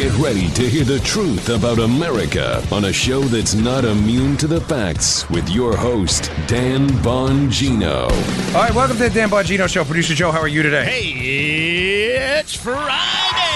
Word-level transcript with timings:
Get 0.00 0.16
ready 0.16 0.48
to 0.52 0.66
hear 0.66 0.84
the 0.84 0.98
truth 1.00 1.50
about 1.50 1.78
America 1.78 2.66
on 2.72 2.86
a 2.86 2.92
show 2.92 3.20
that's 3.20 3.52
not 3.52 3.84
immune 3.84 4.34
to 4.38 4.46
the 4.46 4.58
facts 4.62 5.28
with 5.28 5.46
your 5.50 5.76
host, 5.76 6.32
Dan 6.46 6.88
Bongino. 7.04 8.04
All 8.54 8.62
right, 8.62 8.74
welcome 8.74 8.96
to 8.96 9.02
the 9.02 9.10
Dan 9.10 9.28
Bongino 9.28 9.68
Show. 9.68 9.84
Producer 9.84 10.14
Joe, 10.14 10.32
how 10.32 10.40
are 10.40 10.48
you 10.48 10.62
today? 10.62 10.86
Hey, 10.86 12.38
it's 12.38 12.54
Friday. 12.54 13.50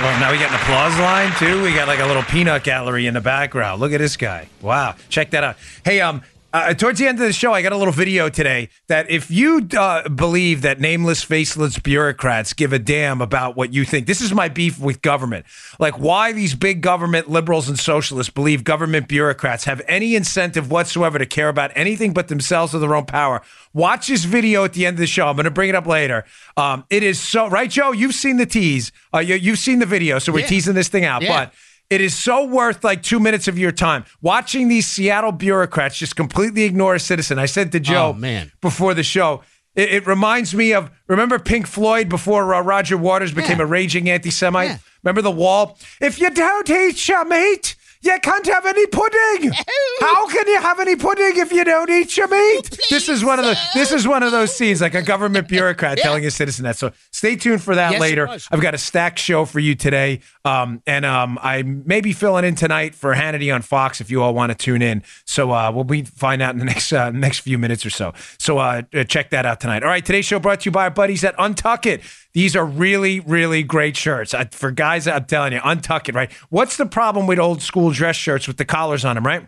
Well, 0.00 0.18
now 0.18 0.32
we 0.32 0.38
got 0.38 0.48
an 0.48 0.56
applause 0.56 0.98
line 0.98 1.30
too. 1.38 1.62
We 1.62 1.74
got 1.74 1.86
like 1.86 2.00
a 2.00 2.06
little 2.06 2.22
peanut 2.22 2.64
gallery 2.64 3.06
in 3.06 3.12
the 3.12 3.20
background. 3.20 3.82
Look 3.82 3.92
at 3.92 3.98
this 3.98 4.16
guy. 4.16 4.48
Wow, 4.62 4.96
check 5.10 5.32
that 5.32 5.44
out. 5.44 5.56
Hey, 5.84 6.00
um, 6.00 6.22
uh, 6.52 6.74
towards 6.74 6.98
the 6.98 7.06
end 7.06 7.18
of 7.20 7.26
the 7.26 7.32
show, 7.32 7.52
I 7.52 7.62
got 7.62 7.72
a 7.72 7.76
little 7.76 7.92
video 7.92 8.28
today 8.28 8.68
that 8.88 9.10
if 9.10 9.30
you 9.30 9.66
uh, 9.76 10.08
believe 10.08 10.62
that 10.62 10.80
nameless, 10.80 11.22
faceless 11.22 11.78
bureaucrats 11.78 12.52
give 12.52 12.72
a 12.72 12.78
damn 12.78 13.20
about 13.20 13.56
what 13.56 13.72
you 13.72 13.84
think, 13.84 14.06
this 14.06 14.20
is 14.20 14.34
my 14.34 14.48
beef 14.48 14.78
with 14.78 15.00
government. 15.00 15.46
Like, 15.78 15.98
why 15.98 16.32
these 16.32 16.54
big 16.54 16.82
government 16.82 17.30
liberals 17.30 17.68
and 17.68 17.78
socialists 17.78 18.32
believe 18.32 18.64
government 18.64 19.08
bureaucrats 19.08 19.64
have 19.64 19.80
any 19.88 20.14
incentive 20.14 20.70
whatsoever 20.70 21.18
to 21.18 21.26
care 21.26 21.48
about 21.48 21.70
anything 21.74 22.12
but 22.12 22.28
themselves 22.28 22.74
or 22.74 22.80
their 22.80 22.94
own 22.94 23.06
power. 23.06 23.40
Watch 23.72 24.08
this 24.08 24.24
video 24.24 24.64
at 24.64 24.74
the 24.74 24.84
end 24.84 24.96
of 24.96 25.00
the 25.00 25.06
show. 25.06 25.28
I'm 25.28 25.36
going 25.36 25.44
to 25.44 25.50
bring 25.50 25.70
it 25.70 25.74
up 25.74 25.86
later. 25.86 26.24
Um, 26.56 26.84
it 26.90 27.02
is 27.02 27.18
so, 27.18 27.48
right, 27.48 27.70
Joe? 27.70 27.92
You've 27.92 28.14
seen 28.14 28.36
the 28.36 28.46
tease, 28.46 28.92
uh, 29.14 29.20
you, 29.20 29.52
have 29.52 29.58
seen 29.58 29.78
the 29.78 29.86
video, 29.86 30.18
so 30.18 30.32
we're 30.32 30.40
Yeah. 30.40 30.46
teasing 30.46 30.74
this 30.74 30.88
thing 30.88 31.04
out. 31.06 31.22
Yeah. 31.22 31.46
But 31.46 31.54
it 31.92 32.00
is 32.00 32.14
so 32.14 32.44
worth 32.46 32.82
like 32.84 33.02
two 33.02 33.20
minutes 33.20 33.48
of 33.48 33.58
your 33.58 33.72
time 33.72 34.04
watching 34.20 34.68
these 34.68 34.86
Seattle 34.86 35.32
bureaucrats 35.32 35.96
just 35.98 36.16
completely 36.16 36.62
ignore 36.64 36.94
a 36.94 37.00
citizen. 37.00 37.38
I 37.38 37.46
said 37.46 37.70
to 37.72 37.80
Joe 37.80 38.08
Oh, 38.08 38.12
man. 38.12 38.50
before 38.60 38.94
the 38.94 39.02
show, 39.02 39.42
it, 39.74 39.90
it 39.92 40.06
reminds 40.06 40.54
me 40.54 40.72
of 40.72 40.90
remember 41.08 41.38
Pink 41.38 41.66
Floyd 41.66 42.08
before 42.08 42.54
uh, 42.54 42.60
Roger 42.62 42.96
Waters 42.96 43.32
became 43.32 43.58
Yeah. 43.58 43.64
a 43.64 43.66
raging 43.66 44.08
anti-Semite. 44.10 44.68
Yeah. 44.70 44.78
Remember 45.04 45.22
the 45.22 45.30
wall? 45.30 45.78
If 46.00 46.20
you 46.20 46.30
don't 46.30 46.68
eat 46.70 47.08
your 47.08 47.24
meat, 47.24 47.74
you 48.02 48.18
can't 48.20 48.46
have 48.46 48.66
any 48.66 48.86
pudding. 48.86 49.52
How 50.00 50.26
can 50.28 50.46
you 50.48 50.60
have 50.60 50.80
any 50.80 50.96
pudding 50.96 51.36
if 51.36 51.52
you 51.52 51.64
don't 51.64 51.88
eat 51.90 52.16
your 52.16 52.28
meat? 52.28 52.78
this 52.90 53.08
is 53.08 53.24
one 53.24 53.38
of 53.38 53.44
the 53.44 53.56
this 53.74 53.92
is 53.92 54.06
one 54.06 54.22
of 54.22 54.32
those 54.32 54.54
scenes 54.54 54.80
like 54.80 54.94
a 54.94 55.02
government 55.02 55.48
bureaucrat 55.48 55.98
telling 55.98 56.26
a 56.26 56.30
citizen 56.30 56.64
that. 56.64 56.76
So 56.76 56.92
stay 57.10 57.36
tuned 57.36 57.62
for 57.62 57.74
that 57.74 57.92
Yes, 57.92 58.00
later. 58.00 58.28
I've 58.50 58.60
got 58.60 58.74
a 58.74 58.78
stacked 58.78 59.18
show 59.18 59.44
for 59.44 59.60
you 59.60 59.74
today. 59.74 60.20
Um, 60.44 60.82
and 60.86 61.04
um, 61.04 61.38
I 61.40 61.62
may 61.62 62.00
be 62.00 62.12
filling 62.12 62.44
in 62.44 62.54
tonight 62.56 62.94
for 62.94 63.14
Hannity 63.14 63.54
on 63.54 63.62
Fox 63.62 64.00
if 64.00 64.10
you 64.10 64.22
all 64.22 64.34
want 64.34 64.50
to 64.50 64.56
tune 64.58 64.82
in. 64.82 65.02
So 65.24 65.52
uh, 65.52 65.70
we'll 65.72 65.84
be 65.84 66.02
find 66.02 66.42
out 66.42 66.54
in 66.54 66.58
the 66.58 66.64
next 66.64 66.92
uh, 66.92 67.10
next 67.10 67.40
few 67.40 67.58
minutes 67.58 67.86
or 67.86 67.90
so. 67.90 68.12
So 68.38 68.58
uh, 68.58 68.82
uh, 68.92 69.04
check 69.04 69.30
that 69.30 69.46
out 69.46 69.60
tonight. 69.60 69.82
All 69.82 69.88
right, 69.88 70.04
today's 70.04 70.24
show 70.24 70.40
brought 70.40 70.60
to 70.60 70.64
you 70.66 70.72
by 70.72 70.84
our 70.84 70.90
buddies 70.90 71.22
at 71.24 71.36
Untuck 71.36 71.86
It. 71.86 72.00
These 72.34 72.56
are 72.56 72.64
really, 72.64 73.20
really 73.20 73.62
great 73.62 73.96
shirts. 73.96 74.32
Uh, 74.32 74.46
for 74.50 74.70
guys, 74.70 75.06
I'm 75.06 75.26
telling 75.26 75.52
you, 75.52 75.60
Untuck 75.60 76.08
It, 76.08 76.14
right? 76.14 76.32
What's 76.48 76.76
the 76.76 76.86
problem 76.86 77.26
with 77.26 77.38
old 77.38 77.60
school 77.62 77.90
dress 77.90 78.16
shirts 78.16 78.48
with 78.48 78.56
the 78.56 78.64
collars 78.64 79.04
on 79.04 79.16
them, 79.16 79.26
right? 79.26 79.46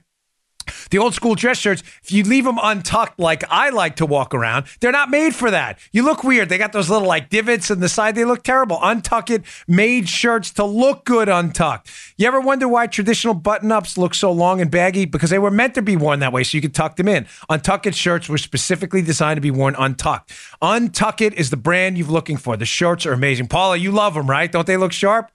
The 0.90 0.98
old 0.98 1.14
school 1.14 1.34
dress 1.34 1.58
shirts, 1.58 1.82
if 2.02 2.12
you 2.12 2.24
leave 2.24 2.44
them 2.44 2.58
untucked 2.62 3.18
like 3.18 3.44
I 3.50 3.70
like 3.70 3.96
to 3.96 4.06
walk 4.06 4.34
around, 4.34 4.66
they're 4.80 4.92
not 4.92 5.10
made 5.10 5.34
for 5.34 5.50
that. 5.50 5.78
You 5.92 6.04
look 6.04 6.24
weird. 6.24 6.48
They 6.48 6.58
got 6.58 6.72
those 6.72 6.90
little 6.90 7.08
like 7.08 7.28
divots 7.30 7.70
in 7.70 7.80
the 7.80 7.88
side. 7.88 8.14
They 8.14 8.24
look 8.24 8.42
terrible. 8.42 8.78
Untuck 8.78 9.30
it 9.30 9.42
made 9.66 10.08
shirts 10.08 10.50
to 10.52 10.64
look 10.64 11.04
good 11.04 11.28
untucked. 11.28 11.90
You 12.16 12.26
ever 12.26 12.40
wonder 12.40 12.68
why 12.68 12.86
traditional 12.86 13.34
button 13.34 13.72
ups 13.72 13.98
look 13.98 14.14
so 14.14 14.30
long 14.30 14.60
and 14.60 14.70
baggy? 14.70 15.04
Because 15.04 15.30
they 15.30 15.38
were 15.38 15.50
meant 15.50 15.74
to 15.74 15.82
be 15.82 15.96
worn 15.96 16.20
that 16.20 16.32
way 16.32 16.44
so 16.44 16.56
you 16.56 16.62
could 16.62 16.74
tuck 16.74 16.96
them 16.96 17.08
in. 17.08 17.24
Untuck 17.50 17.86
it 17.86 17.94
shirts 17.94 18.28
were 18.28 18.38
specifically 18.38 19.02
designed 19.02 19.36
to 19.36 19.42
be 19.42 19.50
worn 19.50 19.74
untucked. 19.76 20.32
Untuck 20.62 21.20
it 21.20 21.34
is 21.34 21.50
the 21.50 21.56
brand 21.56 21.98
you're 21.98 22.06
looking 22.06 22.36
for. 22.36 22.56
The 22.56 22.66
shirts 22.66 23.06
are 23.06 23.12
amazing. 23.12 23.48
Paula, 23.48 23.76
you 23.76 23.90
love 23.90 24.14
them, 24.14 24.28
right? 24.28 24.50
Don't 24.50 24.66
they 24.66 24.76
look 24.76 24.92
sharp? 24.92 25.30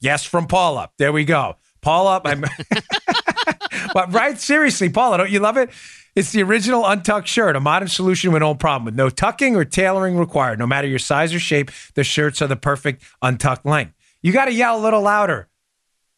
Yes, 0.00 0.24
from 0.24 0.46
Paula. 0.46 0.90
There 0.96 1.12
we 1.12 1.24
go. 1.24 1.56
Paula, 1.82 2.20
I'm. 2.24 2.44
but 3.92 4.12
right, 4.12 4.38
seriously, 4.38 4.88
Paula, 4.88 5.18
don't 5.18 5.30
you 5.30 5.40
love 5.40 5.56
it? 5.56 5.70
It's 6.16 6.32
the 6.32 6.42
original 6.42 6.84
untucked 6.86 7.28
shirt, 7.28 7.54
a 7.54 7.60
modern 7.60 7.88
solution 7.88 8.32
with 8.32 8.40
no 8.40 8.54
problem, 8.54 8.86
with 8.86 8.94
no 8.94 9.10
tucking 9.10 9.54
or 9.54 9.64
tailoring 9.64 10.16
required. 10.16 10.58
No 10.58 10.66
matter 10.66 10.88
your 10.88 10.98
size 10.98 11.32
or 11.32 11.38
shape, 11.38 11.70
the 11.94 12.02
shirts 12.02 12.42
are 12.42 12.48
the 12.48 12.56
perfect 12.56 13.04
untucked 13.22 13.64
length. 13.64 13.94
You 14.22 14.32
got 14.32 14.46
to 14.46 14.52
yell 14.52 14.78
a 14.78 14.82
little 14.82 15.02
louder, 15.02 15.48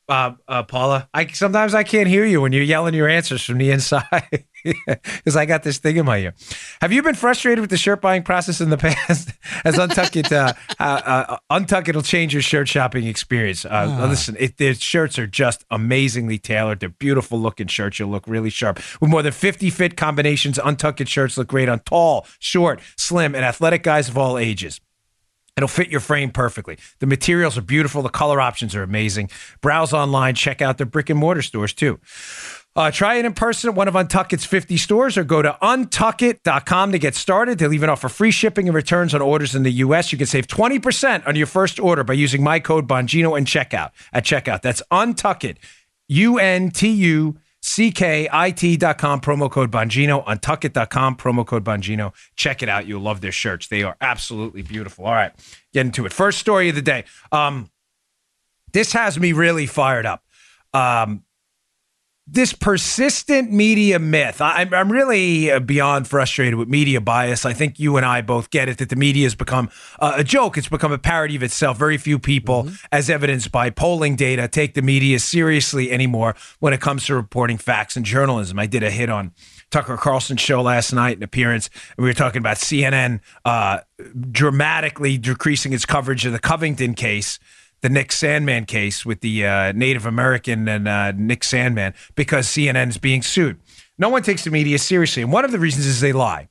uh, 0.09 0.33
uh, 0.49 0.63
Paula. 0.65 1.09
I 1.15 1.27
sometimes 1.29 1.75
I 1.75 1.83
can't 1.83 2.09
hear 2.09 2.25
you 2.25 2.41
when 2.41 2.53
you're 2.53 2.63
yelling 2.63 2.95
your 2.95 3.09
answers 3.09 3.43
from 3.45 3.59
the 3.59 3.71
inside 3.71 4.45
because 4.65 5.37
I 5.37 5.47
got 5.47 5.63
this 5.63 5.79
thing 5.79 5.97
in 5.97 6.07
my 6.07 6.19
ear. 6.19 6.35
Have 6.81 6.93
you 6.93 7.03
been 7.03 7.15
frustrated 7.15 7.61
with 7.61 7.71
the 7.71 7.77
shirt 7.77 8.01
buying 8.01 8.23
process 8.23 8.61
in 8.61 8.71
the 8.71 8.77
past? 8.79 9.31
As 9.65 9.77
Untuck 9.77 10.17
It, 10.17 10.33
uh, 10.33 10.53
uh, 10.79 10.83
uh, 10.83 11.37
Untuck 11.51 11.89
It'll 11.89 12.03
change 12.03 12.33
your 12.33 12.43
shirt 12.43 12.69
shopping 12.69 13.07
experience. 13.07 13.65
Uh, 13.65 14.07
Listen, 14.09 14.37
it, 14.39 14.59
their 14.59 14.75
shirts 14.75 15.19
are 15.19 15.27
just 15.27 15.65
amazingly 15.71 16.39
tailored. 16.39 16.81
They're 16.81 16.89
beautiful 16.89 17.41
looking 17.41 17.67
shirts. 17.69 17.99
You'll 17.99 18.11
look 18.11 18.27
really 18.27 18.51
sharp 18.51 18.81
with 19.01 19.11
more 19.11 19.23
than 19.23 19.33
50 19.33 19.71
fit 19.71 19.97
combinations. 19.97 20.59
Untuck 20.59 21.01
It 21.01 21.09
shirts 21.09 21.37
look 21.37 21.49
great 21.49 21.69
on 21.69 21.81
tall, 21.81 22.27
short, 22.39 22.81
slim, 22.97 23.35
and 23.35 23.45
athletic 23.45 23.83
guys 23.83 24.09
of 24.09 24.19
all 24.19 24.39
ages. 24.39 24.81
It'll 25.57 25.69
fit 25.69 25.91
your 25.91 26.01
frame 26.01 26.31
perfectly. 26.31 26.79
The 27.01 27.07
materials 27.07 27.59
are 27.59 27.63
beautiful. 27.63 28.03
The 28.03 28.09
color 28.09 28.41
options 28.41 28.75
are 28.75 28.83
amazing. 28.83 29.31
Browse 29.61 29.93
online. 29.93 30.35
Check 30.35 30.63
out 30.63 30.79
their 30.79 30.87
brick 30.87 31.11
and 31.11 31.19
mortar 31.19 31.43
stores 31.43 31.75
too. 31.75 32.01
Uh, 32.75 32.91
try 32.91 33.17
it 33.17 33.27
in 33.27 33.35
person 33.35 33.69
at 33.69 33.77
one 33.77 33.87
of 33.87 33.93
Untuckit's 33.93 34.47
50 34.47 34.79
stores 34.79 35.19
or 35.19 35.25
go 35.25 35.43
to 35.43 35.59
untuckit.com 35.61 36.93
to 36.93 36.99
get 36.99 37.15
started. 37.15 37.59
They'll 37.59 37.75
even 37.75 37.91
offer 37.91 38.09
free 38.09 38.31
shipping 38.31 38.67
and 38.67 38.75
returns 38.75 39.15
on 39.15 39.21
orders 39.21 39.55
in 39.55 39.63
the 39.63 39.73
U.S. 39.73 40.11
You 40.11 40.17
can 40.17 40.27
save 40.27 40.47
20% 40.47 41.27
on 41.27 41.37
your 41.37 41.47
first 41.47 41.79
order 41.79 42.03
by 42.03 42.15
using 42.15 42.43
my 42.43 42.61
code 42.61 42.89
Bongino 42.89 43.37
and 43.37 43.47
checkout 43.47 43.91
at 44.15 44.25
checkout. 44.25 44.63
That's 44.63 44.83
Untuckit, 44.91 45.57
U 46.09 46.39
N 46.39 46.71
T 46.71 46.89
U 46.91 47.37
C 47.63 47.93
K 47.93 48.29
I 48.31 48.51
T 48.51 48.77
dot 48.77 48.99
com, 48.99 49.21
promo 49.21 49.51
code 49.51 49.71
Bongino, 49.71 50.25
untuckit.com, 50.27 51.17
promo 51.17 51.47
code 51.47 51.65
Bongino. 51.65 52.13
Check 52.37 52.63
it 52.63 52.69
out. 52.69 52.87
You'll 52.87 53.01
love 53.01 53.21
their 53.21 53.33
shirts. 53.33 53.69
They 53.69 53.83
are 53.85 53.97
absolutely 54.01 54.63
beautiful. 54.63 55.07
All 55.07 55.13
right, 55.13 55.33
get 55.73 55.87
into 55.87 56.05
it. 56.05 56.13
First 56.13 56.39
story 56.39 56.69
of 56.69 56.75
the 56.75 56.83
day. 56.83 57.05
Um, 57.31 57.71
this 58.73 58.93
has 58.93 59.19
me 59.19 59.33
really 59.33 59.67
fired 59.67 60.07
up. 60.07 60.25
Um, 60.75 61.23
this 62.33 62.55
persistent 62.55 63.53
media 63.53 63.99
myth. 63.99 64.41
I, 64.41 64.61
I'm- 64.61 64.73
I'm 64.73 64.91
really 64.91 65.51
uh, 65.51 65.61
beyond 65.61 66.09
frustrated 66.09 66.55
with 66.55 66.67
media 66.67 66.99
bias. 67.01 67.45
I 67.45 67.53
think 67.53 67.79
you 67.79 67.99
and 67.99 68.07
I 68.07 68.23
both 68.23 68.49
get 68.49 68.71
it 68.71 68.79
that 68.79 68.89
the 68.89 68.97
media 68.97 69.25
has 69.27 69.35
become 69.35 69.69
uh, 70.01 70.15
a 70.17 70.25
joke. 70.25 70.57
It's 70.57 70.69
become 70.69 70.93
a 70.93 70.99
parody 70.99 71.37
of 71.37 71.43
itself. 71.43 71.79
Very 71.79 71.99
few 71.99 72.19
people, 72.19 72.71
as 72.91 73.11
evidenced 73.11 73.53
by 73.53 73.69
polling 73.69 74.17
data, 74.17 74.49
take 74.49 74.73
the 74.73 74.81
media 74.83 75.19
seriously 75.19 75.93
anymore 75.93 76.35
when 76.59 76.73
it 76.73 76.81
comes 76.81 77.05
to 77.07 77.15
reporting 77.15 77.59
facts 77.59 77.97
and 77.97 78.07
journalism. 78.07 78.59
I 78.59 78.65
did 78.67 78.83
a 78.83 78.91
hit 78.91 79.11
on 79.11 79.33
Tucker 79.71 79.99
Carlson's 79.99 80.41
show 80.41 80.63
last 80.63 80.93
night, 80.93 81.19
an 81.19 81.23
appearance, 81.23 81.69
and 81.97 82.05
we 82.05 82.09
were 82.11 82.15
talking 82.15 82.39
about 82.41 82.57
CNN 82.57 83.21
uh, 83.45 83.81
dramatically 84.31 85.19
decreasing 85.19 85.73
its 85.73 85.85
coverage 85.85 86.25
of 86.27 86.33
the 86.33 86.39
Covington 86.39 86.95
case 86.95 87.39
the 87.83 87.89
Nick 87.89 88.09
Sandmann 88.09 88.67
case 88.67 89.05
with 89.05 89.21
the 89.21 89.45
uh, 89.47 89.73
Native 89.73 90.07
American 90.07 90.67
and 90.69 90.89
uh, 90.89 91.13
Nick 91.13 91.41
Sandmann 91.41 91.95
because 92.15 92.47
CNN 92.47 92.89
is 92.89 92.97
being 92.99 93.23
sued. 93.23 93.61
No 93.99 94.09
one 94.09 94.23
takes 94.23 94.45
the 94.45 94.51
media 94.51 94.79
seriously. 94.79 95.23
And 95.23 95.33
one 95.33 95.45
of 95.45 95.53
the 95.53 95.59
reasons 95.59 95.87
is 95.87 96.01
they 96.01 96.13
lie. 96.13 96.49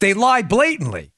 They 0.00 0.12
lie 0.12 0.42
blatantly, 0.42 1.12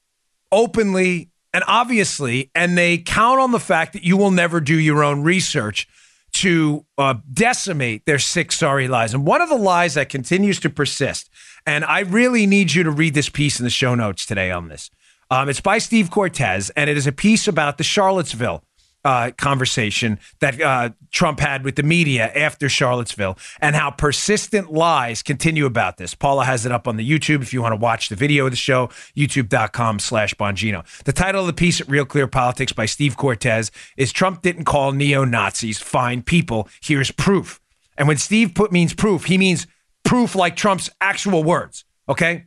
openly, 0.51 1.31
and 1.53 1.63
obviously, 1.67 2.51
and 2.53 2.77
they 2.77 2.99
count 2.99 3.39
on 3.39 3.51
the 3.51 3.59
fact 3.59 3.93
that 3.93 4.03
you 4.03 4.15
will 4.15 4.31
never 4.31 4.61
do 4.61 4.77
your 4.77 5.03
own 5.03 5.23
research 5.23 5.87
to 6.33 6.85
uh, 6.97 7.15
decimate 7.33 8.05
their 8.05 8.19
six 8.19 8.57
sorry 8.57 8.87
lies. 8.87 9.13
And 9.13 9.25
one 9.25 9.41
of 9.41 9.49
the 9.49 9.57
lies 9.57 9.95
that 9.95 10.09
continues 10.09 10.59
to 10.59 10.69
persist, 10.69 11.29
and 11.65 11.83
I 11.83 12.01
really 12.01 12.45
need 12.45 12.73
you 12.73 12.83
to 12.83 12.91
read 12.91 13.15
this 13.15 13.29
piece 13.29 13.59
in 13.59 13.63
the 13.63 13.71
show 13.71 13.95
notes 13.95 14.25
today 14.25 14.51
on 14.51 14.67
this. 14.67 14.91
Um, 15.29 15.49
it's 15.49 15.61
by 15.61 15.77
Steve 15.77 16.09
Cortes, 16.09 16.69
and 16.71 16.89
it 16.89 16.97
is 16.97 17.07
a 17.07 17.11
piece 17.11 17.47
about 17.47 17.77
the 17.77 17.83
Charlottesville 17.83 18.63
uh, 19.03 19.31
conversation 19.37 20.19
that 20.39 20.59
uh, 20.59 20.89
Trump 21.11 21.39
had 21.39 21.63
with 21.63 21.75
the 21.75 21.83
media 21.83 22.31
after 22.33 22.67
Charlottesville 22.67 23.37
and 23.61 23.75
how 23.75 23.89
persistent 23.89 24.71
lies 24.71 25.23
continue 25.23 25.65
about 25.65 25.97
this. 25.97 26.13
Paula 26.13 26.43
has 26.43 26.65
it 26.65 26.71
up 26.71 26.87
on 26.87 26.97
the 26.97 27.09
YouTube 27.09 27.41
if 27.41 27.53
you 27.53 27.61
want 27.61 27.71
to 27.71 27.77
watch 27.77 28.09
the 28.09 28.15
video 28.15 28.45
of 28.45 28.51
the 28.51 28.57
show, 28.57 28.87
youtube.com 29.15 29.99
slash 29.99 30.33
Bongino. 30.33 30.83
The 31.03 31.13
title 31.13 31.41
of 31.41 31.47
the 31.47 31.53
piece 31.53 31.79
at 31.79 31.87
Real 31.87 32.05
Clear 32.05 32.27
Politics 32.27 32.73
by 32.73 32.85
Steve 32.85 33.15
Cortes 33.15 33.71
is 33.95 34.11
Trump 34.11 34.41
didn't 34.41 34.65
call 34.65 34.91
neo-Nazis 34.91 35.79
fine 35.79 36.21
people. 36.21 36.67
Here's 36.81 37.11
proof. 37.11 37.61
And 37.97 38.07
when 38.07 38.17
Steve 38.17 38.55
put 38.55 38.71
means 38.71 38.93
proof, 38.93 39.25
he 39.25 39.37
means 39.37 39.67
proof 40.03 40.35
like 40.35 40.55
Trump's 40.55 40.89
actual 40.99 41.43
words. 41.43 41.85
Okay? 42.09 42.45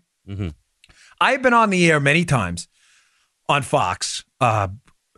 I've 1.20 1.42
been 1.42 1.54
on 1.54 1.70
the 1.70 1.90
air 1.90 2.00
many 2.00 2.24
times 2.24 2.68
on 3.48 3.62
Fox. 3.62 4.24
Uh, 4.40 4.68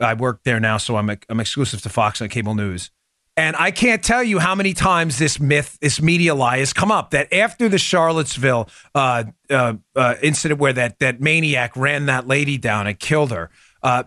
I 0.00 0.14
work 0.14 0.40
there 0.44 0.58
now, 0.58 0.78
so 0.78 0.96
I'm 0.96 1.10
I'm 1.28 1.40
exclusive 1.40 1.82
to 1.82 1.88
Fox 1.88 2.20
on 2.20 2.28
cable 2.28 2.54
news. 2.54 2.90
And 3.36 3.56
I 3.56 3.70
can't 3.70 4.02
tell 4.02 4.22
you 4.22 4.38
how 4.38 4.54
many 4.54 4.74
times 4.74 5.18
this 5.18 5.40
myth, 5.40 5.78
this 5.80 6.02
media 6.02 6.34
lie 6.34 6.58
has 6.58 6.74
come 6.74 6.92
up 6.92 7.12
that 7.12 7.32
after 7.32 7.66
the 7.66 7.78
Charlottesville 7.78 8.68
uh, 8.94 9.24
uh, 9.48 9.74
uh, 9.96 10.14
incident 10.22 10.60
where 10.60 10.74
that, 10.74 10.98
that 10.98 11.20
maniac 11.20 11.74
ran 11.74 12.06
that 12.06 12.26
lady 12.26 12.58
down 12.58 12.86
and 12.86 12.98
killed 12.98 13.30
her, 13.30 13.48
uh, 13.82 14.02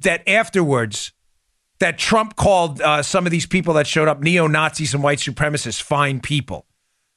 that 0.00 0.28
afterwards 0.28 1.12
that 1.80 1.98
Trump 1.98 2.36
called 2.36 2.80
uh, 2.80 3.02
some 3.02 3.26
of 3.26 3.32
these 3.32 3.46
people 3.46 3.74
that 3.74 3.86
showed 3.88 4.06
up 4.06 4.20
neo 4.20 4.46
Nazis 4.46 4.94
and 4.94 5.02
white 5.02 5.18
supremacists 5.18 5.82
fine 5.82 6.20
people. 6.20 6.64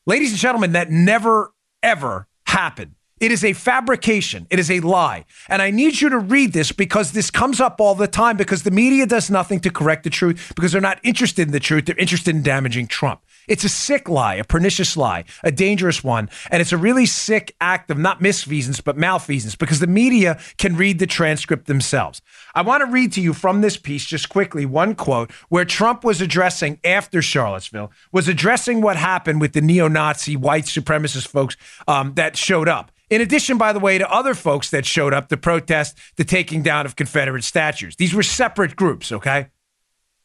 Ladies 0.08 0.32
and 0.32 0.40
gentlemen, 0.40 0.72
that 0.72 0.90
never, 0.90 1.54
ever 1.84 2.28
happened. 2.48 2.96
It 3.22 3.32
is 3.32 3.44
a 3.44 3.54
fabrication. 3.54 4.48
It 4.50 4.58
is 4.58 4.72
a 4.72 4.80
lie. 4.80 5.26
And 5.48 5.62
I 5.62 5.70
need 5.70 6.02
you 6.02 6.10
to 6.10 6.18
read 6.18 6.54
this 6.54 6.72
because 6.72 7.12
this 7.12 7.30
comes 7.30 7.62
up 7.62 7.80
all 7.80 7.94
the 7.94 8.08
time 8.08 8.36
because 8.36 8.64
the 8.64 8.72
media 8.72 9.06
does 9.06 9.30
nothing 9.30 9.60
to 9.60 9.70
correct 9.70 10.04
the 10.04 10.10
truth 10.10 10.52
because 10.56 10.72
they're 10.72 10.82
not 10.82 11.00
interested 11.04 11.44
in 11.44 11.52
the 11.52 11.60
truth. 11.60 11.86
They're 11.86 11.96
interested 11.98 12.36
in 12.36 12.42
damaging 12.42 12.88
Trump. 12.88 13.22
It's 13.48 13.64
a 13.64 13.70
sick 13.70 14.10
lie, 14.10 14.36
a 14.36 14.44
pernicious 14.44 14.98
lie, 14.98 15.26
a 15.44 15.52
dangerous 15.52 16.04
one. 16.04 16.30
And 16.50 16.62
it's 16.62 16.72
a 16.72 16.78
really 16.78 17.06
sick 17.06 17.56
act 17.62 17.92
of 17.92 18.00
not 18.00 18.22
misfeasance, 18.22 18.84
but 18.84 18.98
malfeasance 18.98 19.56
because 19.56 19.80
the 19.80 19.88
media 19.88 20.40
can 20.58 20.76
read 20.76 20.98
the 20.98 21.06
transcript 21.06 21.68
themselves. 21.68 22.24
I 22.56 22.64
want 22.64 22.82
to 22.82 22.92
read 22.92 23.12
to 23.14 23.22
you 23.22 23.34
from 23.34 23.62
this 23.62 23.78
piece 23.78 24.06
just 24.06 24.30
quickly 24.30 24.66
one 24.66 24.96
quote 24.96 25.32
where 25.50 25.66
Trump 25.66 26.04
was 26.04 26.22
addressing 26.22 26.80
after 26.84 27.22
Charlottesville, 27.22 27.92
was 28.12 28.28
addressing 28.28 28.82
what 28.82 28.96
happened 28.96 29.42
with 29.42 29.54
the 29.54 29.62
neo 29.62 29.88
Nazi 29.88 30.36
white 30.36 30.66
supremacist 30.66 31.28
folks 31.28 31.56
um, 31.88 32.14
that 32.16 32.36
showed 32.36 32.68
up. 32.68 32.91
In 33.12 33.20
addition, 33.20 33.58
by 33.58 33.74
the 33.74 33.80
way, 33.80 33.98
to 33.98 34.10
other 34.10 34.34
folks 34.34 34.70
that 34.70 34.86
showed 34.86 35.14
up 35.14 35.28
to 35.28 35.38
protest 35.38 35.98
the 36.16 36.24
taking 36.24 36.64
down 36.64 36.86
of 36.86 36.96
Confederate 36.96 37.44
statues. 37.44 37.98
These 37.98 38.16
were 38.16 38.24
separate 38.24 38.78
groups, 38.78 39.12
okay? 39.12 39.50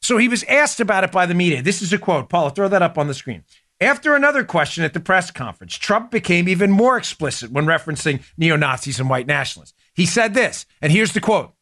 So 0.01 0.17
he 0.17 0.29
was 0.29 0.43
asked 0.45 0.79
about 0.79 1.03
it 1.03 1.11
by 1.11 1.25
the 1.25 1.33
media. 1.33 1.61
This 1.61 1.81
is 1.81 1.91
a 1.91 1.97
quote. 1.97 2.29
Paula, 2.29 2.49
throw 2.49 2.69
that 2.69 2.81
up 2.81 2.97
on 2.97 3.07
the 3.07 3.13
screen. 3.13 3.43
After 3.81 4.15
another 4.15 4.45
question 4.45 4.85
at 4.85 4.93
the 4.93 5.01
press 5.01 5.31
conference, 5.31 5.75
Trump 5.75 6.11
became 6.11 6.47
even 6.47 6.71
more 6.71 6.97
explicit 6.97 7.51
when 7.51 7.65
referencing 7.65 8.23
neo 8.37 8.55
Nazis 8.55 9.01
and 9.01 9.09
white 9.09 9.27
nationalists. 9.27 9.73
He 9.93 10.05
said 10.05 10.33
this, 10.33 10.65
and 10.81 10.89
here's 10.89 11.11
the 11.11 11.19
quote 11.19 11.53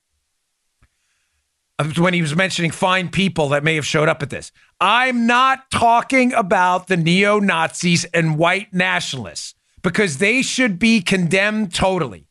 when 1.98 2.14
he 2.14 2.22
was 2.22 2.36
mentioning 2.36 2.72
fine 2.72 3.10
people 3.10 3.50
that 3.50 3.64
may 3.64 3.76
have 3.76 3.86
showed 3.86 4.08
up 4.08 4.22
at 4.22 4.30
this. 4.30 4.52
I'm 4.80 5.26
not 5.26 5.72
talking 5.72 6.34
about 6.34 6.88
the 6.88 6.96
neo 6.96 7.40
Nazis 7.40 8.06
and 8.06 8.38
white 8.38 8.74
nationalists 8.74 9.56
because 9.86 10.18
they 10.18 10.42
should 10.42 10.80
be 10.80 11.00
condemned 11.00 11.72
totally. 11.72 12.28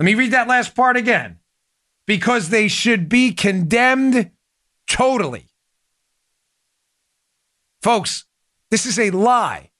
Let 0.00 0.04
me 0.04 0.16
read 0.16 0.32
that 0.32 0.48
last 0.48 0.74
part 0.74 0.96
again. 0.96 1.38
Because 2.06 2.48
they 2.48 2.66
should 2.66 3.08
be 3.08 3.32
condemned 3.32 4.32
totally. 4.88 5.46
Folks, 7.82 8.24
this 8.72 8.84
is 8.84 8.98
a 8.98 9.12
lie. 9.12 9.70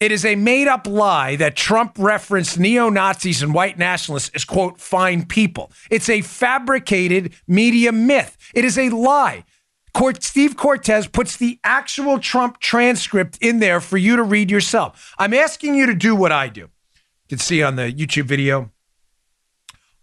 It 0.00 0.10
is 0.10 0.24
a 0.24 0.34
made 0.34 0.66
up 0.66 0.88
lie 0.88 1.36
that 1.36 1.54
Trump 1.54 1.94
referenced 1.96 2.58
neo 2.58 2.88
Nazis 2.88 3.40
and 3.40 3.54
white 3.54 3.78
nationalists 3.78 4.32
as, 4.34 4.44
quote, 4.44 4.80
fine 4.80 5.24
people. 5.24 5.70
It's 5.88 6.08
a 6.08 6.22
fabricated 6.22 7.32
media 7.46 7.92
myth. 7.92 8.36
It 8.54 8.64
is 8.64 8.76
a 8.76 8.88
lie. 8.88 9.44
Court, 9.94 10.22
Steve 10.22 10.56
Cortes 10.56 11.06
puts 11.06 11.36
the 11.36 11.58
actual 11.64 12.18
Trump 12.18 12.58
transcript 12.60 13.38
in 13.40 13.58
there 13.58 13.80
for 13.80 13.98
you 13.98 14.16
to 14.16 14.22
read 14.22 14.50
yourself. 14.50 15.14
I'm 15.18 15.34
asking 15.34 15.74
you 15.74 15.86
to 15.86 15.94
do 15.94 16.16
what 16.16 16.32
I 16.32 16.48
do. 16.48 16.62
You 16.62 16.68
can 17.28 17.38
see 17.38 17.62
on 17.62 17.76
the 17.76 17.92
YouTube 17.92 18.24
video. 18.24 18.70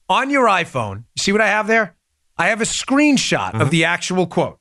On 0.08 0.30
your 0.30 0.48
iPhone, 0.48 1.06
you 1.16 1.22
see 1.22 1.32
what 1.32 1.42
I 1.42 1.48
have 1.48 1.68
there? 1.68 1.96
I 2.38 2.48
have 2.48 2.62
a 2.62 2.66
screenshot 2.66 3.54
of 3.54 3.62
mm-hmm. 3.62 3.70
the 3.70 3.86
actual 3.86 4.28
quote. 4.28 4.60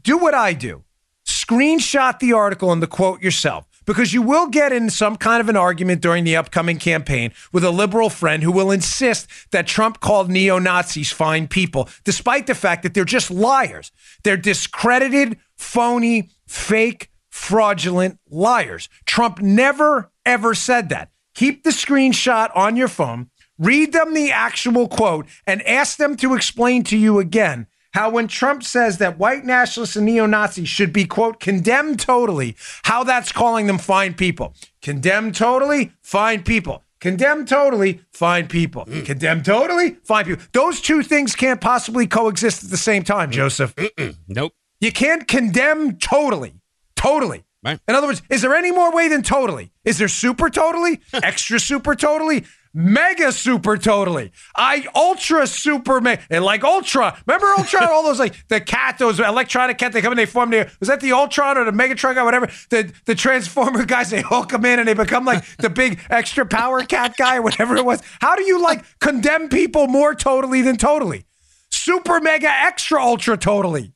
Do 0.00 0.18
what 0.18 0.34
I 0.34 0.52
do. 0.54 0.84
Screenshot 1.26 2.18
the 2.18 2.32
article 2.32 2.72
and 2.72 2.82
the 2.82 2.86
quote 2.86 3.22
yourself 3.22 3.71
because 3.84 4.12
you 4.12 4.22
will 4.22 4.48
get 4.48 4.72
in 4.72 4.90
some 4.90 5.16
kind 5.16 5.40
of 5.40 5.48
an 5.48 5.56
argument 5.56 6.00
during 6.00 6.24
the 6.24 6.36
upcoming 6.36 6.78
campaign 6.78 7.32
with 7.52 7.64
a 7.64 7.70
liberal 7.70 8.10
friend 8.10 8.42
who 8.42 8.52
will 8.52 8.70
insist 8.70 9.26
that 9.50 9.66
Trump 9.66 10.00
called 10.00 10.30
neo 10.30 10.58
Nazis 10.58 11.12
fine 11.12 11.48
people, 11.48 11.88
despite 12.04 12.46
the 12.46 12.54
fact 12.54 12.82
that 12.82 12.94
they're 12.94 13.04
just 13.04 13.30
liars. 13.30 13.92
They're 14.24 14.36
discredited, 14.36 15.38
phony, 15.56 16.30
fake, 16.46 17.10
fraudulent 17.30 18.18
liars. 18.28 18.88
Trump 19.06 19.40
never, 19.40 20.10
ever 20.24 20.54
said 20.54 20.88
that. 20.90 21.10
Keep 21.34 21.64
the 21.64 21.70
screenshot 21.70 22.50
on 22.54 22.76
your 22.76 22.88
phone, 22.88 23.30
read 23.58 23.92
them 23.92 24.12
the 24.12 24.30
actual 24.30 24.86
quote, 24.86 25.26
and 25.46 25.62
ask 25.62 25.96
them 25.96 26.16
to 26.16 26.34
explain 26.34 26.84
to 26.84 26.96
you 26.96 27.18
again 27.18 27.66
how 27.92 28.10
when 28.10 28.28
Trump 28.28 28.62
says 28.62 28.98
that 28.98 29.18
white 29.18 29.44
nationalists 29.44 29.96
and 29.96 30.06
neo 30.06 30.26
Nazis 30.26 30.68
should 30.68 30.92
be, 30.92 31.04
quote, 31.04 31.40
condemned 31.40 32.00
totally, 32.00 32.56
how 32.84 33.04
that's 33.04 33.32
calling 33.32 33.66
them 33.66 33.78
fine 33.78 34.14
people. 34.14 34.54
Condemn 34.80 35.32
totally, 35.32 35.92
fine 36.00 36.42
people. 36.42 36.82
Condemn 37.00 37.44
totally, 37.46 38.00
fine 38.12 38.46
people. 38.46 38.84
Mm. 38.86 39.04
Condemn 39.04 39.42
totally, 39.42 39.96
fine 40.04 40.24
people. 40.24 40.44
Those 40.52 40.80
two 40.80 41.02
things 41.02 41.34
can't 41.34 41.60
possibly 41.60 42.06
coexist 42.06 42.64
at 42.64 42.70
the 42.70 42.76
same 42.76 43.02
time, 43.02 43.30
mm. 43.30 43.34
Joseph. 43.34 43.74
Mm-mm. 43.74 44.16
Nope. 44.28 44.52
You 44.80 44.92
can't 44.92 45.26
condemn 45.26 45.96
totally, 45.98 46.54
totally. 46.96 47.44
Right. 47.64 47.78
In 47.86 47.94
other 47.94 48.08
words, 48.08 48.22
is 48.28 48.42
there 48.42 48.54
any 48.54 48.72
more 48.72 48.92
way 48.92 49.08
than 49.08 49.22
totally? 49.22 49.70
Is 49.84 49.98
there 49.98 50.08
super 50.08 50.50
totally? 50.50 51.00
Extra 51.12 51.60
super 51.60 51.94
totally? 51.94 52.44
Mega 52.74 53.32
super 53.32 53.76
totally. 53.76 54.32
I 54.56 54.86
ultra 54.94 55.46
super 55.46 56.00
mega 56.00 56.22
and 56.30 56.44
like 56.44 56.64
ultra. 56.64 57.18
Remember 57.26 57.46
Ultron? 57.58 57.84
all 57.90 58.02
those 58.02 58.18
like 58.18 58.48
the 58.48 58.60
cat, 58.60 58.98
those 58.98 59.20
electronic 59.20 59.78
cat. 59.78 59.92
They 59.92 60.00
come 60.00 60.12
in, 60.12 60.16
they 60.16 60.26
form 60.26 60.50
the 60.50 60.70
was 60.80 60.88
that 60.88 61.00
the 61.00 61.12
Ultron 61.12 61.58
or 61.58 61.64
the 61.64 61.72
Megatron 61.72 62.14
guy, 62.14 62.22
whatever. 62.22 62.50
The 62.70 62.92
the 63.04 63.14
Transformer 63.14 63.84
guys, 63.84 64.10
they 64.10 64.22
hook 64.22 64.50
them 64.50 64.64
in 64.64 64.78
and 64.78 64.88
they 64.88 64.94
become 64.94 65.24
like 65.24 65.44
the 65.56 65.70
big 65.82 66.00
extra 66.10 66.46
power 66.46 66.82
cat 66.84 67.16
guy, 67.16 67.36
or 67.36 67.42
whatever 67.42 67.76
it 67.76 67.84
was. 67.84 68.02
How 68.20 68.36
do 68.36 68.44
you 68.44 68.62
like 68.62 68.84
condemn 69.00 69.48
people 69.48 69.86
more 69.88 70.14
totally 70.14 70.62
than 70.62 70.76
totally? 70.76 71.26
Super 71.70 72.20
mega 72.20 72.48
extra 72.48 73.02
ultra 73.02 73.36
totally. 73.36 73.92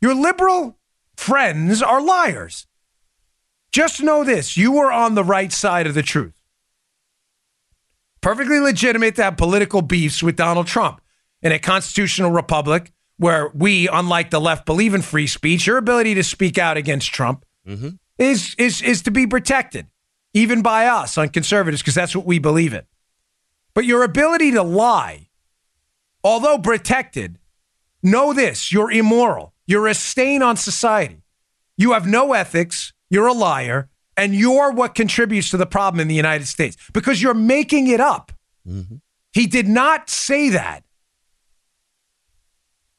Your 0.00 0.14
liberal 0.14 0.78
friends 1.16 1.82
are 1.82 2.00
liars. 2.00 2.66
Just 3.72 4.02
know 4.02 4.24
this: 4.24 4.56
you 4.56 4.78
are 4.78 4.90
on 4.90 5.14
the 5.14 5.24
right 5.24 5.52
side 5.52 5.86
of 5.86 5.94
the 5.94 6.02
truth 6.02 6.35
perfectly 8.20 8.60
legitimate 8.60 9.16
to 9.16 9.24
have 9.24 9.36
political 9.36 9.82
beefs 9.82 10.22
with 10.22 10.36
Donald 10.36 10.66
Trump. 10.66 11.00
In 11.42 11.52
a 11.52 11.58
constitutional 11.58 12.30
republic 12.30 12.92
where 13.18 13.50
we, 13.54 13.88
unlike 13.88 14.30
the 14.30 14.40
left, 14.40 14.66
believe 14.66 14.94
in 14.94 15.02
free 15.02 15.26
speech, 15.26 15.66
your 15.66 15.76
ability 15.76 16.14
to 16.14 16.24
speak 16.24 16.58
out 16.58 16.76
against 16.76 17.12
Trump 17.12 17.44
mm-hmm. 17.66 17.90
is, 18.18 18.54
is, 18.58 18.82
is 18.82 19.02
to 19.02 19.10
be 19.10 19.26
protected, 19.26 19.86
even 20.34 20.62
by 20.62 20.86
us 20.86 21.16
on 21.16 21.28
conservatives, 21.28 21.82
because 21.82 21.94
that's 21.94 22.16
what 22.16 22.26
we 22.26 22.38
believe 22.38 22.74
in. 22.74 22.82
But 23.74 23.84
your 23.84 24.02
ability 24.02 24.52
to 24.52 24.62
lie, 24.62 25.28
although 26.24 26.58
protected, 26.58 27.38
know 28.02 28.32
this 28.32 28.72
you're 28.72 28.90
immoral. 28.90 29.52
You're 29.66 29.88
a 29.88 29.94
stain 29.94 30.42
on 30.42 30.56
society. 30.56 31.22
You 31.76 31.92
have 31.92 32.06
no 32.06 32.32
ethics. 32.32 32.92
You're 33.10 33.26
a 33.26 33.32
liar 33.32 33.90
and 34.16 34.34
you're 34.34 34.72
what 34.72 34.94
contributes 34.94 35.50
to 35.50 35.56
the 35.56 35.66
problem 35.66 36.00
in 36.00 36.08
the 36.08 36.14
United 36.14 36.46
States 36.46 36.76
because 36.92 37.20
you're 37.20 37.34
making 37.34 37.88
it 37.88 38.00
up. 38.00 38.32
Mm-hmm. 38.66 38.96
He 39.32 39.46
did 39.46 39.68
not 39.68 40.08
say 40.08 40.48
that. 40.50 40.82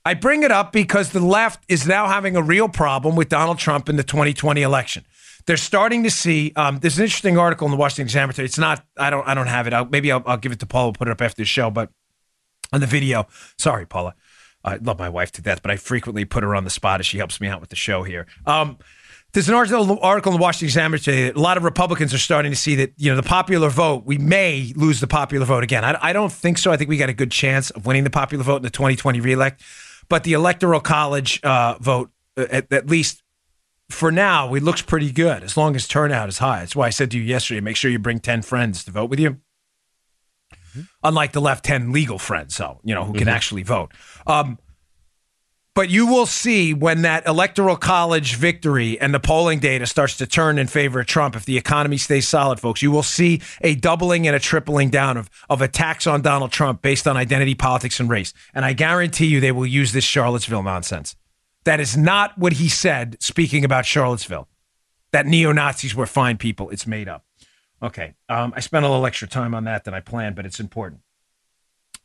I 0.06 0.14
bring 0.14 0.44
it 0.44 0.52
up 0.52 0.72
because 0.72 1.12
the 1.12 1.20
left 1.20 1.66
is 1.68 1.86
now 1.86 2.08
having 2.08 2.38
a 2.38 2.42
real 2.42 2.70
problem 2.70 3.16
with 3.16 3.28
Donald 3.28 3.58
Trump 3.60 3.90
in 3.90 3.98
the 3.98 4.04
2020 4.04 4.62
election. 4.62 5.04
They're 5.48 5.58
starting 5.58 6.04
to 6.04 6.10
see. 6.10 6.54
Um, 6.56 6.80
there's 6.80 6.98
an 6.98 7.04
interesting 7.04 7.38
article 7.38 7.66
in 7.66 7.72
the 7.72 7.78
Washington 7.78 8.06
Examiner. 8.06 8.34
Today. 8.34 8.46
It's 8.46 8.58
not. 8.58 8.86
I 8.98 9.10
don't. 9.10 9.28
I 9.28 9.34
don't 9.34 9.48
have 9.48 9.68
it. 9.68 9.74
I'll, 9.74 9.86
maybe 9.86 10.12
I'll, 10.12 10.24
I'll 10.26 10.38
give 10.38 10.52
it 10.52 10.60
to 10.60 10.66
Paula. 10.66 10.88
We'll 10.88 10.94
put 10.94 11.08
it 11.08 11.12
up 11.12 11.22
after 11.22 11.42
the 11.42 11.46
show. 11.46 11.70
But 11.70 11.90
on 12.72 12.82
the 12.82 12.88
video, 12.88 13.28
sorry, 13.58 13.86
Paula. 13.86 14.14
I 14.64 14.76
love 14.76 15.00
my 15.00 15.10
wife 15.10 15.32
to 15.34 15.42
death, 15.42 15.62
but 15.62 15.72
I 15.72 15.78
frequently 15.78 16.26
put 16.26 16.44
her 16.44 16.54
on 16.56 16.66
the 16.66 16.70
spot 16.70 17.00
as 17.00 17.06
she 17.06 17.18
helps 17.18 17.40
me 17.40 17.48
out 17.48 17.62
with 17.62 17.70
the 17.70 17.76
show 17.76 18.04
here. 18.04 18.28
Um, 18.46 18.78
there's 19.38 19.50
an 19.50 19.53
article, 19.53 20.00
article 20.01 20.32
in 20.32 20.39
the 20.39 20.41
Washington 20.41 20.65
Examiner 20.65 20.98
today. 20.98 21.29
a 21.29 21.34
lot 21.34 21.58
of 21.58 21.63
Republicans 21.63 22.12
are 22.12 22.17
starting 22.17 22.51
to 22.51 22.56
see 22.56 22.74
that 22.74 22.94
you 22.98 23.12
know 23.12 23.15
the 23.15 23.22
popular 23.22 23.70
vote. 23.70 24.03
We 24.03 24.17
may 24.17 24.74
lose 24.75 25.00
the 25.00 25.06
popular 25.06 25.46
vote 25.46 25.63
again. 25.63 25.86
I, 25.86 25.96
I 26.01 26.12
don't 26.12 26.32
think 26.32 26.58
so. 26.58 26.72
I 26.72 26.77
think 26.77 26.89
we 26.89 26.98
got 26.98 27.10
a 27.10 27.13
good 27.13 27.29
chance 27.29 27.70
of 27.70 27.86
winning 27.86 28.03
the 28.03 28.10
popular 28.10 28.44
vote 28.44 28.56
in 28.58 28.62
the 28.63 28.72
2020 28.72 29.22
reelect. 29.22 29.62
But 30.10 30.24
the 30.24 30.34
electoral 30.34 30.79
college 30.79 31.39
uh, 31.44 31.77
vote, 31.79 32.10
uh, 32.36 32.48
at, 32.50 32.74
at 32.74 32.89
least 32.89 33.22
for 33.91 34.12
now, 34.12 34.56
it 34.56 34.63
looks 34.63 34.82
pretty 34.82 35.12
good 35.12 35.44
as 35.44 35.56
long 35.56 35.75
as 35.75 35.88
turnout 35.88 36.29
is 36.29 36.39
high. 36.39 36.62
That's 36.62 36.75
why 36.75 36.88
I 36.88 36.89
said 36.89 37.12
to 37.12 37.17
you 37.20 37.24
yesterday: 37.24 37.62
make 37.62 37.75
sure 37.75 37.91
you 37.91 38.00
bring 38.00 38.20
10 38.20 38.41
friends 38.41 38.84
to 38.86 38.91
vote 38.91 39.12
with 39.12 39.20
you. 39.20 39.38
Mm-hmm. 40.51 40.82
Unlike 41.03 41.34
the 41.34 41.41
left, 41.41 41.63
10 41.63 41.91
legal 41.91 42.17
friends, 42.17 42.56
so 42.56 42.79
you 42.84 42.96
know 42.96 43.03
who 43.03 43.13
can 43.13 43.22
mm-hmm. 43.22 43.29
actually 43.29 43.62
vote. 43.62 43.91
Um, 44.25 44.58
but 45.77 45.91
you 45.91 46.07
will 46.07 46.25
see 46.25 46.74
when 46.74 47.03
that 47.03 47.27
electoral 47.27 47.75
college 47.75 48.34
victory 48.34 49.00
and 49.00 49.13
the 49.13 49.19
polling 49.19 49.60
data 49.60 49.86
starts 49.86 50.17
to 50.17 50.25
turn 50.25 50.57
in 50.57 50.65
favor 50.65 51.01
of 51.01 51.05
Trump, 51.05 51.36
if 51.36 51.46
the 51.46 51.55
economy 51.55 51.98
stays 51.98 52.27
solid, 52.27 52.60
folks, 52.60 52.81
you 52.81 52.89
will 52.89 53.03
see 53.03 53.43
a 53.62 53.75
doubling 53.75 54.25
and 54.25 54.36
a 54.36 54.39
tripling 54.39 54.89
down 54.89 55.17
of, 55.17 55.29
of 55.51 55.62
attacks 55.62 56.07
on 56.07 56.24
Donald 56.24 56.51
Trump 56.51 56.81
based 56.81 57.07
on 57.07 57.15
identity 57.15 57.53
politics 57.53 58.00
and 58.00 58.10
race. 58.10 58.34
And 58.55 58.65
I 58.65 58.74
guarantee 58.74 59.27
you 59.27 59.39
they 59.39 59.51
will 59.51 59.67
use 59.67 59.91
this 59.91 60.03
Charlottesville 60.03 60.63
nonsense. 60.63 61.15
That 61.63 61.79
is 61.79 61.96
not 61.96 62.36
what 62.39 62.53
he 62.53 62.69
said 62.69 63.15
speaking 63.22 63.63
about 63.63 63.86
Charlottesville. 63.86 64.48
That 65.12 65.27
neo 65.27 65.51
Nazis 65.51 65.93
were 65.93 66.07
fine 66.07 66.38
people. 66.38 66.72
It's 66.72 66.88
made 66.88 67.07
up. 67.07 67.24
Okay. 67.84 68.15
Um, 68.29 68.51
I 68.55 68.62
spent 68.62 68.84
a 68.84 68.89
little 68.89 69.05
extra 69.05 69.27
time 69.27 69.53
on 69.53 69.65
that 69.65 69.84
than 69.84 69.93
I 69.93 70.00
planned, 70.00 70.36
but 70.36 70.48
it's 70.48 70.60
important. 70.60 71.01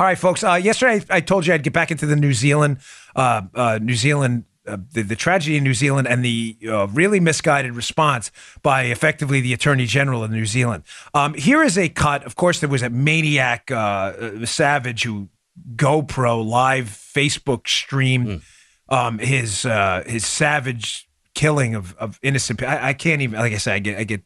All 0.03 0.09
right, 0.09 0.19
folks. 0.19 0.43
Uh, 0.43 0.55
yesterday, 0.55 1.05
I 1.11 1.21
told 1.21 1.47
you 1.47 1.55
I'd 1.55 1.63
get 1.63 1.73
back 1.73 1.93
into 1.93 2.07
the 2.07 2.17
New 2.17 2.33
Zealand, 2.33 2.79
uh, 3.15 3.43
uh, 3.55 3.79
New 3.81 3.95
Zealand, 3.95 4.47
uh, 4.67 4.79
the, 4.95 5.03
the 5.03 5.15
tragedy 5.15 5.57
in 5.57 5.63
New 5.63 5.75
Zealand, 5.75 6.09
and 6.09 6.25
the 6.25 6.59
uh, 6.67 6.89
really 6.89 7.21
misguided 7.21 7.77
response 7.77 8.33
by 8.65 8.87
effectively 8.87 9.41
the 9.41 9.53
Attorney 9.53 9.87
General 9.87 10.25
of 10.25 10.33
New 10.33 10.45
Zealand. 10.45 10.83
Um, 11.15 11.35
here 11.35 11.63
is 11.63 11.79
a 11.79 11.89
cut. 11.89 12.25
Of 12.25 12.35
course, 12.35 12.59
there 12.59 12.69
was 12.69 12.83
a 12.83 12.91
maniac 12.91 13.71
uh, 13.71 14.45
savage 14.45 15.05
who 15.05 15.29
GoPro 15.77 16.45
live 16.45 16.87
Facebook 16.87 17.69
streamed 17.69 18.43
um, 18.89 19.21
his 19.21 19.63
his 19.63 20.27
savage 20.27 21.09
killing 21.37 21.77
of 21.77 21.95
of 21.97 22.19
innocent. 22.25 22.61
I, 22.65 22.89
I 22.89 22.93
can't 22.93 23.23
even. 23.23 23.39
Like 23.39 23.53
I 23.53 23.59
said, 23.59 23.75
I 23.75 23.79
get 23.79 23.99
I 24.01 24.03
get 24.03 24.23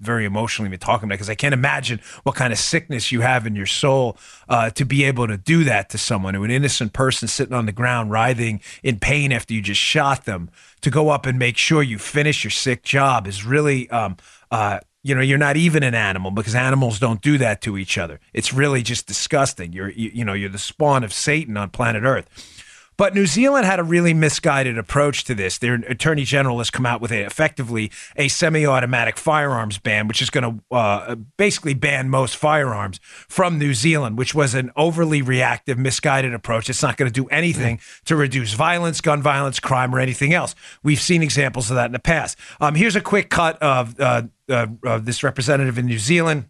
very 0.00 0.24
emotionally 0.24 0.68
me 0.68 0.76
talking 0.76 1.08
about 1.08 1.14
because 1.14 1.30
I 1.30 1.34
can't 1.34 1.54
imagine 1.54 2.00
what 2.22 2.34
kind 2.34 2.52
of 2.52 2.58
sickness 2.58 3.10
you 3.12 3.20
have 3.20 3.46
in 3.46 3.54
your 3.54 3.66
soul 3.66 4.16
uh, 4.48 4.70
to 4.70 4.84
be 4.84 5.04
able 5.04 5.26
to 5.26 5.36
do 5.36 5.64
that 5.64 5.90
to 5.90 5.98
someone, 5.98 6.34
to 6.34 6.44
an 6.44 6.50
innocent 6.50 6.92
person 6.92 7.28
sitting 7.28 7.54
on 7.54 7.66
the 7.66 7.72
ground 7.72 8.10
writhing 8.10 8.60
in 8.82 8.98
pain 8.98 9.32
after 9.32 9.54
you 9.54 9.62
just 9.62 9.80
shot 9.80 10.24
them. 10.24 10.50
To 10.82 10.90
go 10.90 11.08
up 11.08 11.26
and 11.26 11.40
make 11.40 11.56
sure 11.56 11.82
you 11.82 11.98
finish 11.98 12.44
your 12.44 12.52
sick 12.52 12.84
job 12.84 13.26
is 13.26 13.44
really, 13.44 13.90
um, 13.90 14.16
uh, 14.52 14.78
you 15.02 15.14
know, 15.14 15.20
you're 15.20 15.36
not 15.36 15.56
even 15.56 15.82
an 15.82 15.94
animal 15.94 16.30
because 16.30 16.54
animals 16.54 17.00
don't 17.00 17.20
do 17.20 17.36
that 17.38 17.60
to 17.62 17.76
each 17.76 17.98
other. 17.98 18.20
It's 18.32 18.52
really 18.52 18.82
just 18.82 19.06
disgusting. 19.06 19.72
You're, 19.72 19.90
you, 19.90 20.10
you 20.14 20.24
know, 20.24 20.34
you're 20.34 20.48
the 20.48 20.58
spawn 20.58 21.02
of 21.02 21.12
Satan 21.12 21.56
on 21.56 21.70
planet 21.70 22.04
Earth. 22.04 22.57
But 22.98 23.14
New 23.14 23.26
Zealand 23.26 23.64
had 23.64 23.78
a 23.78 23.84
really 23.84 24.12
misguided 24.12 24.76
approach 24.76 25.22
to 25.24 25.34
this. 25.34 25.56
Their 25.56 25.74
attorney 25.74 26.24
general 26.24 26.58
has 26.58 26.68
come 26.68 26.84
out 26.84 27.00
with 27.00 27.12
a, 27.12 27.24
effectively 27.24 27.92
a 28.16 28.26
semi-automatic 28.26 29.16
firearms 29.16 29.78
ban, 29.78 30.08
which 30.08 30.20
is 30.20 30.30
going 30.30 30.60
to 30.70 30.74
uh, 30.74 31.14
basically 31.36 31.74
ban 31.74 32.10
most 32.10 32.36
firearms 32.36 32.98
from 33.28 33.56
New 33.56 33.72
Zealand, 33.72 34.18
which 34.18 34.34
was 34.34 34.52
an 34.52 34.72
overly 34.76 35.22
reactive, 35.22 35.78
misguided 35.78 36.34
approach. 36.34 36.68
It's 36.68 36.82
not 36.82 36.96
going 36.96 37.10
to 37.10 37.12
do 37.12 37.28
anything 37.28 37.78
to 38.06 38.16
reduce 38.16 38.54
violence, 38.54 39.00
gun 39.00 39.22
violence, 39.22 39.60
crime, 39.60 39.94
or 39.94 40.00
anything 40.00 40.34
else. 40.34 40.56
We've 40.82 41.00
seen 41.00 41.22
examples 41.22 41.70
of 41.70 41.76
that 41.76 41.86
in 41.86 41.92
the 41.92 42.00
past. 42.00 42.36
Um, 42.60 42.74
here's 42.74 42.96
a 42.96 43.00
quick 43.00 43.30
cut 43.30 43.62
of, 43.62 43.98
uh, 44.00 44.22
uh, 44.48 44.66
of 44.84 45.04
this 45.04 45.22
representative 45.22 45.78
in 45.78 45.86
New 45.86 46.00
Zealand 46.00 46.48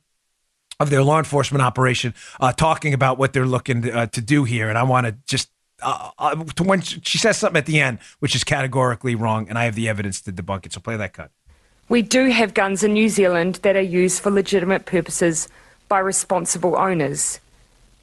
of 0.81 0.89
their 0.89 1.03
law 1.03 1.19
enforcement 1.19 1.61
operation 1.61 2.15
uh, 2.41 2.53
talking 2.53 2.95
about 2.95 3.19
what 3.19 3.35
they're 3.35 3.45
looking 3.45 3.83
to, 3.83 3.93
uh, 3.93 4.07
to 4.07 4.23
do 4.23 4.45
here. 4.45 4.71
And 4.71 4.79
I 4.79 4.85
want 4.85 5.07
to 5.07 5.15
just 5.27 5.51
uh, 5.83 6.11
uh, 6.19 6.37
when 6.63 6.81
she 6.81 7.19
says 7.19 7.39
something 7.39 7.59
at 7.59 7.67
the 7.67 7.81
end, 7.81 7.99
which 8.19 8.35
is 8.35 8.45
categorically 8.45 9.15
wrong, 9.15 9.49
and 9.49 9.59
I 9.59 9.65
have 9.65 9.75
the 9.75 9.89
evidence 9.89 10.21
to 10.23 10.33
debunk 10.33 10.67
it. 10.67 10.73
So 10.73 10.81
play 10.81 10.97
that 10.97 11.13
cut. 11.13 11.31
We 11.89 12.03
do 12.03 12.27
have 12.27 12.53
guns 12.53 12.83
in 12.83 12.93
New 12.93 13.09
Zealand 13.09 13.57
that 13.63 13.77
are 13.77 13.81
used 13.81 14.23
for 14.23 14.31
legitimate 14.31 14.85
purposes 14.85 15.49
by 15.89 16.01
responsible 16.01 16.77
owners 16.77 17.41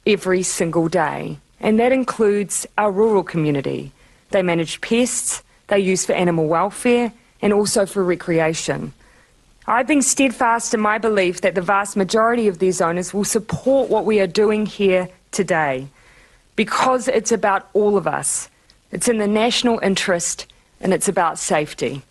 every 0.06 0.42
single 0.42 0.88
day, 0.88 1.38
and 1.60 1.78
that 1.78 1.92
includes 1.92 2.66
our 2.76 2.90
rural 2.90 3.22
community. 3.22 3.92
They 4.30 4.42
manage 4.42 4.80
pests, 4.80 5.42
they 5.68 5.78
use 5.78 6.04
for 6.04 6.14
animal 6.14 6.48
welfare, 6.48 7.12
and 7.42 7.52
also 7.52 7.86
for 7.86 8.02
recreation. 8.02 8.92
I've 9.68 9.86
been 9.86 10.02
steadfast 10.02 10.74
in 10.74 10.80
my 10.80 10.98
belief 10.98 11.40
that 11.42 11.54
the 11.54 11.60
vast 11.60 11.96
majority 11.96 12.48
of 12.48 12.58
these 12.58 12.80
owners 12.80 13.12
will 13.12 13.24
support 13.24 13.90
what 13.90 14.04
we 14.04 14.20
are 14.20 14.26
doing 14.26 14.64
here 14.64 15.08
today 15.30 15.88
because 16.56 17.06
it's 17.08 17.32
about 17.32 17.68
all 17.74 17.96
of 17.96 18.06
us. 18.06 18.50
It's 18.90 19.08
in 19.08 19.18
the 19.18 19.28
national 19.28 19.78
interest 19.80 20.46
and 20.80 20.92
it's 20.92 21.08
about 21.08 21.38
safety. 21.38 22.02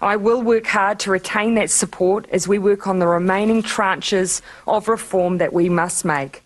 I 0.00 0.16
will 0.16 0.40
work 0.40 0.66
hard 0.66 0.98
to 1.00 1.10
retain 1.10 1.54
that 1.54 1.70
support 1.70 2.26
as 2.30 2.48
we 2.48 2.58
work 2.58 2.86
on 2.86 2.98
the 2.98 3.06
remaining 3.06 3.62
tranches 3.62 4.40
of 4.66 4.88
reform 4.88 5.38
that 5.38 5.52
we 5.52 5.68
must 5.68 6.04
make 6.04 6.42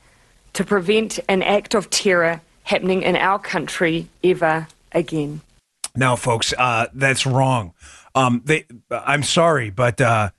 to 0.54 0.64
prevent 0.64 1.20
an 1.28 1.42
act 1.42 1.74
of 1.74 1.88
terror 1.90 2.40
happening 2.64 3.02
in 3.02 3.14
our 3.16 3.38
country 3.38 4.08
ever 4.24 4.66
again. 4.92 5.40
Now, 5.94 6.16
folks, 6.16 6.52
uh, 6.58 6.88
that's 6.92 7.26
wrong. 7.26 7.74
Um, 8.16 8.42
they, 8.44 8.64
I'm 8.90 9.22
sorry, 9.22 9.70
but 9.70 10.00
uh, 10.00 10.30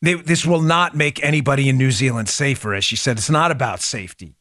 they, 0.00 0.14
this 0.14 0.46
will 0.46 0.62
not 0.62 0.94
make 0.96 1.22
anybody 1.22 1.68
in 1.68 1.76
New 1.76 1.90
Zealand 1.90 2.28
safer. 2.30 2.74
As 2.74 2.84
she 2.84 2.96
said, 2.96 3.18
it's 3.18 3.30
not 3.30 3.50
about 3.50 3.80
safety. 3.80 4.37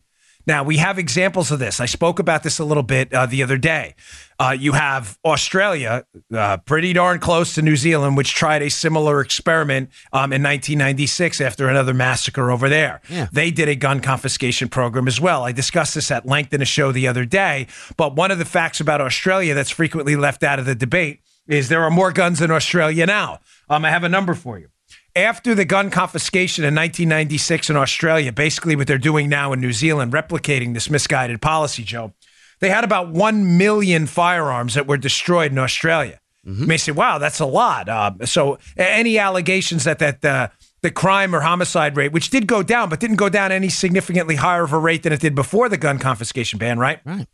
Now, 0.48 0.64
we 0.64 0.78
have 0.78 0.98
examples 0.98 1.52
of 1.52 1.60
this. 1.60 1.82
I 1.82 1.86
spoke 1.86 2.20
about 2.20 2.42
this 2.42 2.58
a 2.58 2.64
little 2.64 2.82
bit 2.82 3.14
uh, 3.14 3.26
the 3.26 3.44
other 3.44 3.58
day. 3.58 3.96
Uh, 4.40 4.56
you 4.58 4.72
have 4.72 5.20
Australia, 5.26 6.06
uh, 6.34 6.58
pretty 6.58 6.94
darn 6.94 7.20
close 7.20 7.54
to 7.56 7.62
New 7.62 7.76
Zealand, 7.76 8.16
which 8.16 8.34
tried 8.34 8.62
a 8.62 8.70
similar 8.70 9.20
experiment 9.20 9.90
um, 10.14 10.32
in 10.32 10.42
1996 10.42 11.42
after 11.42 11.68
another 11.68 11.94
massacre 11.94 12.50
over 12.50 12.70
there. 12.70 13.02
Yeah. 13.10 13.28
They 13.32 13.52
did 13.52 13.68
a 13.68 13.76
gun 13.76 14.00
confiscation 14.00 14.70
program 14.70 15.06
as 15.08 15.20
well. 15.20 15.44
I 15.44 15.52
discussed 15.52 15.96
this 15.96 16.10
at 16.12 16.26
length 16.26 16.54
in 16.54 16.62
a 16.62 16.66
show 16.66 16.94
the 16.94 17.08
other 17.08 17.26
day. 17.26 17.68
But 17.98 18.16
one 18.16 18.32
of 18.32 18.38
the 18.38 18.46
facts 18.46 18.80
about 18.80 19.02
Australia 19.02 19.54
that's 19.54 19.72
frequently 19.72 20.16
left 20.16 20.44
out 20.44 20.60
of 20.60 20.66
the 20.66 20.76
debate 20.76 21.20
is 21.48 21.68
there 21.68 21.84
are 21.84 21.92
more 21.92 22.14
guns 22.14 22.42
in 22.42 22.52
Australia 22.52 23.06
now. 23.06 23.40
Um, 23.70 23.84
I 23.84 23.90
have 23.90 24.06
a 24.06 24.10
number 24.10 24.34
for 24.34 24.58
you 24.58 24.70
after 25.18 25.56
the 25.56 25.66
gun 25.66 25.90
confiscation 25.90 26.64
in 26.64 26.76
1996 26.76 27.70
in 27.70 27.76
Australia, 27.76 28.32
basically 28.32 28.76
what 28.76 28.88
they're 28.88 28.98
doing 28.98 29.30
now 29.30 29.52
in 29.52 29.60
New 29.60 29.74
Zealand, 29.74 30.14
replicating 30.14 30.74
this 30.74 30.90
misguided 30.90 31.42
policy, 31.42 31.84
Joe, 31.84 32.14
they 32.60 32.70
had 32.70 32.84
about 32.84 33.10
1 33.10 33.58
million 33.58 34.06
firearms 34.06 34.76
that 34.76 34.88
were 34.88 34.98
destroyed 34.98 35.52
in 35.52 35.58
Australia. 35.58 36.20
Mm-hmm. 36.46 36.62
You 36.62 36.68
may 36.68 36.78
say, 36.78 36.92
wow, 36.92 37.18
that's 37.18 37.40
a 37.40 37.46
lot. 37.46 37.90
Uh, 37.90 38.26
so 38.26 38.58
any 38.78 39.18
allegations 39.18 39.84
that 39.84 40.00
that 40.00 40.24
uh, 40.24 40.48
the 40.82 40.92
crime 40.92 41.36
or 41.36 41.42
homicide 41.42 41.98
rate, 41.98 42.12
which 42.12 42.30
did 42.30 42.48
go 42.48 42.64
down, 42.64 42.90
but 42.90 43.00
didn't 43.00 43.18
go 43.18 43.30
down 43.30 43.52
any 43.52 43.70
significantly 43.70 44.36
higher 44.36 44.64
of 44.64 44.72
a 44.72 44.80
rate 44.80 45.04
than 45.04 45.12
it 45.12 45.20
did 45.20 45.36
before 45.36 45.68
the 45.68 45.78
gun 45.78 46.00
confiscation 46.00 46.60
ban, 46.60 46.80
right? 46.80 47.00
Right. 47.04 47.28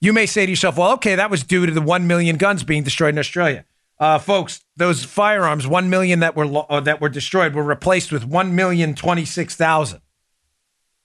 You 0.00 0.12
may 0.12 0.26
say 0.26 0.44
to 0.44 0.50
yourself, 0.50 0.76
well, 0.76 0.92
okay, 0.92 1.14
that 1.14 1.30
was 1.30 1.42
due 1.42 1.66
to 1.66 1.72
the 1.72 1.80
1 1.80 2.06
million 2.06 2.36
guns 2.36 2.62
being 2.62 2.82
destroyed 2.82 3.14
in 3.14 3.18
Australia. 3.18 3.64
Uh, 4.00 4.18
folks, 4.18 4.60
those 4.76 5.04
firearms, 5.04 5.66
one 5.66 5.90
million 5.90 6.20
that 6.20 6.36
were 6.36 6.64
uh, 6.70 6.80
that 6.80 7.00
were 7.00 7.08
destroyed, 7.08 7.54
were 7.54 7.64
replaced 7.64 8.12
with 8.12 8.24
one 8.24 8.54
million 8.54 8.94
twenty 8.94 9.24
six 9.24 9.56
thousand. 9.56 10.00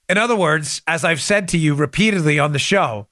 In 0.08 0.18
other 0.18 0.36
words, 0.36 0.82
as 0.86 1.04
I've 1.04 1.20
said 1.20 1.48
to 1.48 1.58
you 1.58 1.74
repeatedly 1.74 2.38
on 2.38 2.52
the 2.52 2.58
show, 2.58 3.08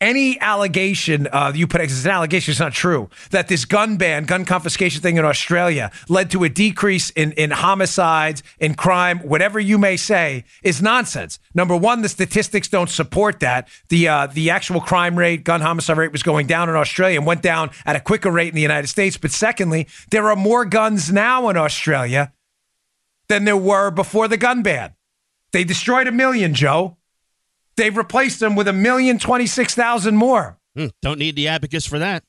any 0.00 0.38
allegation 0.40 1.26
uh, 1.32 1.52
you 1.54 1.66
put 1.66 1.80
it's 1.80 2.04
an 2.04 2.10
allegation, 2.10 2.52
it's 2.52 2.60
not 2.60 2.72
true 2.72 3.08
that 3.30 3.48
this 3.48 3.64
gun 3.64 3.96
ban, 3.96 4.24
gun 4.24 4.44
confiscation 4.44 5.00
thing 5.00 5.16
in 5.16 5.24
Australia 5.24 5.90
led 6.08 6.30
to 6.30 6.44
a 6.44 6.48
decrease 6.48 7.10
in 7.10 7.32
in 7.32 7.50
homicides, 7.50 8.42
in 8.58 8.74
crime, 8.74 9.18
whatever 9.20 9.58
you 9.58 9.78
may 9.78 9.96
say, 9.96 10.44
is 10.62 10.82
nonsense. 10.82 11.38
Number 11.54 11.76
one, 11.76 12.02
the 12.02 12.08
statistics 12.08 12.68
don't 12.68 12.90
support 12.90 13.40
that. 13.40 13.68
The 13.88 14.08
uh, 14.08 14.26
the 14.26 14.50
actual 14.50 14.80
crime 14.80 15.18
rate, 15.18 15.44
gun 15.44 15.60
homicide 15.62 15.96
rate 15.96 16.12
was 16.12 16.22
going 16.22 16.46
down 16.46 16.68
in 16.68 16.76
Australia 16.76 17.18
and 17.18 17.26
went 17.26 17.42
down 17.42 17.70
at 17.86 17.96
a 17.96 18.00
quicker 18.00 18.30
rate 18.30 18.48
in 18.48 18.54
the 18.54 18.62
United 18.62 18.88
States. 18.88 19.16
But 19.16 19.30
secondly, 19.30 19.86
there 20.10 20.28
are 20.28 20.36
more 20.36 20.64
guns 20.64 21.10
now 21.10 21.48
in 21.48 21.56
Australia 21.56 22.32
than 23.28 23.44
there 23.44 23.56
were 23.56 23.90
before 23.90 24.28
the 24.28 24.36
gun 24.36 24.62
ban. 24.62 24.94
They 25.52 25.64
destroyed 25.64 26.06
a 26.06 26.12
million, 26.12 26.52
Joe. 26.52 26.98
They've 27.76 27.96
replaced 27.96 28.40
them 28.40 28.56
with 28.56 28.68
a 28.68 28.72
million 28.72 29.18
twenty-six 29.18 29.74
thousand 29.74 30.16
more. 30.16 30.58
Hmm, 30.76 30.86
don't 31.02 31.18
need 31.18 31.36
the 31.36 31.48
abacus 31.48 31.86
for 31.86 31.98
that. 31.98 32.22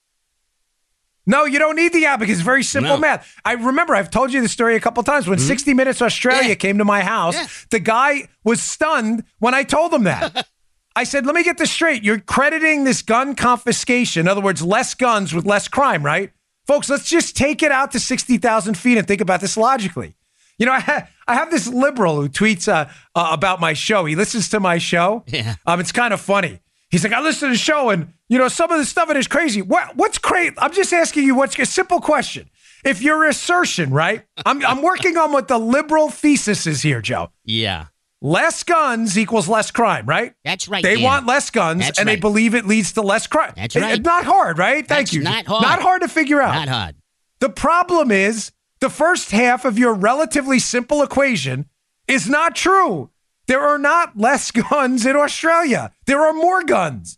No, 1.30 1.44
you 1.44 1.60
don't 1.60 1.76
need 1.76 1.92
the 1.92 2.06
abacus. 2.06 2.36
It's 2.36 2.42
very 2.42 2.64
simple 2.64 2.96
No. 2.96 3.00
math. 3.02 3.34
I 3.44 3.54
remember 3.54 3.94
I've 3.96 4.10
told 4.10 4.32
you 4.32 4.42
the 4.42 4.48
story 4.48 4.76
a 4.78 4.80
couple 4.80 5.04
times. 5.04 5.28
When 5.28 5.40
60 5.40 5.74
Minutes 5.74 6.02
Australia 6.02 6.42
Mm-hmm. 6.44 6.50
Yeah. 6.50 6.56
came 6.56 6.78
to 6.78 6.86
my 6.86 7.02
house, 7.02 7.36
Yeah. 7.36 7.48
the 7.70 7.80
guy 7.80 8.30
was 8.46 8.62
stunned 8.62 9.24
when 9.40 9.54
I 9.54 9.64
told 9.64 9.94
him 9.94 10.04
that. 10.06 10.48
I 10.96 11.04
said, 11.04 11.26
let 11.26 11.36
me 11.36 11.44
get 11.44 11.58
this 11.58 11.70
straight. 11.70 12.04
You're 12.04 12.20
crediting 12.20 12.86
this 12.86 13.02
gun 13.02 13.36
confiscation. 13.36 14.22
In 14.22 14.28
other 14.30 14.42
words, 14.42 14.62
less 14.64 14.94
guns 14.96 15.34
with 15.34 15.46
less 15.46 15.68
crime, 15.68 16.02
right? 16.04 16.32
Folks, 16.66 16.90
let's 16.90 17.08
just 17.10 17.36
take 17.38 17.62
it 17.62 17.72
out 17.72 17.92
to 17.92 18.00
60,000 18.00 18.76
feet 18.78 18.98
and 18.98 19.08
think 19.08 19.22
about 19.22 19.42
this 19.42 19.58
logically. 19.58 20.16
You 20.60 20.66
know, 20.66 20.72
I, 20.74 20.80
ha- 20.80 21.08
I 21.28 21.36
have 21.36 21.52
this 21.52 21.68
liberal 21.68 22.16
who 22.22 22.30
tweets 22.30 22.68
uh, 22.68 22.90
uh, 23.16 23.30
about 23.32 23.60
my 23.60 23.74
show. 23.74 24.06
He 24.06 24.16
listens 24.16 24.50
to 24.50 24.60
my 24.60 24.78
show. 24.80 25.24
Yeah. 25.28 25.56
Um, 25.66 25.80
it's 25.80 25.92
kind 25.92 26.14
of 26.14 26.20
funny. 26.22 26.62
He's 26.90 27.04
like, 27.04 27.14
I 27.14 27.22
listen 27.22 27.50
to 27.50 27.54
the 27.54 27.60
show, 27.60 27.90
and 27.90 28.14
you 28.30 28.38
know, 28.38 28.48
some 28.48 28.72
of 28.72 28.78
the 28.80 28.86
stuff 28.86 29.10
in 29.10 29.18
it 29.18 29.20
is 29.20 29.28
crazy. 29.28 29.62
What 29.62 29.96
what's 29.98 30.18
crazy? 30.18 30.56
I'm 30.58 30.72
just 30.74 30.94
asking 30.94 31.24
you 31.26 31.36
what's 31.36 31.58
a 31.60 31.66
simple 31.66 32.00
question. 32.00 32.50
If 32.86 33.02
your 33.02 33.26
assertion, 33.28 33.92
right? 33.92 34.24
I'm 34.46 34.66
I'm 34.66 34.82
working 34.82 35.18
on 35.18 35.32
what 35.32 35.48
the 35.50 35.58
liberal 35.58 36.10
thesis 36.10 36.66
is 36.66 36.82
here, 36.82 37.02
Joe. 37.02 37.30
Yeah. 37.44 37.88
Less 38.22 38.64
guns 38.64 39.16
equals 39.18 39.48
less 39.48 39.70
crime, 39.70 40.06
right? 40.08 40.34
That's 40.44 40.68
right, 40.68 40.82
They 40.82 40.96
Dan. 40.96 41.04
want 41.04 41.26
less 41.28 41.52
guns, 41.52 41.82
That's 41.82 42.00
and 42.00 42.08
they 42.08 42.16
believe 42.16 42.56
it 42.56 42.66
leads 42.66 42.94
to 42.94 43.02
less 43.04 43.28
crime. 43.28 43.54
That's 43.56 43.76
It- 43.76 43.82
right. 43.82 43.94
It's 44.00 44.06
not 44.06 44.24
hard, 44.24 44.58
right? 44.58 44.78
Thank 44.88 44.88
That's 44.88 45.14
you. 45.14 45.22
not 45.22 45.46
hard. 45.46 45.62
Not 45.62 45.82
hard 45.84 46.02
to 46.02 46.08
figure 46.08 46.42
out. 46.42 46.56
Not 46.56 46.68
hard. 46.70 46.96
The 47.42 47.50
problem 47.50 48.10
is 48.12 48.52
the 48.80 48.90
first 48.90 49.32
half 49.32 49.66
of 49.66 49.78
your 49.78 49.94
relatively 49.94 50.60
simple 50.60 51.02
equation 51.02 51.66
is 52.08 52.30
not 52.30 52.56
true. 52.56 53.10
There 53.48 53.62
are 53.62 53.78
not 53.78 54.18
less 54.18 54.52
guns 54.70 55.06
in 55.06 55.16
Australia. 55.16 55.94
There 56.06 56.22
are 56.22 56.34
more 56.34 56.64
guns. 56.64 57.18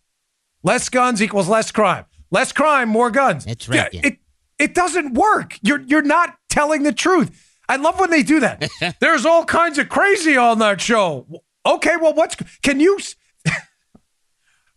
Less 0.63 0.89
guns 0.89 1.21
equals 1.21 1.47
less 1.47 1.71
crime. 1.71 2.05
Less 2.31 2.51
crime, 2.51 2.89
more 2.89 3.09
guns. 3.09 3.45
That's 3.45 3.67
right, 3.67 3.75
Yeah, 3.75 3.87
yeah. 3.91 4.01
It 4.07 4.19
it 4.59 4.75
doesn't 4.75 5.13
work. 5.13 5.57
You're 5.61 5.81
you're 5.81 6.01
not 6.01 6.35
telling 6.49 6.83
the 6.83 6.93
truth. 6.93 7.57
I 7.67 7.77
love 7.77 7.99
when 7.99 8.09
they 8.09 8.23
do 8.23 8.39
that. 8.41 8.69
There's 8.99 9.25
all 9.25 9.45
kinds 9.45 9.77
of 9.77 9.89
crazy 9.89 10.35
on 10.37 10.59
that 10.59 10.81
show. 10.81 11.25
Okay, 11.65 11.95
well, 11.97 12.13
what's 12.13 12.35
can 12.61 12.79
you? 12.79 12.99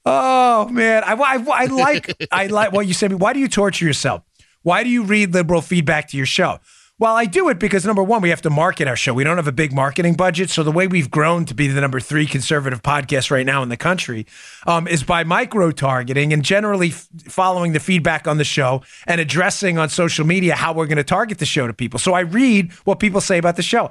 oh 0.04 0.68
man, 0.68 1.02
I, 1.04 1.12
I, 1.14 1.62
I 1.62 1.64
like 1.66 2.14
I 2.30 2.46
like 2.46 2.72
what 2.72 2.86
you 2.86 2.94
said. 2.94 3.12
Why 3.14 3.32
do 3.32 3.40
you 3.40 3.48
torture 3.48 3.84
yourself? 3.84 4.22
Why 4.62 4.84
do 4.84 4.90
you 4.90 5.04
read 5.04 5.34
liberal 5.34 5.60
feedback 5.60 6.08
to 6.08 6.16
your 6.16 6.26
show? 6.26 6.58
Well, 6.98 7.16
I 7.16 7.24
do 7.24 7.48
it 7.48 7.58
because 7.58 7.84
number 7.84 8.02
one, 8.02 8.22
we 8.22 8.28
have 8.28 8.42
to 8.42 8.50
market 8.50 8.86
our 8.86 8.94
show. 8.94 9.12
We 9.12 9.24
don't 9.24 9.36
have 9.36 9.48
a 9.48 9.52
big 9.52 9.72
marketing 9.72 10.14
budget. 10.14 10.50
So 10.50 10.62
the 10.62 10.70
way 10.70 10.86
we've 10.86 11.10
grown 11.10 11.44
to 11.46 11.54
be 11.54 11.66
the 11.66 11.80
number 11.80 11.98
three 11.98 12.26
conservative 12.26 12.80
podcast 12.80 13.30
right 13.32 13.44
now 13.44 13.62
in 13.64 13.70
the 13.70 13.76
country 13.76 14.24
um, 14.68 14.86
is 14.86 15.02
by 15.02 15.24
micro 15.24 15.72
targeting 15.72 16.32
and 16.32 16.44
generally 16.44 16.90
f- 16.90 17.08
following 17.24 17.72
the 17.72 17.80
feedback 17.80 18.28
on 18.28 18.36
the 18.38 18.44
show 18.44 18.82
and 19.06 19.20
addressing 19.20 19.78
on 19.78 19.88
social 19.88 20.24
media 20.24 20.54
how 20.54 20.72
we're 20.72 20.86
going 20.86 20.96
to 20.96 21.02
target 21.02 21.38
the 21.38 21.46
show 21.46 21.66
to 21.66 21.72
people. 21.72 21.98
So 21.98 22.12
I 22.12 22.20
read 22.20 22.70
what 22.84 23.00
people 23.00 23.20
say 23.20 23.36
about 23.36 23.56
the 23.56 23.62
show. 23.64 23.90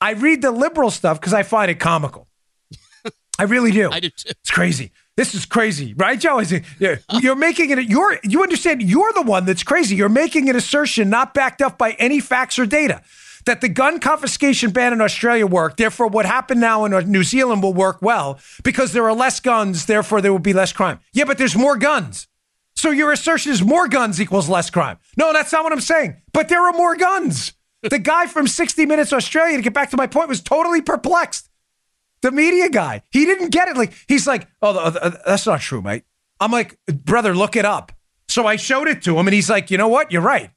I 0.00 0.12
read 0.12 0.40
the 0.40 0.52
liberal 0.52 0.92
stuff 0.92 1.18
because 1.18 1.34
I 1.34 1.42
find 1.42 1.68
it 1.68 1.80
comical. 1.80 2.28
I 3.40 3.44
really 3.44 3.72
do. 3.72 3.90
I 3.90 3.98
do 3.98 4.10
too. 4.10 4.28
It's 4.28 4.50
crazy. 4.52 4.92
This 5.16 5.34
is 5.34 5.46
crazy, 5.46 5.94
right, 5.94 6.20
Joe? 6.20 6.40
Is 6.40 6.52
it, 6.52 6.64
you're, 6.78 7.00
you're 7.20 7.36
making 7.36 7.70
it. 7.70 7.88
You're 7.88 8.18
you 8.22 8.42
understand? 8.42 8.82
You're 8.82 9.12
the 9.14 9.22
one 9.22 9.46
that's 9.46 9.62
crazy. 9.62 9.96
You're 9.96 10.10
making 10.10 10.50
an 10.50 10.56
assertion 10.56 11.08
not 11.08 11.32
backed 11.32 11.62
up 11.62 11.78
by 11.78 11.92
any 11.92 12.20
facts 12.20 12.58
or 12.58 12.66
data 12.66 13.02
that 13.46 13.62
the 13.62 13.68
gun 13.68 13.98
confiscation 13.98 14.72
ban 14.72 14.92
in 14.92 15.00
Australia 15.00 15.46
worked. 15.46 15.78
Therefore, 15.78 16.08
what 16.08 16.26
happened 16.26 16.60
now 16.60 16.84
in 16.84 17.10
New 17.10 17.22
Zealand 17.22 17.62
will 17.62 17.72
work 17.72 18.02
well 18.02 18.38
because 18.62 18.92
there 18.92 19.04
are 19.04 19.14
less 19.14 19.40
guns. 19.40 19.86
Therefore, 19.86 20.20
there 20.20 20.32
will 20.32 20.38
be 20.38 20.52
less 20.52 20.72
crime. 20.72 21.00
Yeah, 21.12 21.24
but 21.24 21.38
there's 21.38 21.56
more 21.56 21.76
guns. 21.76 22.28
So 22.74 22.90
your 22.90 23.10
assertion 23.10 23.52
is 23.52 23.62
more 23.62 23.88
guns 23.88 24.20
equals 24.20 24.50
less 24.50 24.68
crime. 24.68 24.98
No, 25.16 25.32
that's 25.32 25.50
not 25.50 25.64
what 25.64 25.72
I'm 25.72 25.80
saying. 25.80 26.20
But 26.34 26.50
there 26.50 26.62
are 26.62 26.72
more 26.72 26.94
guns. 26.94 27.54
The 27.82 27.98
guy 27.98 28.26
from 28.26 28.46
60 28.46 28.84
Minutes 28.84 29.12
Australia, 29.12 29.56
to 29.56 29.62
get 29.62 29.72
back 29.72 29.90
to 29.90 29.96
my 29.96 30.06
point, 30.06 30.28
was 30.28 30.42
totally 30.42 30.82
perplexed 30.82 31.45
the 32.26 32.32
media 32.32 32.68
guy. 32.68 33.02
He 33.12 33.24
didn't 33.24 33.50
get 33.50 33.68
it. 33.68 33.76
Like 33.76 33.92
he's 34.08 34.26
like, 34.26 34.48
oh, 34.60 34.90
that's 35.24 35.46
not 35.46 35.60
true, 35.60 35.80
mate. 35.80 36.02
I'm 36.40 36.50
like, 36.50 36.76
brother, 36.86 37.36
look 37.36 37.54
it 37.54 37.64
up. 37.64 37.92
So 38.28 38.48
I 38.48 38.56
showed 38.56 38.88
it 38.88 39.02
to 39.02 39.16
him, 39.16 39.28
and 39.28 39.34
he's 39.34 39.48
like, 39.48 39.70
you 39.70 39.78
know 39.78 39.86
what? 39.86 40.10
You're 40.10 40.22
right. 40.22 40.50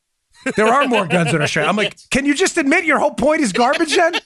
There 0.56 0.68
are 0.68 0.88
more 0.88 1.06
guns 1.06 1.32
in 1.34 1.42
Australia. 1.42 1.70
I'm 1.70 1.76
like, 1.76 1.96
can 2.10 2.26
you 2.26 2.34
just 2.34 2.58
admit 2.58 2.86
your 2.86 2.98
whole 2.98 3.14
point 3.14 3.42
is 3.42 3.54
garbage 3.54 3.96
then? 3.96 4.14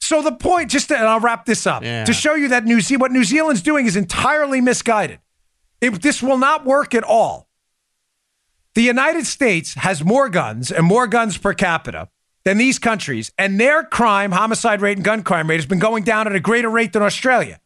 so 0.00 0.20
the 0.22 0.32
point, 0.32 0.70
just 0.70 0.88
to, 0.88 0.96
and 0.98 1.06
I'll 1.06 1.20
wrap 1.20 1.44
this 1.46 1.66
up 1.66 1.82
Yeah. 1.84 2.04
to 2.04 2.12
show 2.12 2.34
you 2.34 2.48
that 2.48 2.64
New 2.64 2.80
Ze- 2.80 2.96
what 2.96 3.12
New 3.12 3.24
Zealand's 3.24 3.62
doing 3.62 3.86
is 3.86 3.94
entirely 3.96 4.60
misguided. 4.60 5.20
It, 5.80 6.02
this 6.02 6.22
will 6.22 6.38
not 6.38 6.66
work 6.66 6.94
at 6.94 7.04
all. 7.04 7.48
The 8.74 8.82
United 8.82 9.26
States 9.26 9.74
has 9.74 10.04
more 10.04 10.28
guns 10.28 10.70
and 10.72 10.84
more 10.84 11.06
guns 11.06 11.38
per 11.38 11.54
capita 11.54 12.08
than 12.44 12.58
these 12.58 12.78
countries, 12.78 13.30
and 13.36 13.60
their 13.60 13.82
crime, 13.82 14.32
homicide 14.32 14.80
rate, 14.80 14.96
and 14.96 15.04
gun 15.04 15.22
crime 15.22 15.48
rate 15.48 15.56
has 15.56 15.66
been 15.66 15.78
going 15.78 16.04
down 16.04 16.26
at 16.26 16.34
a 16.34 16.40
greater 16.40 16.70
rate 16.70 16.92
than 16.92 17.02
Australia. 17.02 17.60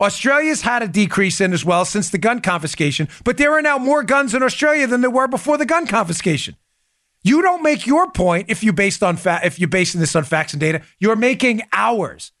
Australia's 0.00 0.62
had 0.62 0.82
a 0.82 0.88
decrease 0.88 1.40
in 1.40 1.52
as 1.52 1.64
well 1.64 1.84
since 1.84 2.08
the 2.08 2.18
gun 2.18 2.40
confiscation, 2.40 3.08
but 3.22 3.36
there 3.36 3.52
are 3.52 3.62
now 3.62 3.78
more 3.78 4.02
guns 4.02 4.34
in 4.34 4.42
Australia 4.42 4.86
than 4.86 5.02
there 5.02 5.10
were 5.10 5.28
before 5.28 5.58
the 5.58 5.66
gun 5.66 5.86
confiscation. 5.86 6.56
You 7.22 7.42
don't 7.42 7.62
make 7.62 7.86
your 7.86 8.10
point 8.10 8.46
if 8.48 8.62
you 8.64 8.72
based 8.72 9.02
on 9.02 9.16
fa- 9.16 9.40
if 9.44 9.58
you're 9.58 9.68
basing 9.68 10.00
this 10.00 10.16
on 10.16 10.24
facts 10.24 10.54
and 10.54 10.60
data. 10.60 10.82
You're 10.98 11.16
making 11.16 11.62
ours. 11.72 12.32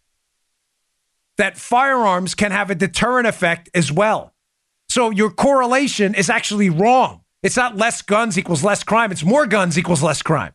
That 1.36 1.58
firearms 1.58 2.34
can 2.34 2.50
have 2.50 2.70
a 2.70 2.74
deterrent 2.74 3.26
effect 3.26 3.68
as 3.74 3.92
well. 3.92 4.34
So 4.88 5.10
your 5.10 5.30
correlation 5.30 6.14
is 6.14 6.30
actually 6.30 6.70
wrong. 6.70 7.22
It's 7.42 7.56
not 7.56 7.76
less 7.76 8.02
guns 8.02 8.38
equals 8.38 8.64
less 8.64 8.82
crime. 8.82 9.12
It's 9.12 9.24
more 9.24 9.46
guns 9.46 9.78
equals 9.78 10.02
less 10.02 10.22
crime. 10.22 10.52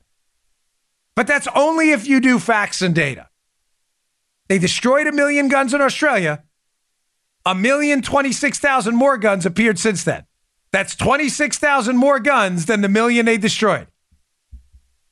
But 1.15 1.27
that's 1.27 1.48
only 1.55 1.91
if 1.91 2.07
you 2.07 2.19
do 2.19 2.39
facts 2.39 2.81
and 2.81 2.93
data. 2.93 3.29
They 4.48 4.60
destroyed 4.60 5.07
a 5.07 5.12
million 5.12 5.48
guns 5.48 5.74
in 5.74 5.81
Australia. 5.81 6.43
A 7.45 7.55
million 7.55 8.01
twenty-six 8.01 8.59
thousand 8.59 8.96
more 8.96 9.18
guns 9.18 9.46
appeared 9.46 9.79
since 9.79 10.03
then. 10.03 10.25
That's 10.75 10.94
26,000 10.94 11.96
more 11.96 12.20
guns 12.20 12.66
than 12.66 12.81
the 12.81 12.90
million 12.90 13.25
they 13.25 13.37
destroyed. 13.37 13.87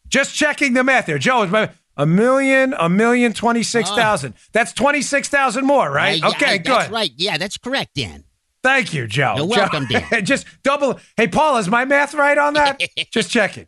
Just 0.09 0.35
checking 0.35 0.73
the 0.73 0.83
math 0.83 1.05
there. 1.05 1.17
Joe, 1.17 1.43
is 1.43 1.51
my, 1.51 1.69
a 1.95 2.05
million, 2.05 2.75
a 2.77 2.89
million, 2.89 3.31
26,000. 3.31 4.33
That's 4.51 4.73
26,000 4.73 5.65
more, 5.65 5.89
right? 5.89 6.21
Uh, 6.21 6.27
yeah, 6.27 6.35
okay, 6.35 6.45
I- 6.45 6.57
good. 6.57 6.65
That's 6.65 6.91
right. 6.91 7.11
Yeah, 7.15 7.37
that's 7.37 7.57
correct, 7.57 7.95
Dan. 7.95 8.25
Thank 8.61 8.93
you, 8.93 9.07
Joe. 9.07 9.35
You're 9.37 9.45
Joe- 9.47 9.61
welcome, 9.61 9.87
Dan. 9.87 10.25
Just 10.25 10.47
double. 10.63 10.99
Hey, 11.15 11.29
Paul, 11.29 11.55
is 11.55 11.69
my 11.69 11.85
math 11.85 12.13
right 12.13 12.37
on 12.37 12.55
that? 12.55 12.81
Just 13.13 13.31
checking. 13.31 13.67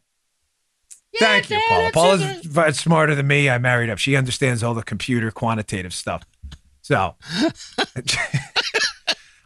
Thank 1.19 1.49
you, 1.49 1.59
Paula. 1.67 1.91
Paula's 1.91 2.21
v- 2.45 2.71
smarter 2.73 3.15
than 3.15 3.27
me. 3.27 3.49
I 3.49 3.57
married 3.57 3.89
up. 3.89 3.97
She 3.97 4.15
understands 4.15 4.63
all 4.63 4.73
the 4.73 4.83
computer 4.83 5.31
quantitative 5.31 5.93
stuff. 5.93 6.23
So, 6.81 7.15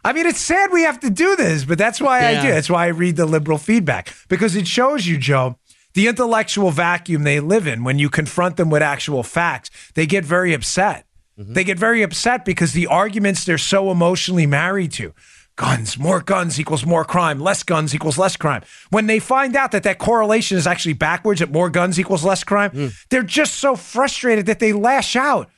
I 0.04 0.12
mean, 0.12 0.26
it's 0.26 0.40
sad 0.40 0.70
we 0.72 0.82
have 0.82 1.00
to 1.00 1.10
do 1.10 1.36
this, 1.36 1.64
but 1.64 1.78
that's 1.78 2.00
why 2.00 2.26
I 2.26 2.42
do. 2.42 2.48
That's 2.48 2.70
why 2.70 2.84
I 2.84 2.88
read 2.88 3.16
the 3.16 3.26
liberal 3.26 3.58
feedback 3.58 4.14
because 4.28 4.56
it 4.56 4.66
shows 4.66 5.06
you, 5.06 5.18
Joe, 5.18 5.56
the 5.94 6.06
intellectual 6.08 6.70
vacuum 6.70 7.22
they 7.22 7.40
live 7.40 7.66
in. 7.66 7.84
When 7.84 7.98
you 7.98 8.08
confront 8.10 8.56
them 8.56 8.70
with 8.70 8.82
actual 8.82 9.22
facts, 9.22 9.70
they 9.94 10.06
get 10.06 10.24
very 10.24 10.54
upset. 10.54 11.06
They 11.36 11.64
get 11.64 11.78
very 11.78 12.02
upset 12.02 12.44
because 12.44 12.74
the 12.74 12.86
arguments 12.86 13.44
they're 13.46 13.56
so 13.56 13.90
emotionally 13.90 14.44
married 14.44 14.92
to 14.92 15.14
guns, 15.56 15.98
more 15.98 16.20
guns 16.20 16.58
equals 16.58 16.86
more 16.86 17.04
crime, 17.04 17.38
less 17.38 17.62
guns 17.62 17.94
equals 17.94 18.18
less 18.18 18.36
crime. 18.36 18.62
When 18.90 19.06
they 19.06 19.18
find 19.18 19.56
out 19.56 19.72
that 19.72 19.82
that 19.82 19.98
correlation 19.98 20.56
is 20.56 20.66
actually 20.66 20.94
backwards, 20.94 21.40
that 21.40 21.52
more 21.52 21.70
guns 21.70 22.00
equals 22.00 22.24
less 22.24 22.44
crime, 22.44 22.70
hmm. 22.70 22.86
they're 23.10 23.22
just 23.22 23.54
so 23.54 23.76
frustrated 23.76 24.46
that 24.46 24.58
they 24.58 24.72
lash 24.72 25.16
out. 25.16 25.50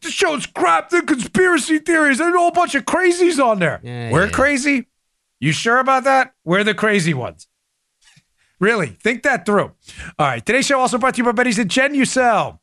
This 0.00 0.12
show's 0.12 0.46
crap. 0.46 0.88
The 0.88 1.02
conspiracy 1.02 1.78
theories. 1.78 2.18
There's 2.18 2.34
a 2.34 2.38
whole 2.38 2.50
bunch 2.50 2.74
of 2.74 2.84
crazies 2.84 3.44
on 3.44 3.58
there. 3.58 3.80
Yeah, 3.82 4.10
We're 4.10 4.26
yeah. 4.26 4.30
crazy. 4.30 4.86
You 5.38 5.52
sure 5.52 5.78
about 5.78 6.04
that? 6.04 6.32
We're 6.44 6.64
the 6.64 6.74
crazy 6.74 7.12
ones. 7.12 7.46
really, 8.60 8.86
think 8.86 9.22
that 9.24 9.44
through. 9.44 9.72
All 10.18 10.26
right. 10.26 10.44
Today's 10.44 10.66
show 10.66 10.80
also 10.80 10.96
brought 10.96 11.14
to 11.14 11.18
you 11.18 11.24
by 11.24 11.32
buddies 11.32 11.58
at 11.58 11.66
Genucel. 11.66 12.58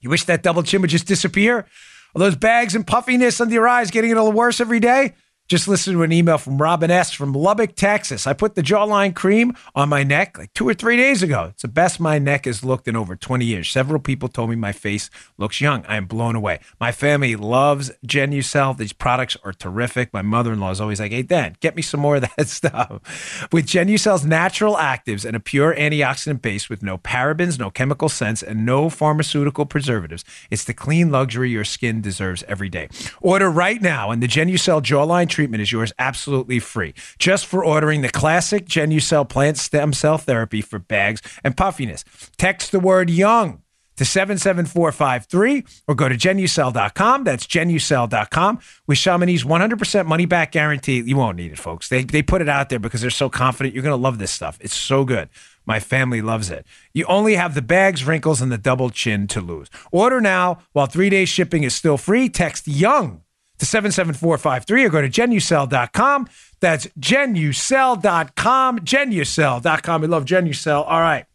You 0.00 0.10
wish 0.10 0.24
that 0.24 0.42
double 0.42 0.62
chin 0.62 0.82
would 0.82 0.90
just 0.90 1.06
disappear? 1.06 1.66
Are 2.14 2.18
those 2.18 2.36
bags 2.36 2.74
and 2.74 2.86
puffiness 2.86 3.40
under 3.40 3.54
your 3.54 3.66
eyes 3.66 3.90
getting 3.90 4.12
a 4.12 4.16
little 4.16 4.32
worse 4.32 4.60
every 4.60 4.80
day? 4.80 5.14
Just 5.46 5.68
listen 5.68 5.92
to 5.92 6.02
an 6.02 6.10
email 6.10 6.38
from 6.38 6.56
Robin 6.56 6.90
S. 6.90 7.12
from 7.12 7.34
Lubbock, 7.34 7.74
Texas. 7.74 8.26
I 8.26 8.32
put 8.32 8.54
the 8.54 8.62
jawline 8.62 9.14
cream 9.14 9.54
on 9.74 9.90
my 9.90 10.02
neck 10.02 10.38
like 10.38 10.54
two 10.54 10.66
or 10.66 10.72
three 10.72 10.96
days 10.96 11.22
ago. 11.22 11.48
It's 11.50 11.60
the 11.60 11.68
best 11.68 12.00
my 12.00 12.18
neck 12.18 12.46
has 12.46 12.64
looked 12.64 12.88
in 12.88 12.96
over 12.96 13.14
20 13.14 13.44
years. 13.44 13.68
Several 13.68 14.00
people 14.00 14.30
told 14.30 14.48
me 14.48 14.56
my 14.56 14.72
face 14.72 15.10
looks 15.36 15.60
young. 15.60 15.84
I 15.84 15.96
am 15.96 16.06
blown 16.06 16.34
away. 16.34 16.60
My 16.80 16.92
family 16.92 17.36
loves 17.36 17.90
Genucel. 18.06 18.74
These 18.74 18.94
products 18.94 19.36
are 19.44 19.52
terrific. 19.52 20.14
My 20.14 20.22
mother-in-law 20.22 20.70
is 20.70 20.80
always 20.80 20.98
like, 20.98 21.12
hey, 21.12 21.20
Dan, 21.20 21.56
get 21.60 21.76
me 21.76 21.82
some 21.82 22.00
more 22.00 22.16
of 22.16 22.22
that 22.22 22.48
stuff. 22.48 23.48
With 23.52 23.66
Genucel's 23.66 24.24
natural 24.24 24.76
actives 24.76 25.26
and 25.26 25.36
a 25.36 25.40
pure 25.40 25.74
antioxidant 25.74 26.40
base 26.40 26.70
with 26.70 26.82
no 26.82 26.96
parabens, 26.96 27.58
no 27.58 27.68
chemical 27.68 28.08
scents, 28.08 28.42
and 28.42 28.64
no 28.64 28.88
pharmaceutical 28.88 29.66
preservatives, 29.66 30.24
it's 30.50 30.64
the 30.64 30.72
clean 30.72 31.10
luxury 31.10 31.50
your 31.50 31.64
skin 31.64 32.00
deserves 32.00 32.42
every 32.48 32.70
day. 32.70 32.88
Order 33.20 33.50
right 33.50 33.82
now, 33.82 34.10
and 34.10 34.22
the 34.22 34.26
Genucel 34.26 34.80
jawline 34.80 35.33
treatment 35.34 35.62
is 35.62 35.72
yours 35.72 35.92
absolutely 35.98 36.60
free. 36.60 36.94
Just 37.18 37.46
for 37.46 37.64
ordering 37.64 38.00
the 38.00 38.08
classic 38.08 38.66
Genucel 38.66 39.28
plant 39.28 39.58
stem 39.58 39.92
cell 39.92 40.18
therapy 40.18 40.60
for 40.60 40.78
bags 40.78 41.20
and 41.42 41.56
puffiness. 41.56 42.04
Text 42.36 42.72
the 42.72 42.80
word 42.80 43.10
young 43.10 43.62
to 43.96 44.04
77453 44.04 45.64
or 45.88 45.94
go 45.94 46.08
to 46.08 46.14
genucel.com. 46.16 47.24
That's 47.24 47.46
genucel.com 47.46 48.58
with 48.86 48.98
Chamonix's 48.98 49.44
100% 49.44 50.06
money 50.06 50.26
back 50.26 50.52
guarantee. 50.52 51.02
You 51.04 51.16
won't 51.16 51.36
need 51.36 51.52
it, 51.52 51.58
folks. 51.58 51.88
They, 51.88 52.04
they 52.04 52.22
put 52.22 52.42
it 52.42 52.48
out 52.48 52.68
there 52.68 52.78
because 52.78 53.00
they're 53.00 53.10
so 53.10 53.28
confident 53.28 53.74
you're 53.74 53.84
going 53.84 53.98
to 53.98 54.02
love 54.02 54.18
this 54.18 54.30
stuff. 54.30 54.58
It's 54.60 54.74
so 54.74 55.04
good. 55.04 55.28
My 55.66 55.80
family 55.80 56.20
loves 56.20 56.50
it. 56.50 56.66
You 56.92 57.06
only 57.06 57.36
have 57.36 57.54
the 57.54 57.62
bags, 57.62 58.04
wrinkles, 58.04 58.42
and 58.42 58.52
the 58.52 58.58
double 58.58 58.90
chin 58.90 59.26
to 59.28 59.40
lose. 59.40 59.70
Order 59.92 60.20
now 60.20 60.58
while 60.72 60.86
three 60.86 61.08
day 61.08 61.24
shipping 61.24 61.62
is 61.62 61.74
still 61.74 61.96
free. 61.96 62.28
Text 62.28 62.68
YOUNG 62.68 63.22
to 63.58 63.66
77453 63.66 64.84
or 64.84 64.88
go 64.88 65.00
to 65.00 65.08
genucel.com. 65.08 66.28
That's 66.60 66.86
genucel.com. 66.98 68.78
Genucel.com. 68.80 70.00
We 70.00 70.06
love 70.06 70.24
Genucel. 70.24 70.84
All 70.86 71.00
right. 71.00 71.26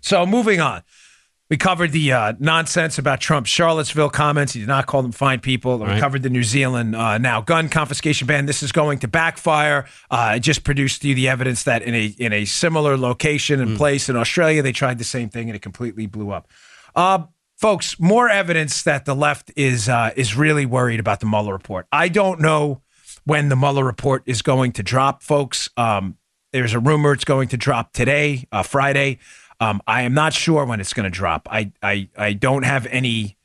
So 0.00 0.26
moving 0.26 0.60
on. 0.60 0.82
We 1.48 1.56
covered 1.56 1.92
the 1.92 2.10
uh, 2.10 2.32
nonsense 2.40 2.98
about 2.98 3.20
Trump's 3.20 3.50
Charlottesville 3.50 4.10
comments. 4.10 4.52
He 4.52 4.58
did 4.58 4.68
not 4.68 4.86
call 4.86 5.02
them 5.02 5.12
fine 5.12 5.38
people. 5.38 5.78
We 5.78 6.00
covered 6.00 6.24
the 6.24 6.30
New 6.30 6.42
Zealand 6.42 6.96
uh, 6.96 7.18
now 7.18 7.40
gun 7.40 7.68
confiscation 7.68 8.26
ban. 8.26 8.46
This 8.46 8.64
is 8.64 8.72
going 8.72 8.98
to 9.00 9.08
backfire. 9.08 9.86
Uh, 10.10 10.14
I 10.14 10.38
just 10.40 10.64
produced 10.64 11.04
you 11.04 11.14
the 11.14 11.28
evidence 11.28 11.62
that 11.62 11.82
in 11.82 11.94
a 11.94 12.06
in 12.18 12.32
a 12.32 12.46
similar 12.46 12.96
location 12.96 13.60
and 13.60 13.76
place 13.76 14.08
in 14.08 14.16
Australia, 14.16 14.60
they 14.60 14.72
tried 14.72 14.98
the 14.98 15.04
same 15.04 15.28
thing 15.28 15.48
and 15.48 15.54
it 15.54 15.62
completely 15.62 16.06
blew 16.06 16.32
up. 16.32 16.48
Folks, 17.56 17.98
more 17.98 18.28
evidence 18.28 18.82
that 18.82 19.06
the 19.06 19.14
left 19.14 19.50
is 19.56 19.88
uh, 19.88 20.10
is 20.14 20.36
really 20.36 20.66
worried 20.66 21.00
about 21.00 21.20
the 21.20 21.26
Mueller 21.26 21.54
report. 21.54 21.86
I 21.90 22.08
don't 22.08 22.38
know 22.38 22.82
when 23.24 23.48
the 23.48 23.56
Mueller 23.56 23.82
report 23.82 24.22
is 24.26 24.42
going 24.42 24.72
to 24.72 24.82
drop, 24.82 25.22
folks. 25.22 25.70
Um, 25.74 26.18
there's 26.52 26.74
a 26.74 26.80
rumor 26.80 27.12
it's 27.12 27.24
going 27.24 27.48
to 27.48 27.56
drop 27.56 27.94
today, 27.94 28.46
uh, 28.52 28.62
Friday. 28.62 29.18
Um, 29.58 29.80
I 29.86 30.02
am 30.02 30.12
not 30.12 30.34
sure 30.34 30.66
when 30.66 30.80
it's 30.80 30.92
going 30.92 31.04
to 31.04 31.10
drop. 31.10 31.48
I, 31.50 31.72
I 31.82 32.10
I 32.16 32.34
don't 32.34 32.64
have 32.64 32.86
any. 32.88 33.38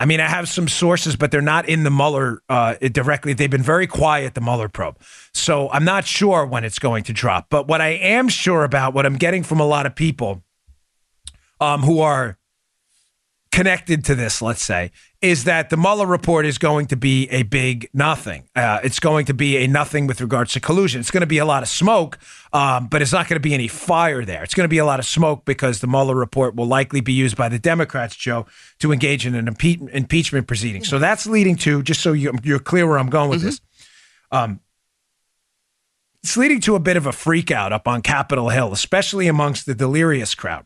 I 0.00 0.06
mean, 0.06 0.18
I 0.18 0.28
have 0.28 0.48
some 0.48 0.66
sources, 0.66 1.14
but 1.14 1.30
they're 1.30 1.42
not 1.42 1.68
in 1.68 1.84
the 1.84 1.90
Mueller 1.90 2.42
uh, 2.48 2.74
directly. 2.74 3.34
They've 3.34 3.50
been 3.50 3.62
very 3.62 3.86
quiet, 3.86 4.34
the 4.34 4.40
Mueller 4.40 4.68
probe. 4.70 4.98
So 5.34 5.70
I'm 5.70 5.84
not 5.84 6.06
sure 6.06 6.44
when 6.46 6.64
it's 6.64 6.78
going 6.78 7.04
to 7.04 7.12
drop. 7.12 7.46
But 7.50 7.68
what 7.68 7.80
I 7.82 7.90
am 7.90 8.28
sure 8.28 8.64
about, 8.64 8.94
what 8.94 9.06
I'm 9.06 9.16
getting 9.16 9.44
from 9.44 9.60
a 9.60 9.66
lot 9.66 9.86
of 9.86 9.94
people 9.94 10.42
um, 11.60 11.82
who 11.82 12.00
are 12.00 12.38
connected 13.52 14.04
to 14.06 14.14
this, 14.14 14.40
let's 14.40 14.62
say, 14.62 14.90
is 15.20 15.44
that 15.44 15.70
the 15.70 15.76
Mueller 15.76 16.06
report 16.06 16.46
is 16.46 16.58
going 16.58 16.86
to 16.86 16.96
be 16.96 17.28
a 17.28 17.44
big 17.44 17.88
nothing. 17.92 18.48
Uh, 18.56 18.80
it's 18.82 18.98
going 18.98 19.26
to 19.26 19.34
be 19.34 19.58
a 19.58 19.68
nothing 19.68 20.06
with 20.06 20.20
regards 20.20 20.54
to 20.54 20.60
collusion. 20.60 21.00
It's 21.00 21.10
going 21.10 21.20
to 21.20 21.26
be 21.26 21.38
a 21.38 21.44
lot 21.44 21.62
of 21.62 21.68
smoke, 21.68 22.18
um, 22.52 22.88
but 22.88 23.02
it's 23.02 23.12
not 23.12 23.28
going 23.28 23.36
to 23.36 23.40
be 23.40 23.54
any 23.54 23.68
fire 23.68 24.24
there. 24.24 24.42
It's 24.42 24.54
going 24.54 24.64
to 24.64 24.70
be 24.70 24.78
a 24.78 24.86
lot 24.86 24.98
of 24.98 25.06
smoke 25.06 25.44
because 25.44 25.80
the 25.80 25.86
Mueller 25.86 26.16
report 26.16 26.56
will 26.56 26.66
likely 26.66 27.02
be 27.02 27.12
used 27.12 27.36
by 27.36 27.50
the 27.50 27.58
Democrats, 27.58 28.16
Joe, 28.16 28.46
to 28.80 28.90
engage 28.90 29.26
in 29.26 29.34
an 29.34 29.46
impe- 29.46 29.88
impeachment 29.90 30.46
proceeding. 30.46 30.82
So 30.82 30.98
that's 30.98 31.26
leading 31.26 31.56
to, 31.56 31.82
just 31.82 32.00
so 32.00 32.12
you, 32.14 32.32
are 32.48 32.58
clear 32.58 32.88
where 32.88 32.98
I'm 32.98 33.10
going 33.10 33.28
with 33.28 33.40
mm-hmm. 33.40 33.48
this, 33.48 33.60
um, 34.32 34.60
it's 36.22 36.36
leading 36.36 36.60
to 36.62 36.74
a 36.74 36.80
bit 36.80 36.96
of 36.96 37.04
a 37.06 37.12
freak 37.12 37.50
out 37.50 37.72
up 37.72 37.86
on 37.86 38.00
Capitol 38.00 38.48
Hill, 38.48 38.72
especially 38.72 39.28
amongst 39.28 39.66
the 39.66 39.74
delirious 39.74 40.34
crowd. 40.34 40.64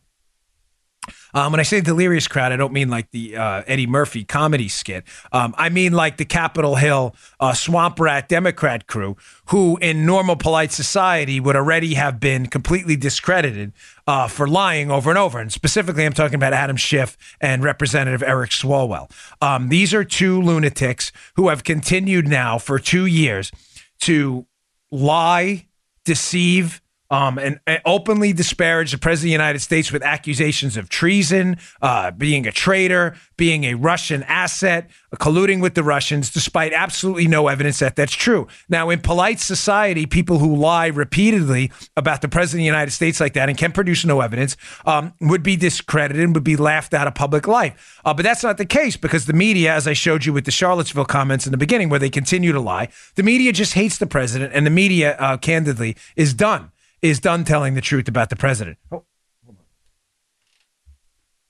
Um, 1.37 1.51
when 1.51 1.59
I 1.59 1.63
say 1.63 1.81
delirious 1.81 2.27
crowd, 2.27 2.51
I 2.51 2.55
don't 2.55 2.73
mean 2.73 2.89
like 2.89 3.11
the 3.11 3.37
uh, 3.37 3.61
Eddie 3.67 3.85
Murphy 3.85 4.23
comedy 4.23 4.67
skit. 4.67 5.03
Um, 5.31 5.53
I 5.55 5.69
mean 5.69 5.93
like 5.93 6.17
the 6.17 6.25
Capitol 6.25 6.77
Hill 6.77 7.15
uh, 7.39 7.53
swamp 7.53 7.99
rat 7.99 8.27
Democrat 8.27 8.87
crew, 8.87 9.15
who 9.49 9.77
in 9.77 10.03
normal 10.03 10.35
polite 10.35 10.71
society 10.71 11.39
would 11.39 11.55
already 11.55 11.93
have 11.93 12.19
been 12.19 12.47
completely 12.47 12.95
discredited 12.95 13.71
uh, 14.07 14.27
for 14.27 14.47
lying 14.47 14.89
over 14.89 15.11
and 15.11 15.19
over. 15.19 15.37
And 15.37 15.53
specifically, 15.53 16.07
I'm 16.07 16.13
talking 16.13 16.33
about 16.33 16.53
Adam 16.53 16.75
Schiff 16.75 17.15
and 17.39 17.63
Representative 17.63 18.23
Eric 18.23 18.49
Swalwell. 18.49 19.11
Um, 19.39 19.69
these 19.69 19.93
are 19.93 20.03
two 20.03 20.41
lunatics 20.41 21.11
who 21.35 21.49
have 21.49 21.63
continued 21.63 22.27
now 22.27 22.57
for 22.57 22.79
two 22.79 23.05
years 23.05 23.51
to 23.99 24.47
lie, 24.89 25.67
deceive, 26.03 26.81
um, 27.09 27.37
and, 27.37 27.59
and, 27.65 27.81
openly 27.85 28.33
disparage 28.33 28.91
the 28.91 28.97
president 28.97 29.27
of 29.27 29.29
the 29.29 29.43
United 29.43 29.59
States 29.59 29.91
with 29.91 30.03
accusations 30.03 30.75
of 30.75 30.89
treason, 30.89 31.57
uh, 31.81 32.11
being 32.11 32.45
a 32.45 32.51
traitor, 32.51 33.15
being 33.37 33.63
a 33.63 33.75
Russian 33.75 34.23
asset, 34.23 34.89
colluding 35.15 35.61
with 35.61 35.75
the 35.75 35.83
Russians, 35.83 36.31
despite 36.31 36.73
absolutely 36.73 37.27
no 37.27 37.47
evidence 37.47 37.79
that 37.79 37.95
that's 37.95 38.13
true. 38.13 38.47
Now, 38.67 38.89
in 38.89 38.99
polite 38.99 39.39
society, 39.39 40.05
people 40.05 40.39
who 40.39 40.55
lie 40.55 40.87
repeatedly 40.87 41.71
about 41.95 42.21
the 42.21 42.27
president 42.27 42.59
of 42.59 42.63
the 42.63 42.65
United 42.65 42.91
States 42.91 43.19
like 43.19 43.33
that 43.33 43.47
and 43.47 43.57
can 43.57 43.71
produce 43.71 44.03
no 44.03 44.19
evidence 44.19 44.57
um, 44.85 45.13
would 45.21 45.43
be 45.43 45.55
discredited 45.55 46.21
and 46.21 46.35
would 46.35 46.43
be 46.43 46.57
laughed 46.57 46.93
out 46.93 47.07
of 47.07 47.15
public 47.15 47.47
life. 47.47 48.01
Uh, 48.03 48.13
but 48.13 48.23
that's 48.23 48.43
not 48.43 48.57
the 48.57 48.65
case 48.65 48.97
because 48.97 49.25
the 49.25 49.33
media, 49.33 49.73
as 49.73 49.87
I 49.87 49.93
showed 49.93 50.25
you 50.25 50.33
with 50.33 50.45
the 50.45 50.51
Charlottesville 50.51 51.05
comments 51.05 51.45
in 51.45 51.51
the 51.51 51.57
beginning, 51.57 51.87
where 51.89 51.99
they 51.99 52.09
continue 52.09 52.51
to 52.51 52.59
lie, 52.59 52.89
the 53.15 53.23
media 53.23 53.53
just 53.53 53.73
hates 53.73 53.97
the 53.97 54.07
president, 54.07 54.51
and 54.53 54.65
the 54.65 54.71
media, 54.71 55.15
uh, 55.17 55.37
candidly, 55.37 55.95
is 56.15 56.33
done 56.33 56.71
is 57.01 57.19
done 57.19 57.43
telling 57.43 57.73
the 57.73 57.81
truth 57.81 58.07
about 58.07 58.29
the 58.29 58.35
president. 58.35 58.77
Oh, 58.91 59.03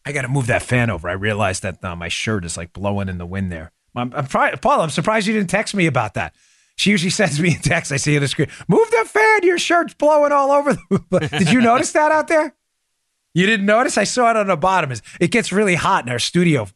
I 0.06 0.12
got 0.14 0.22
to 0.22 0.28
move 0.30 0.48
that 0.48 0.64
fan 0.64 0.90
over. 0.90 1.10
I 1.10 1.14
realized 1.14 1.64
that 1.64 1.84
uh, 1.84 1.96
my 1.96 2.08
shirt 2.08 2.46
is 2.46 2.56
like 2.56 2.72
blowing 2.72 3.10
in 3.10 3.18
the 3.18 3.26
wind 3.26 3.52
there. 3.52 3.74
I'm, 3.96 4.14
I'm 4.14 4.26
Paul, 4.28 4.82
I'm 4.82 4.90
surprised 4.90 5.28
you 5.28 5.34
didn't 5.34 5.50
text 5.50 5.76
me 5.76 5.86
about 5.86 6.14
that. 6.14 6.34
She 6.78 6.92
usually 6.92 7.10
sends 7.22 7.40
me 7.42 7.56
a 7.56 7.60
text. 7.60 7.92
I 7.92 7.98
see 7.98 8.14
it 8.14 8.18
on 8.18 8.22
the 8.22 8.28
screen, 8.28 8.48
move 8.68 8.90
the 8.90 9.06
fan. 9.06 9.44
Your 9.44 9.58
shirt's 9.58 9.94
blowing 9.94 10.32
all 10.32 10.52
over. 10.52 10.74
The- 10.74 11.28
Did 11.40 11.52
you 11.52 11.62
notice 11.62 11.92
that 11.92 12.12
out 12.12 12.28
there? 12.28 12.56
You 13.34 13.46
didn't 13.46 13.66
notice? 13.66 13.98
I 13.98 14.04
saw 14.06 14.32
it 14.32 14.38
on 14.38 14.48
the 14.48 14.56
bottom. 14.56 14.92
It 15.20 15.30
gets 15.32 15.52
really 15.52 15.76
hot 15.76 16.06
in 16.06 16.12
our 16.12 16.20
studio 16.20 16.68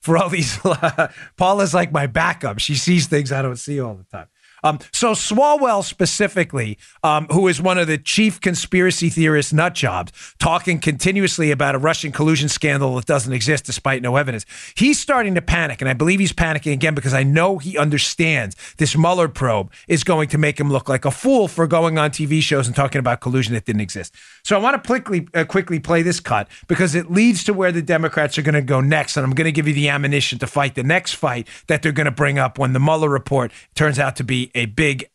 for 0.00 0.18
all 0.18 0.28
these. 0.28 0.58
Paula's 1.36 1.74
like 1.74 1.90
my 1.90 2.06
backup. 2.06 2.58
She 2.60 2.74
sees 2.74 3.06
things 3.06 3.32
I 3.32 3.42
don't 3.42 3.56
see 3.56 3.80
all 3.80 3.94
the 3.94 4.04
time. 4.04 4.28
Um, 4.64 4.78
so 4.92 5.12
Swalwell 5.12 5.84
specifically, 5.84 6.78
um, 7.02 7.26
who 7.26 7.48
is 7.48 7.60
one 7.60 7.76
of 7.76 7.86
the 7.86 7.98
chief 7.98 8.40
conspiracy 8.40 9.10
theorist 9.10 9.52
nut 9.52 9.74
jobs, 9.74 10.34
talking 10.38 10.80
continuously 10.80 11.50
about 11.50 11.74
a 11.74 11.78
Russian 11.78 12.12
collusion 12.12 12.48
scandal 12.48 12.94
that 12.96 13.04
doesn't 13.04 13.32
exist 13.32 13.66
despite 13.66 14.00
no 14.00 14.16
evidence. 14.16 14.46
He's 14.74 14.98
starting 14.98 15.34
to 15.34 15.42
panic, 15.42 15.82
and 15.82 15.88
I 15.88 15.92
believe 15.92 16.18
he's 16.18 16.32
panicking 16.32 16.72
again 16.72 16.94
because 16.94 17.12
I 17.12 17.22
know 17.22 17.58
he 17.58 17.76
understands 17.76 18.56
this 18.78 18.96
Mueller 18.96 19.28
probe 19.28 19.70
is 19.86 20.02
going 20.02 20.28
to 20.30 20.38
make 20.38 20.58
him 20.58 20.70
look 20.72 20.88
like 20.88 21.04
a 21.04 21.10
fool 21.10 21.46
for 21.46 21.66
going 21.66 21.98
on 21.98 22.10
TV 22.10 22.40
shows 22.40 22.66
and 22.66 22.74
talking 22.74 22.98
about 22.98 23.20
collusion 23.20 23.52
that 23.52 23.66
didn't 23.66 23.82
exist. 23.82 24.14
So 24.44 24.56
I 24.56 24.60
want 24.60 24.82
to 24.82 24.86
quickly 24.86 25.28
uh, 25.34 25.44
quickly 25.44 25.78
play 25.78 26.00
this 26.00 26.20
cut 26.20 26.48
because 26.68 26.94
it 26.94 27.10
leads 27.10 27.44
to 27.44 27.52
where 27.52 27.70
the 27.70 27.82
Democrats 27.82 28.38
are 28.38 28.42
going 28.42 28.54
to 28.54 28.62
go 28.62 28.80
next, 28.80 29.18
and 29.18 29.26
I'm 29.26 29.34
going 29.34 29.44
to 29.44 29.52
give 29.52 29.68
you 29.68 29.74
the 29.74 29.90
ammunition 29.90 30.38
to 30.38 30.46
fight 30.46 30.74
the 30.74 30.82
next 30.82 31.12
fight 31.12 31.46
that 31.66 31.82
they're 31.82 31.92
going 31.92 32.06
to 32.06 32.10
bring 32.10 32.38
up 32.38 32.58
when 32.58 32.72
the 32.72 32.80
Mueller 32.80 33.10
report 33.10 33.52
turns 33.74 33.98
out 33.98 34.16
to 34.16 34.24
be 34.24 34.50
a 34.54 34.66
big 34.66 35.08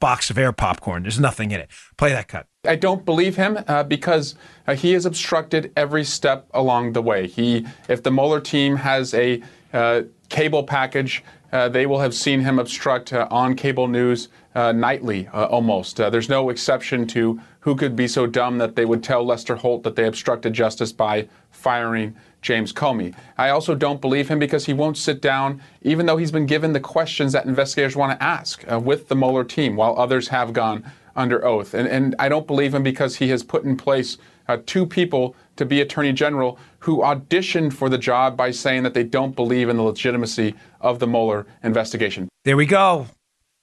box 0.00 0.30
of 0.30 0.38
air 0.38 0.52
popcorn. 0.52 1.02
There's 1.02 1.20
nothing 1.20 1.50
in 1.50 1.60
it. 1.60 1.70
Play 1.96 2.12
that 2.12 2.28
cut. 2.28 2.46
I 2.64 2.76
don't 2.76 3.04
believe 3.04 3.36
him 3.36 3.58
uh, 3.68 3.84
because 3.84 4.34
uh, 4.66 4.74
he 4.74 4.92
has 4.92 5.06
obstructed 5.06 5.72
every 5.76 6.04
step 6.04 6.48
along 6.52 6.92
the 6.92 7.02
way. 7.02 7.26
He, 7.26 7.66
if 7.88 8.02
the 8.02 8.10
Mueller 8.10 8.40
team 8.40 8.76
has 8.76 9.14
a 9.14 9.42
uh, 9.72 10.02
cable 10.28 10.64
package, 10.64 11.22
uh, 11.52 11.68
they 11.68 11.86
will 11.86 12.00
have 12.00 12.14
seen 12.14 12.40
him 12.40 12.58
obstruct 12.58 13.12
uh, 13.12 13.28
on 13.30 13.54
cable 13.54 13.88
news 13.88 14.28
nightly, 14.56 15.28
almost. 15.28 15.96
there's 15.96 16.28
no 16.28 16.50
exception 16.50 17.06
to 17.06 17.40
who 17.60 17.76
could 17.76 17.94
be 17.94 18.08
so 18.08 18.26
dumb 18.26 18.58
that 18.58 18.76
they 18.76 18.84
would 18.84 19.02
tell 19.02 19.24
Lester 19.24 19.56
Holt 19.56 19.82
that 19.82 19.96
they 19.96 20.06
obstructed 20.06 20.52
justice 20.52 20.92
by 20.92 21.28
firing 21.50 22.16
James 22.42 22.72
Comey. 22.72 23.12
I 23.36 23.48
also 23.48 23.74
don't 23.74 24.00
believe 24.00 24.28
him 24.28 24.38
because 24.38 24.66
he 24.66 24.72
won't 24.72 24.96
sit 24.96 25.20
down, 25.20 25.60
even 25.82 26.06
though 26.06 26.16
he's 26.16 26.30
been 26.30 26.46
given 26.46 26.72
the 26.72 26.80
questions 26.80 27.32
that 27.32 27.44
investigators 27.44 27.96
want 27.96 28.18
to 28.18 28.24
ask 28.24 28.64
uh, 28.70 28.78
with 28.78 29.08
the 29.08 29.16
Mueller 29.16 29.42
team, 29.42 29.74
while 29.74 29.98
others 29.98 30.28
have 30.28 30.52
gone 30.52 30.84
under 31.16 31.44
oath. 31.44 31.74
And, 31.74 31.88
and 31.88 32.14
I 32.18 32.28
don't 32.28 32.46
believe 32.46 32.72
him 32.72 32.84
because 32.84 33.16
he 33.16 33.28
has 33.30 33.42
put 33.42 33.64
in 33.64 33.76
place 33.76 34.16
uh, 34.48 34.58
two 34.64 34.86
people 34.86 35.34
to 35.56 35.64
be 35.64 35.80
attorney 35.80 36.12
general 36.12 36.58
who 36.78 36.98
auditioned 36.98 37.72
for 37.72 37.88
the 37.88 37.98
job 37.98 38.36
by 38.36 38.52
saying 38.52 38.84
that 38.84 38.94
they 38.94 39.02
don't 39.02 39.34
believe 39.34 39.68
in 39.68 39.76
the 39.76 39.82
legitimacy 39.82 40.54
of 40.80 41.00
the 41.00 41.06
Mueller 41.06 41.46
investigation. 41.64 42.28
There 42.44 42.56
we 42.56 42.66
go. 42.66 43.08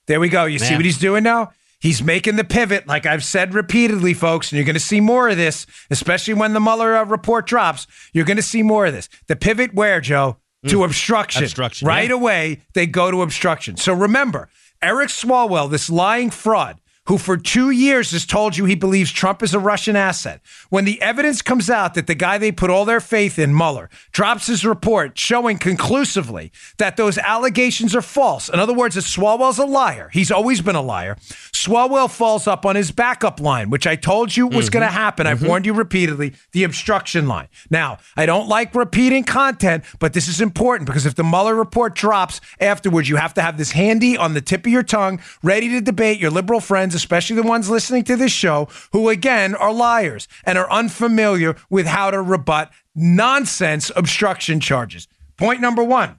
There 0.07 0.19
we 0.19 0.29
go. 0.29 0.45
You 0.45 0.59
Man. 0.59 0.69
see 0.69 0.75
what 0.75 0.85
he's 0.85 0.97
doing 0.97 1.23
now? 1.23 1.51
He's 1.79 2.01
making 2.01 2.37
the 2.37 2.45
pivot, 2.45 2.87
like 2.87 3.05
I've 3.05 3.25
said 3.25 3.53
repeatedly, 3.53 4.13
folks, 4.13 4.51
and 4.51 4.57
you're 4.57 4.65
going 4.65 4.73
to 4.75 4.79
see 4.79 5.01
more 5.01 5.27
of 5.27 5.35
this, 5.35 5.65
especially 5.91 6.33
when 6.33 6.53
the 6.53 6.61
Mueller 6.61 6.95
uh, 6.95 7.03
report 7.03 7.45
drops. 7.45 7.87
You're 8.13 8.23
going 8.23 8.37
to 8.37 8.43
see 8.43 8.63
more 8.63 8.85
of 8.85 8.93
this. 8.93 9.09
The 9.27 9.35
pivot 9.35 9.73
where, 9.73 9.99
Joe? 9.99 10.37
To 10.67 10.77
mm. 10.77 10.85
obstruction. 10.85 11.43
Obstruction. 11.43 11.85
Right 11.85 12.07
yeah. 12.07 12.15
away, 12.15 12.61
they 12.73 12.87
go 12.87 13.11
to 13.11 13.21
obstruction. 13.21 13.75
So 13.75 13.93
remember, 13.93 14.47
Eric 14.81 15.09
Swalwell, 15.09 15.69
this 15.69 15.89
lying 15.89 16.29
fraud, 16.29 16.79
who 17.07 17.17
for 17.17 17.35
two 17.35 17.69
years 17.69 18.11
has 18.11 18.25
told 18.25 18.55
you 18.55 18.65
he 18.65 18.75
believes 18.75 19.11
Trump 19.11 19.43
is 19.43 19.53
a 19.53 19.59
Russian 19.59 19.95
asset. 19.95 20.41
When 20.69 20.85
the 20.85 21.01
evidence 21.01 21.41
comes 21.41 21.69
out 21.69 21.95
that 21.95 22.07
the 22.07 22.15
guy 22.15 22.37
they 22.37 22.51
put 22.51 22.69
all 22.69 22.85
their 22.85 23.01
faith 23.01 23.37
in, 23.37 23.55
Mueller, 23.55 23.89
drops 24.11 24.47
his 24.47 24.65
report 24.65 25.17
showing 25.17 25.57
conclusively 25.57 26.51
that 26.77 26.95
those 26.95 27.17
allegations 27.17 27.95
are 27.95 28.01
false, 28.01 28.47
in 28.47 28.59
other 28.59 28.73
words, 28.73 28.95
that 28.95 29.03
Swalwell's 29.03 29.59
a 29.59 29.65
liar, 29.65 30.09
he's 30.13 30.31
always 30.31 30.61
been 30.61 30.75
a 30.75 30.81
liar, 30.81 31.17
Swalwell 31.51 32.09
falls 32.09 32.47
up 32.47 32.65
on 32.65 32.75
his 32.75 32.91
backup 32.91 33.39
line, 33.39 33.69
which 33.69 33.85
I 33.85 33.95
told 33.95 34.35
you 34.35 34.47
was 34.47 34.65
mm-hmm. 34.65 34.73
going 34.73 34.87
to 34.87 34.93
happen. 34.93 35.25
Mm-hmm. 35.25 35.43
I've 35.43 35.47
warned 35.47 35.65
you 35.65 35.73
repeatedly 35.73 36.33
the 36.51 36.63
obstruction 36.63 37.27
line. 37.27 37.47
Now, 37.69 37.97
I 38.15 38.25
don't 38.25 38.47
like 38.47 38.75
repeating 38.75 39.23
content, 39.23 39.83
but 39.99 40.13
this 40.13 40.27
is 40.27 40.39
important 40.39 40.87
because 40.87 41.05
if 41.05 41.15
the 41.15 41.23
Mueller 41.23 41.55
report 41.55 41.95
drops 41.95 42.39
afterwards, 42.59 43.09
you 43.09 43.17
have 43.17 43.33
to 43.33 43.41
have 43.41 43.57
this 43.57 43.71
handy 43.71 44.17
on 44.17 44.33
the 44.33 44.41
tip 44.41 44.65
of 44.65 44.71
your 44.71 44.83
tongue, 44.83 45.21
ready 45.41 45.69
to 45.69 45.81
debate 45.81 46.19
your 46.19 46.31
liberal 46.31 46.59
friends 46.59 46.92
especially 46.93 47.35
the 47.35 47.43
ones 47.43 47.69
listening 47.69 48.03
to 48.05 48.15
this 48.15 48.31
show, 48.31 48.67
who 48.91 49.09
again 49.09 49.55
are 49.55 49.73
liars 49.73 50.27
and 50.43 50.57
are 50.57 50.71
unfamiliar 50.71 51.55
with 51.69 51.85
how 51.85 52.11
to 52.11 52.21
rebut 52.21 52.71
nonsense 52.95 53.91
obstruction 53.95 54.59
charges. 54.59 55.07
Point 55.37 55.61
number 55.61 55.83
one. 55.83 56.17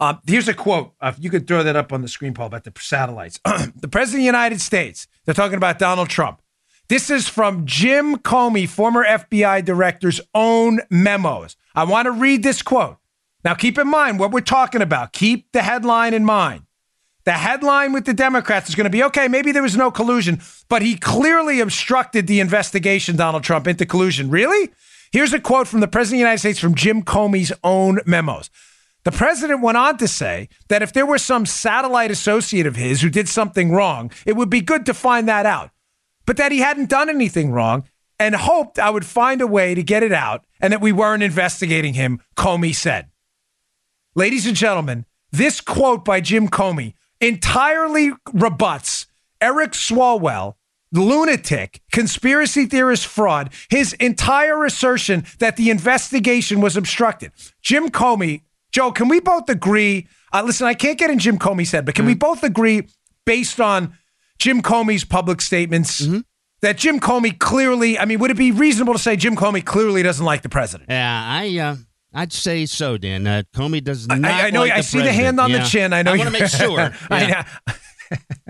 Uh, 0.00 0.14
here's 0.26 0.48
a 0.48 0.54
quote. 0.54 0.94
Uh, 1.00 1.12
you 1.20 1.30
could 1.30 1.46
throw 1.46 1.62
that 1.62 1.76
up 1.76 1.92
on 1.92 2.02
the 2.02 2.08
screen, 2.08 2.34
Paul, 2.34 2.46
about 2.46 2.64
the 2.64 2.72
satellites. 2.76 3.38
the 3.44 3.88
President 3.88 4.18
of 4.18 4.22
the 4.22 4.24
United 4.24 4.60
States, 4.60 5.06
they're 5.24 5.34
talking 5.34 5.56
about 5.56 5.78
Donald 5.78 6.08
Trump. 6.08 6.42
This 6.88 7.08
is 7.08 7.28
from 7.28 7.64
Jim 7.66 8.16
Comey, 8.16 8.68
former 8.68 9.04
FBI 9.04 9.64
director's 9.64 10.20
own 10.34 10.80
memos. 10.90 11.56
I 11.74 11.84
want 11.84 12.06
to 12.06 12.10
read 12.10 12.42
this 12.42 12.62
quote. 12.62 12.98
Now, 13.44 13.54
keep 13.54 13.78
in 13.78 13.88
mind 13.88 14.18
what 14.18 14.30
we're 14.30 14.40
talking 14.40 14.82
about. 14.82 15.12
Keep 15.12 15.52
the 15.52 15.62
headline 15.62 16.14
in 16.14 16.24
mind. 16.24 16.64
The 17.24 17.32
headline 17.32 17.92
with 17.92 18.04
the 18.04 18.14
Democrats 18.14 18.68
is 18.68 18.74
going 18.74 18.84
to 18.84 18.90
be 18.90 19.04
okay, 19.04 19.28
maybe 19.28 19.52
there 19.52 19.62
was 19.62 19.76
no 19.76 19.90
collusion, 19.90 20.40
but 20.68 20.82
he 20.82 20.96
clearly 20.96 21.60
obstructed 21.60 22.26
the 22.26 22.40
investigation, 22.40 23.16
Donald 23.16 23.44
Trump, 23.44 23.68
into 23.68 23.86
collusion. 23.86 24.28
Really? 24.28 24.70
Here's 25.12 25.32
a 25.32 25.38
quote 25.38 25.68
from 25.68 25.80
the 25.80 25.88
President 25.88 26.16
of 26.16 26.18
the 26.18 26.30
United 26.30 26.38
States 26.38 26.58
from 26.58 26.74
Jim 26.74 27.02
Comey's 27.02 27.52
own 27.62 28.00
memos. 28.06 28.50
The 29.04 29.12
president 29.12 29.62
went 29.62 29.76
on 29.76 29.98
to 29.98 30.06
say 30.06 30.48
that 30.68 30.82
if 30.82 30.92
there 30.92 31.06
were 31.06 31.18
some 31.18 31.44
satellite 31.44 32.12
associate 32.12 32.66
of 32.66 32.76
his 32.76 33.02
who 33.02 33.10
did 33.10 33.28
something 33.28 33.72
wrong, 33.72 34.12
it 34.24 34.36
would 34.36 34.50
be 34.50 34.60
good 34.60 34.86
to 34.86 34.94
find 34.94 35.28
that 35.28 35.44
out. 35.44 35.70
But 36.24 36.36
that 36.36 36.52
he 36.52 36.58
hadn't 36.58 36.88
done 36.88 37.10
anything 37.10 37.50
wrong 37.50 37.84
and 38.20 38.36
hoped 38.36 38.78
I 38.78 38.90
would 38.90 39.04
find 39.04 39.40
a 39.40 39.46
way 39.46 39.74
to 39.74 39.82
get 39.82 40.04
it 40.04 40.12
out 40.12 40.44
and 40.60 40.72
that 40.72 40.80
we 40.80 40.92
weren't 40.92 41.24
investigating 41.24 41.94
him, 41.94 42.20
Comey 42.36 42.74
said. 42.74 43.10
Ladies 44.14 44.46
and 44.46 44.54
gentlemen, 44.54 45.04
this 45.32 45.60
quote 45.60 46.04
by 46.04 46.20
Jim 46.20 46.48
Comey 46.48 46.94
entirely 47.22 48.12
rebuts 48.34 49.06
Eric 49.40 49.72
Swalwell, 49.72 50.56
lunatic, 50.92 51.80
conspiracy 51.90 52.66
theorist 52.66 53.06
fraud, 53.06 53.50
his 53.70 53.94
entire 53.94 54.64
assertion 54.64 55.24
that 55.38 55.56
the 55.56 55.70
investigation 55.70 56.60
was 56.60 56.76
obstructed. 56.76 57.32
Jim 57.62 57.88
Comey, 57.88 58.42
Joe, 58.70 58.92
can 58.92 59.08
we 59.08 59.20
both 59.20 59.48
agree? 59.48 60.06
Uh, 60.32 60.42
listen, 60.44 60.66
I 60.66 60.74
can't 60.74 60.98
get 60.98 61.10
in 61.10 61.18
Jim 61.18 61.38
Comey's 61.38 61.72
head, 61.72 61.86
but 61.86 61.94
can 61.94 62.04
we 62.04 62.14
both 62.14 62.42
agree, 62.42 62.88
based 63.24 63.60
on 63.60 63.96
Jim 64.38 64.60
Comey's 64.60 65.04
public 65.04 65.40
statements, 65.40 66.06
that 66.62 66.76
Jim 66.76 67.00
Comey 67.00 67.38
clearly, 67.38 67.98
I 67.98 68.04
mean, 68.04 68.18
would 68.18 68.30
it 68.30 68.36
be 68.36 68.52
reasonable 68.52 68.92
to 68.92 68.98
say 68.98 69.16
Jim 69.16 69.36
Comey 69.36 69.64
clearly 69.64 70.02
doesn't 70.02 70.24
like 70.24 70.42
the 70.42 70.48
president? 70.48 70.90
Yeah, 70.90 71.24
I 71.26 71.58
uh, 71.58 71.76
I'd 72.14 72.32
say 72.32 72.66
so, 72.66 72.98
Dan. 72.98 73.26
Uh, 73.26 73.42
Comey 73.54 73.82
does 73.82 74.06
not. 74.06 74.24
I, 74.24 74.48
I 74.48 74.50
know. 74.50 74.60
like 74.60 74.72
I 74.72 74.76
the 74.78 74.82
see 74.82 75.00
the 75.00 75.12
hand 75.12 75.40
on 75.40 75.50
Yeah. 75.50 75.58
the 75.62 75.64
chin. 75.68 75.92
I 75.92 76.02
know. 76.02 76.12
I 76.12 76.16
want 76.18 76.34
to 76.34 76.40
make 76.40 76.50
sure. 76.50 76.78
I 77.10 77.26
know. 77.26 77.74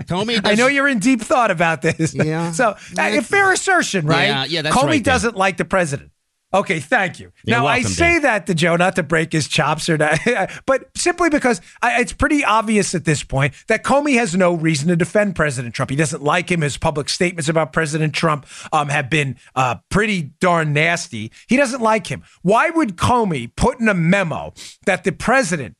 Comey. 0.03 0.41
I 0.43 0.55
know 0.55 0.67
you're 0.67 0.87
in 0.89 0.99
deep 0.99 1.21
thought 1.21 1.51
about 1.51 1.81
this. 1.81 2.13
Yeah. 2.13 2.51
So, 2.53 2.69
uh, 2.69 2.75
a 2.97 3.21
fair 3.21 3.51
assertion, 3.51 4.05
right? 4.05 4.27
Yeah, 4.27 4.45
yeah, 4.45 4.61
that's 4.63 4.75
Comey 4.75 4.83
right, 4.87 5.03
Dan. 5.03 5.13
doesn't 5.13 5.35
like 5.37 5.57
the 5.57 5.65
president. 5.65 6.11
Okay, 6.53 6.79
thank 6.79 7.19
you. 7.19 7.31
You're 7.45 7.57
now 7.57 7.65
I 7.65 7.81
say 7.81 8.13
Dan. 8.13 8.21
that 8.23 8.45
to 8.47 8.53
Joe 8.53 8.75
not 8.75 8.95
to 8.97 9.03
break 9.03 9.31
his 9.31 9.47
chops 9.47 9.89
or 9.89 9.97
not, 9.97 10.19
but 10.65 10.85
simply 10.95 11.29
because 11.29 11.61
I, 11.81 11.99
it's 12.01 12.13
pretty 12.13 12.43
obvious 12.43 12.93
at 12.93 13.05
this 13.05 13.23
point 13.23 13.53
that 13.67 13.83
Comey 13.83 14.15
has 14.15 14.35
no 14.35 14.53
reason 14.53 14.89
to 14.89 14.95
defend 14.95 15.35
President 15.35 15.73
Trump. 15.73 15.89
He 15.89 15.95
doesn't 15.95 16.23
like 16.23 16.51
him. 16.51 16.61
His 16.61 16.77
public 16.77 17.09
statements 17.09 17.49
about 17.49 17.73
President 17.73 18.13
Trump 18.13 18.45
um, 18.71 18.89
have 18.89 19.09
been 19.09 19.37
uh, 19.55 19.75
pretty 19.89 20.33
darn 20.39 20.73
nasty. 20.73 21.31
He 21.47 21.57
doesn't 21.57 21.81
like 21.81 22.07
him. 22.07 22.23
Why 22.43 22.69
would 22.69 22.97
Comey 22.97 23.53
put 23.55 23.79
in 23.79 23.89
a 23.89 23.95
memo 23.95 24.53
that 24.85 25.03
the 25.03 25.11
president 25.11 25.75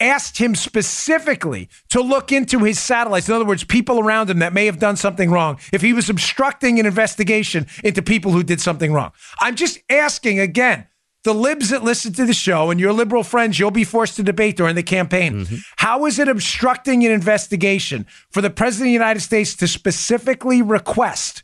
asked 0.00 0.38
him 0.38 0.54
specifically 0.54 1.68
to 1.88 2.00
look 2.00 2.32
into 2.32 2.60
his 2.60 2.78
satellites. 2.78 3.28
In 3.28 3.34
other 3.34 3.44
words, 3.44 3.64
people 3.64 4.00
around 4.00 4.30
him 4.30 4.40
that 4.40 4.52
may 4.52 4.66
have 4.66 4.78
done 4.78 4.96
something 4.96 5.30
wrong, 5.30 5.58
if 5.72 5.82
he 5.82 5.92
was 5.92 6.10
obstructing 6.10 6.78
an 6.78 6.86
investigation 6.86 7.66
into 7.82 8.02
people 8.02 8.32
who 8.32 8.42
did 8.42 8.60
something 8.60 8.92
wrong. 8.92 9.12
I'm 9.40 9.56
just 9.56 9.78
asking 9.90 10.40
again. 10.40 10.86
The 11.24 11.34
libs 11.34 11.70
that 11.70 11.82
listen 11.82 12.12
to 12.12 12.24
the 12.24 12.32
show 12.32 12.70
and 12.70 12.78
your 12.78 12.92
liberal 12.92 13.24
friends, 13.24 13.58
you'll 13.58 13.72
be 13.72 13.82
forced 13.82 14.14
to 14.14 14.22
debate 14.22 14.56
during 14.56 14.76
the 14.76 14.84
campaign. 14.84 15.44
Mm-hmm. 15.44 15.56
How 15.74 16.06
is 16.06 16.20
it 16.20 16.28
obstructing 16.28 17.04
an 17.04 17.10
investigation 17.10 18.06
for 18.30 18.40
the 18.40 18.48
President 18.48 18.86
of 18.86 18.90
the 18.90 18.92
United 18.92 19.18
States 19.18 19.56
to 19.56 19.66
specifically 19.66 20.62
request 20.62 21.42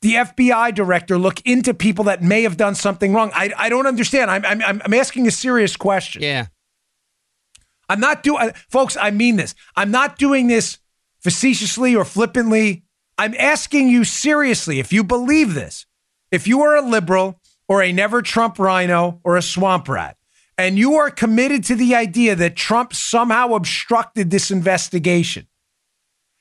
the 0.00 0.14
FBI 0.14 0.74
director 0.74 1.16
look 1.16 1.40
into 1.46 1.72
people 1.72 2.06
that 2.06 2.24
may 2.24 2.42
have 2.42 2.56
done 2.56 2.74
something 2.74 3.12
wrong? 3.12 3.30
I, 3.32 3.52
I 3.56 3.68
don't 3.68 3.86
understand. 3.86 4.32
I'm, 4.32 4.44
I'm, 4.44 4.82
I'm 4.84 4.94
asking 4.94 5.28
a 5.28 5.30
serious 5.30 5.76
question. 5.76 6.22
Yeah. 6.22 6.46
I'm 7.90 7.98
not 7.98 8.22
doing, 8.22 8.52
folks, 8.68 8.96
I 8.96 9.10
mean 9.10 9.34
this. 9.34 9.56
I'm 9.74 9.90
not 9.90 10.16
doing 10.16 10.46
this 10.46 10.78
facetiously 11.18 11.96
or 11.96 12.04
flippantly. 12.04 12.84
I'm 13.18 13.34
asking 13.36 13.88
you 13.88 14.04
seriously 14.04 14.78
if 14.78 14.92
you 14.92 15.02
believe 15.02 15.54
this. 15.54 15.86
If 16.30 16.46
you 16.46 16.60
are 16.62 16.76
a 16.76 16.82
liberal 16.82 17.40
or 17.68 17.82
a 17.82 17.90
never 17.90 18.22
Trump 18.22 18.60
RINO 18.60 19.20
or 19.24 19.36
a 19.36 19.42
swamp 19.42 19.88
rat, 19.88 20.16
and 20.56 20.78
you 20.78 20.94
are 20.94 21.10
committed 21.10 21.64
to 21.64 21.74
the 21.74 21.96
idea 21.96 22.36
that 22.36 22.54
Trump 22.54 22.94
somehow 22.94 23.54
obstructed 23.54 24.30
this 24.30 24.52
investigation, 24.52 25.48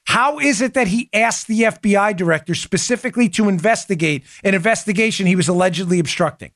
how 0.06 0.38
is 0.38 0.62
it 0.62 0.76
that 0.76 0.90
he 0.90 1.10
asked 1.14 1.48
the 1.48 1.62
FBI 1.64 2.16
director 2.16 2.54
specifically 2.54 3.28
to 3.30 3.50
investigate 3.50 4.24
an 4.44 4.54
investigation 4.54 5.26
he 5.26 5.36
was 5.36 5.48
allegedly 5.48 5.98
obstructing? 5.98 6.52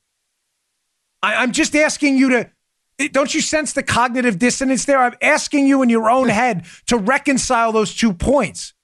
I, 1.20 1.34
I'm 1.34 1.50
just 1.50 1.74
asking 1.74 2.16
you 2.16 2.30
to. 2.30 2.50
Don't 3.10 3.34
you 3.34 3.40
sense 3.40 3.72
the 3.72 3.82
cognitive 3.82 4.38
dissonance 4.38 4.84
there? 4.84 4.98
I'm 4.98 5.16
asking 5.20 5.66
you 5.66 5.82
in 5.82 5.88
your 5.88 6.08
own 6.08 6.28
head 6.40 6.66
to 6.86 6.96
reconcile 6.96 7.72
those 7.72 7.94
two 7.94 8.12
points. 8.12 8.74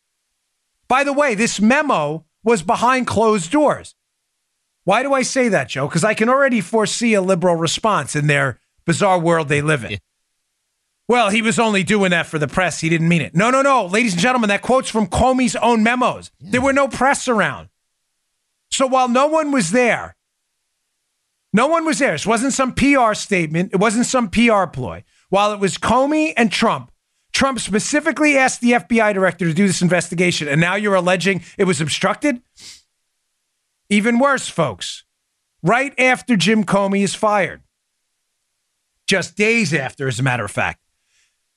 By 0.89 1.05
the 1.05 1.13
way, 1.13 1.35
this 1.35 1.61
memo 1.61 2.25
was 2.43 2.63
behind 2.63 3.07
closed 3.07 3.51
doors. 3.53 3.95
Why 4.85 5.03
do 5.03 5.13
I 5.13 5.23
say 5.23 5.49
that, 5.49 5.69
Joe? 5.69 5.87
Because 5.87 6.05
I 6.05 6.15
can 6.15 6.29
already 6.29 6.61
foresee 6.61 7.15
a 7.15 7.21
liberal 7.21 7.55
response 7.55 8.17
in 8.17 8.27
their 8.27 8.59
bizarre 8.87 9.19
world 9.19 9.49
they 9.49 9.63
live 9.63 9.85
in. 9.85 9.99
Well, 11.07 11.29
he 11.31 11.43
was 11.43 11.59
only 11.59 11.83
doing 11.83 12.11
that 12.11 12.27
for 12.27 12.39
the 12.39 12.49
press. 12.49 12.81
He 12.81 12.89
didn't 12.89 13.09
mean 13.09 13.21
it. 13.21 13.35
No, 13.35 13.51
no, 13.51 13.63
no. 13.63 13.87
Ladies 13.87 14.13
and 14.13 14.23
gentlemen, 14.23 14.49
that 14.49 14.63
quote's 14.63 14.89
from 14.89 15.07
Comey's 15.07 15.57
own 15.57 15.83
memos. 15.83 16.31
There 16.41 16.61
were 16.61 16.73
no 16.73 16.89
press 16.89 17.29
around. 17.29 17.69
So 18.71 18.87
while 18.87 19.09
no 19.09 19.27
one 19.27 19.51
was 19.51 19.73
there, 19.73 20.17
no 21.53 21.67
one 21.67 21.85
was 21.85 21.99
there. 21.99 22.13
This 22.13 22.27
wasn't 22.27 22.53
some 22.53 22.75
PR 22.75 23.15
statement. 23.15 23.73
It 23.73 23.81
wasn't 23.81 24.07
some 24.07 24.31
PR 24.31 24.67
ploy. 24.67 25.05
While 25.29 25.53
it 25.53 25.61
was 25.61 25.79
Comey 25.79 26.33
and 26.37 26.51
Trump, 26.51 26.91
Trump 27.33 27.61
specifically 27.61 28.37
asked 28.37 28.61
the 28.61 28.73
FBI 28.73 29.15
director 29.15 29.47
to 29.47 29.55
do 29.55 29.67
this 29.67 29.83
investigation, 29.83 30.49
and 30.49 30.61
now 30.61 30.75
you're 30.75 30.95
alleging 30.95 31.43
it 31.57 31.65
was 31.65 31.81
obstructed? 31.81 32.43
Even 33.89 34.19
worse, 34.19 34.49
folks. 34.49 35.05
Right 35.63 35.99
after 35.99 36.37
Jim 36.37 36.65
Comey 36.65 37.03
is 37.03 37.15
fired, 37.15 37.63
just 39.07 39.37
days 39.37 39.75
after, 39.75 40.09
as 40.09 40.19
a 40.19 40.23
matter 40.23 40.45
of 40.45 40.51
fact, 40.51 40.81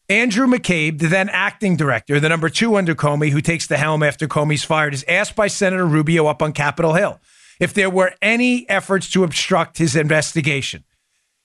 Andrew 0.09 0.47
McCabe, 0.47 0.99
the 0.99 1.07
then 1.07 1.29
acting 1.29 1.77
director, 1.77 2.19
the 2.19 2.29
number 2.29 2.49
two 2.49 2.75
under 2.75 2.93
Comey, 2.93 3.29
who 3.29 3.41
takes 3.41 3.67
the 3.67 3.77
helm 3.77 4.03
after 4.03 4.27
Comey's 4.27 4.63
fired, 4.63 4.93
is 4.93 5.05
asked 5.07 5.35
by 5.35 5.47
Senator 5.47 5.85
Rubio 5.85 6.27
up 6.27 6.41
on 6.41 6.51
Capitol 6.51 6.93
Hill 6.93 7.19
if 7.59 7.73
there 7.73 7.89
were 7.89 8.13
any 8.21 8.67
efforts 8.69 9.09
to 9.11 9.23
obstruct 9.23 9.77
his 9.77 9.95
investigation. 9.95 10.83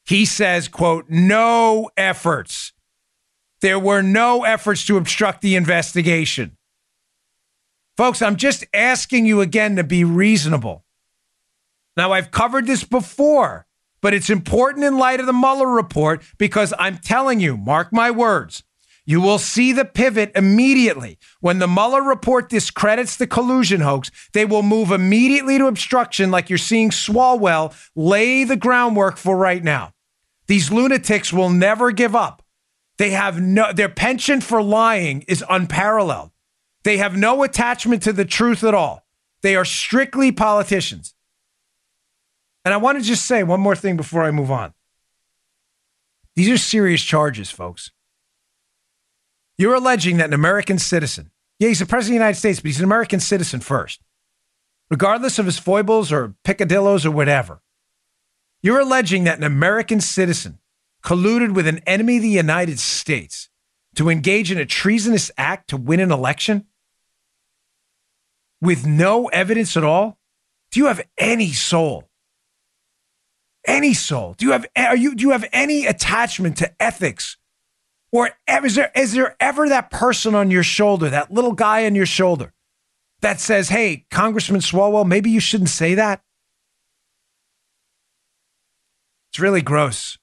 He 0.06 0.24
says, 0.24 0.68
quote, 0.68 1.06
no 1.08 1.90
efforts. 1.96 2.72
There 3.60 3.78
were 3.78 4.02
no 4.02 4.44
efforts 4.44 4.86
to 4.86 4.96
obstruct 4.96 5.42
the 5.42 5.56
investigation. 5.56 6.56
Folks, 7.96 8.22
I'm 8.22 8.36
just 8.36 8.64
asking 8.72 9.26
you 9.26 9.40
again 9.40 9.76
to 9.76 9.84
be 9.84 10.04
reasonable. 10.04 10.84
Now, 11.96 12.12
I've 12.12 12.30
covered 12.30 12.66
this 12.66 12.84
before, 12.84 13.66
but 14.00 14.14
it's 14.14 14.30
important 14.30 14.84
in 14.84 14.98
light 14.98 15.18
of 15.18 15.26
the 15.26 15.32
Mueller 15.32 15.68
report 15.68 16.22
because 16.38 16.72
I'm 16.78 16.98
telling 16.98 17.40
you, 17.40 17.56
mark 17.56 17.92
my 17.92 18.12
words, 18.12 18.62
you 19.08 19.22
will 19.22 19.38
see 19.38 19.72
the 19.72 19.86
pivot 19.86 20.30
immediately. 20.36 21.18
When 21.40 21.60
the 21.60 21.66
Mueller 21.66 22.02
report 22.02 22.50
discredits 22.50 23.16
the 23.16 23.26
collusion 23.26 23.80
hoax, 23.80 24.10
they 24.34 24.44
will 24.44 24.62
move 24.62 24.90
immediately 24.90 25.56
to 25.56 25.66
obstruction, 25.66 26.30
like 26.30 26.50
you're 26.50 26.58
seeing 26.58 26.90
Swalwell 26.90 27.74
lay 27.96 28.44
the 28.44 28.54
groundwork 28.54 29.16
for 29.16 29.34
right 29.34 29.64
now. 29.64 29.94
These 30.46 30.70
lunatics 30.70 31.32
will 31.32 31.48
never 31.48 31.90
give 31.90 32.14
up. 32.14 32.42
They 32.98 33.12
have 33.12 33.40
no, 33.40 33.72
their 33.72 33.88
penchant 33.88 34.42
for 34.42 34.62
lying 34.62 35.24
is 35.26 35.42
unparalleled. 35.48 36.30
They 36.84 36.98
have 36.98 37.16
no 37.16 37.42
attachment 37.44 38.02
to 38.02 38.12
the 38.12 38.26
truth 38.26 38.62
at 38.62 38.74
all. 38.74 39.06
They 39.40 39.56
are 39.56 39.64
strictly 39.64 40.32
politicians. 40.32 41.14
And 42.62 42.74
I 42.74 42.76
want 42.76 42.98
to 42.98 43.04
just 43.04 43.24
say 43.24 43.42
one 43.42 43.60
more 43.60 43.76
thing 43.76 43.96
before 43.96 44.24
I 44.24 44.32
move 44.32 44.50
on. 44.50 44.74
These 46.36 46.50
are 46.50 46.58
serious 46.58 47.02
charges, 47.02 47.50
folks. 47.50 47.90
You're 49.58 49.74
alleging 49.74 50.16
that 50.18 50.28
an 50.28 50.34
American 50.34 50.78
citizen, 50.78 51.30
yeah, 51.58 51.68
he's 51.68 51.80
the 51.80 51.86
president 51.86 52.14
of 52.14 52.20
the 52.20 52.24
United 52.24 52.38
States, 52.38 52.60
but 52.60 52.68
he's 52.68 52.78
an 52.78 52.84
American 52.84 53.20
citizen 53.20 53.60
first, 53.60 54.00
regardless 54.88 55.38
of 55.38 55.46
his 55.46 55.58
foibles 55.58 56.12
or 56.12 56.34
picadillos 56.44 57.04
or 57.04 57.10
whatever. 57.10 57.60
You're 58.62 58.80
alleging 58.80 59.24
that 59.24 59.38
an 59.38 59.44
American 59.44 60.00
citizen 60.00 60.58
colluded 61.02 61.54
with 61.54 61.66
an 61.66 61.78
enemy 61.86 62.16
of 62.16 62.22
the 62.22 62.28
United 62.28 62.78
States 62.78 63.48
to 63.96 64.08
engage 64.08 64.52
in 64.52 64.58
a 64.58 64.66
treasonous 64.66 65.30
act 65.36 65.70
to 65.70 65.76
win 65.76 66.00
an 66.00 66.12
election 66.12 66.66
with 68.60 68.86
no 68.86 69.26
evidence 69.26 69.76
at 69.76 69.84
all? 69.84 70.18
Do 70.70 70.80
you 70.80 70.86
have 70.86 71.00
any 71.16 71.52
soul? 71.52 72.08
Any 73.66 73.94
soul? 73.94 74.34
Do 74.36 74.46
you 74.46 74.52
have 74.52 74.66
are 74.76 74.96
you 74.96 75.14
do 75.14 75.22
you 75.22 75.30
have 75.30 75.48
any 75.52 75.86
attachment 75.86 76.58
to 76.58 76.70
ethics? 76.80 77.37
Or 78.10 78.30
is 78.64 78.74
there 78.74 78.90
is 78.94 79.12
there 79.12 79.36
ever 79.38 79.68
that 79.68 79.90
person 79.90 80.34
on 80.34 80.50
your 80.50 80.62
shoulder, 80.62 81.10
that 81.10 81.30
little 81.30 81.52
guy 81.52 81.84
on 81.84 81.94
your 81.94 82.06
shoulder, 82.06 82.52
that 83.20 83.40
says, 83.40 83.68
"Hey, 83.68 84.06
Congressman 84.10 84.60
Swalwell, 84.60 85.06
maybe 85.06 85.30
you 85.30 85.40
shouldn't 85.40 85.70
say 85.70 85.94
that"? 85.94 86.22
It's 89.30 89.38
really 89.38 89.62
gross. 89.62 90.18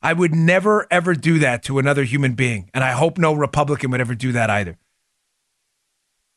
I 0.00 0.12
would 0.12 0.34
never 0.34 0.86
ever 0.90 1.14
do 1.14 1.38
that 1.40 1.62
to 1.64 1.78
another 1.78 2.04
human 2.04 2.34
being, 2.34 2.70
and 2.72 2.84
I 2.84 2.92
hope 2.92 3.18
no 3.18 3.32
Republican 3.34 3.90
would 3.90 4.00
ever 4.00 4.14
do 4.14 4.32
that 4.32 4.50
either. 4.50 4.78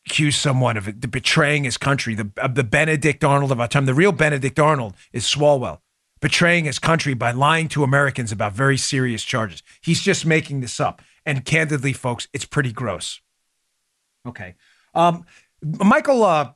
Accuse 0.07 0.38
someone 0.38 0.77
of 0.77 1.01
betraying 1.12 1.65
his 1.65 1.77
country, 1.77 2.15
the 2.15 2.31
the 2.49 2.63
Benedict 2.63 3.23
Arnold 3.23 3.51
of 3.51 3.60
our 3.60 3.67
time. 3.67 3.86
The 3.86 3.93
real 3.93 4.13
Benedict 4.13 4.57
Arnold 4.57 4.95
is 5.12 5.25
Swalwell, 5.25 5.81
betraying 6.19 6.65
his 6.65 6.80
country 6.80 7.13
by 7.13 7.32
lying 7.32 7.67
to 7.69 7.84
Americans 7.84 8.32
about 8.32 8.53
very 8.53 8.77
serious 8.77 9.23
charges. 9.23 9.63
He's 9.82 10.01
just 10.01 10.25
making 10.25 10.62
this 10.62 10.80
up, 10.80 11.01
and 11.25 11.45
candidly, 11.45 11.93
folks, 11.93 12.27
it's 12.34 12.45
pretty 12.45 12.71
gross. 12.71 13.21
Okay, 14.25 14.56
um, 14.93 15.25
Michael, 15.62 16.23
uh, 16.23 16.51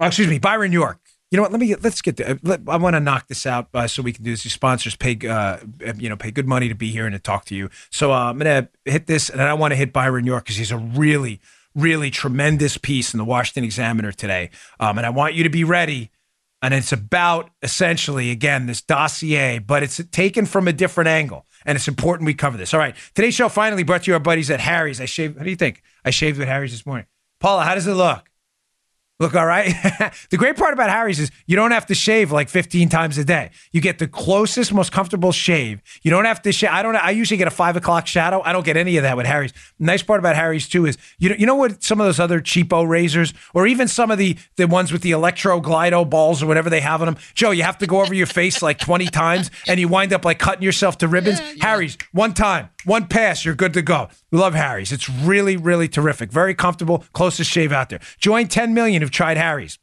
oh, 0.00 0.06
excuse 0.06 0.28
me, 0.28 0.38
Byron 0.38 0.72
York 0.72 1.00
You 1.32 1.36
know 1.36 1.44
what? 1.44 1.52
Let 1.52 1.60
me 1.60 1.68
get, 1.68 1.82
let's 1.82 2.02
get. 2.02 2.18
The, 2.18 2.38
let, 2.42 2.60
I 2.68 2.76
want 2.76 2.94
to 2.94 3.00
knock 3.00 3.26
this 3.26 3.46
out 3.46 3.68
uh, 3.72 3.86
so 3.86 4.02
we 4.02 4.12
can 4.12 4.22
do 4.22 4.32
this. 4.32 4.44
Your 4.44 4.50
sponsors 4.50 4.94
pay, 4.94 5.18
uh, 5.26 5.60
you 5.96 6.10
know, 6.10 6.16
pay 6.16 6.30
good 6.30 6.46
money 6.46 6.68
to 6.68 6.74
be 6.74 6.90
here 6.90 7.06
and 7.06 7.14
to 7.14 7.18
talk 7.18 7.46
to 7.46 7.54
you. 7.54 7.70
So 7.88 8.12
uh, 8.12 8.28
I'm 8.30 8.36
gonna 8.36 8.68
hit 8.84 9.06
this, 9.06 9.30
and 9.30 9.40
I 9.40 9.54
want 9.54 9.72
to 9.72 9.76
hit 9.76 9.94
Byron 9.94 10.26
York 10.26 10.44
because 10.44 10.56
he's 10.56 10.70
a 10.70 10.76
really, 10.76 11.40
really 11.74 12.10
tremendous 12.10 12.76
piece 12.76 13.14
in 13.14 13.18
the 13.18 13.24
Washington 13.24 13.64
Examiner 13.64 14.12
today. 14.12 14.50
Um, 14.78 14.98
and 14.98 15.06
I 15.06 15.10
want 15.10 15.32
you 15.32 15.42
to 15.44 15.48
be 15.48 15.64
ready. 15.64 16.10
And 16.62 16.72
it's 16.72 16.92
about 16.92 17.50
essentially 17.62 18.30
again 18.30 18.66
this 18.66 18.80
dossier, 18.80 19.58
but 19.58 19.82
it's 19.82 20.00
taken 20.12 20.46
from 20.46 20.68
a 20.68 20.72
different 20.72 21.08
angle, 21.08 21.44
and 21.66 21.74
it's 21.76 21.88
important 21.88 22.26
we 22.26 22.34
cover 22.34 22.56
this. 22.56 22.72
All 22.72 22.80
right, 22.80 22.94
today's 23.14 23.34
show 23.34 23.48
finally 23.48 23.82
brought 23.82 24.04
to 24.04 24.10
you 24.10 24.14
our 24.14 24.20
buddies 24.20 24.50
at 24.50 24.60
Harry's. 24.60 25.00
I 25.00 25.06
shaved. 25.06 25.36
What 25.36 25.44
do 25.44 25.50
you 25.50 25.56
think? 25.56 25.82
I 26.04 26.10
shaved 26.10 26.38
with 26.38 26.46
Harry's 26.46 26.70
this 26.70 26.86
morning. 26.86 27.06
Paula, 27.40 27.64
how 27.64 27.74
does 27.74 27.88
it 27.88 27.94
look? 27.94 28.31
Look, 29.22 29.36
all 29.36 29.46
right. 29.46 29.72
the 30.30 30.36
great 30.36 30.56
part 30.56 30.72
about 30.72 30.90
Harry's 30.90 31.20
is 31.20 31.30
you 31.46 31.54
don't 31.54 31.70
have 31.70 31.86
to 31.86 31.94
shave 31.94 32.32
like 32.32 32.48
15 32.48 32.88
times 32.88 33.18
a 33.18 33.24
day. 33.24 33.52
You 33.70 33.80
get 33.80 34.00
the 34.00 34.08
closest, 34.08 34.74
most 34.74 34.90
comfortable 34.90 35.30
shave. 35.30 35.80
You 36.02 36.10
don't 36.10 36.24
have 36.24 36.42
to 36.42 36.50
shave. 36.50 36.70
I 36.72 36.82
don't. 36.82 36.96
I 36.96 37.10
usually 37.10 37.38
get 37.38 37.46
a 37.46 37.52
five 37.52 37.76
o'clock 37.76 38.08
shadow. 38.08 38.42
I 38.44 38.52
don't 38.52 38.64
get 38.64 38.76
any 38.76 38.96
of 38.96 39.04
that 39.04 39.16
with 39.16 39.26
Harry's. 39.26 39.52
The 39.52 39.84
nice 39.84 40.02
part 40.02 40.18
about 40.18 40.34
Harry's 40.34 40.68
too 40.68 40.86
is 40.86 40.98
you 41.20 41.28
know 41.28 41.36
you 41.38 41.46
know 41.46 41.54
what 41.54 41.84
some 41.84 42.00
of 42.00 42.06
those 42.06 42.18
other 42.18 42.40
cheapo 42.40 42.84
razors 42.84 43.32
or 43.54 43.68
even 43.68 43.86
some 43.86 44.10
of 44.10 44.18
the 44.18 44.36
the 44.56 44.66
ones 44.66 44.90
with 44.90 45.02
the 45.02 45.12
electro 45.12 45.60
glido 45.60 46.08
balls 46.10 46.42
or 46.42 46.46
whatever 46.46 46.68
they 46.68 46.80
have 46.80 47.00
on 47.00 47.06
them. 47.06 47.16
Joe, 47.32 47.52
you 47.52 47.62
have 47.62 47.78
to 47.78 47.86
go 47.86 48.02
over 48.02 48.14
your 48.14 48.26
face 48.26 48.60
like 48.60 48.80
20 48.80 49.06
times 49.12 49.52
and 49.68 49.78
you 49.78 49.86
wind 49.86 50.12
up 50.12 50.24
like 50.24 50.40
cutting 50.40 50.64
yourself 50.64 50.98
to 50.98 51.06
ribbons. 51.06 51.38
Harry's 51.60 51.96
one 52.10 52.34
time. 52.34 52.70
One 52.84 53.06
pass, 53.06 53.44
you're 53.44 53.54
good 53.54 53.74
to 53.74 53.82
go. 53.82 54.08
We 54.30 54.38
love 54.38 54.54
Harry's. 54.54 54.92
It's 54.92 55.08
really, 55.08 55.56
really 55.56 55.88
terrific. 55.88 56.30
Very 56.30 56.54
comfortable, 56.54 57.04
closest 57.12 57.50
shave 57.50 57.72
out 57.72 57.88
there. 57.90 58.00
Join 58.18 58.48
10 58.48 58.74
million 58.74 59.02
who've 59.02 59.10
tried 59.10 59.36
Harry's. 59.36 59.78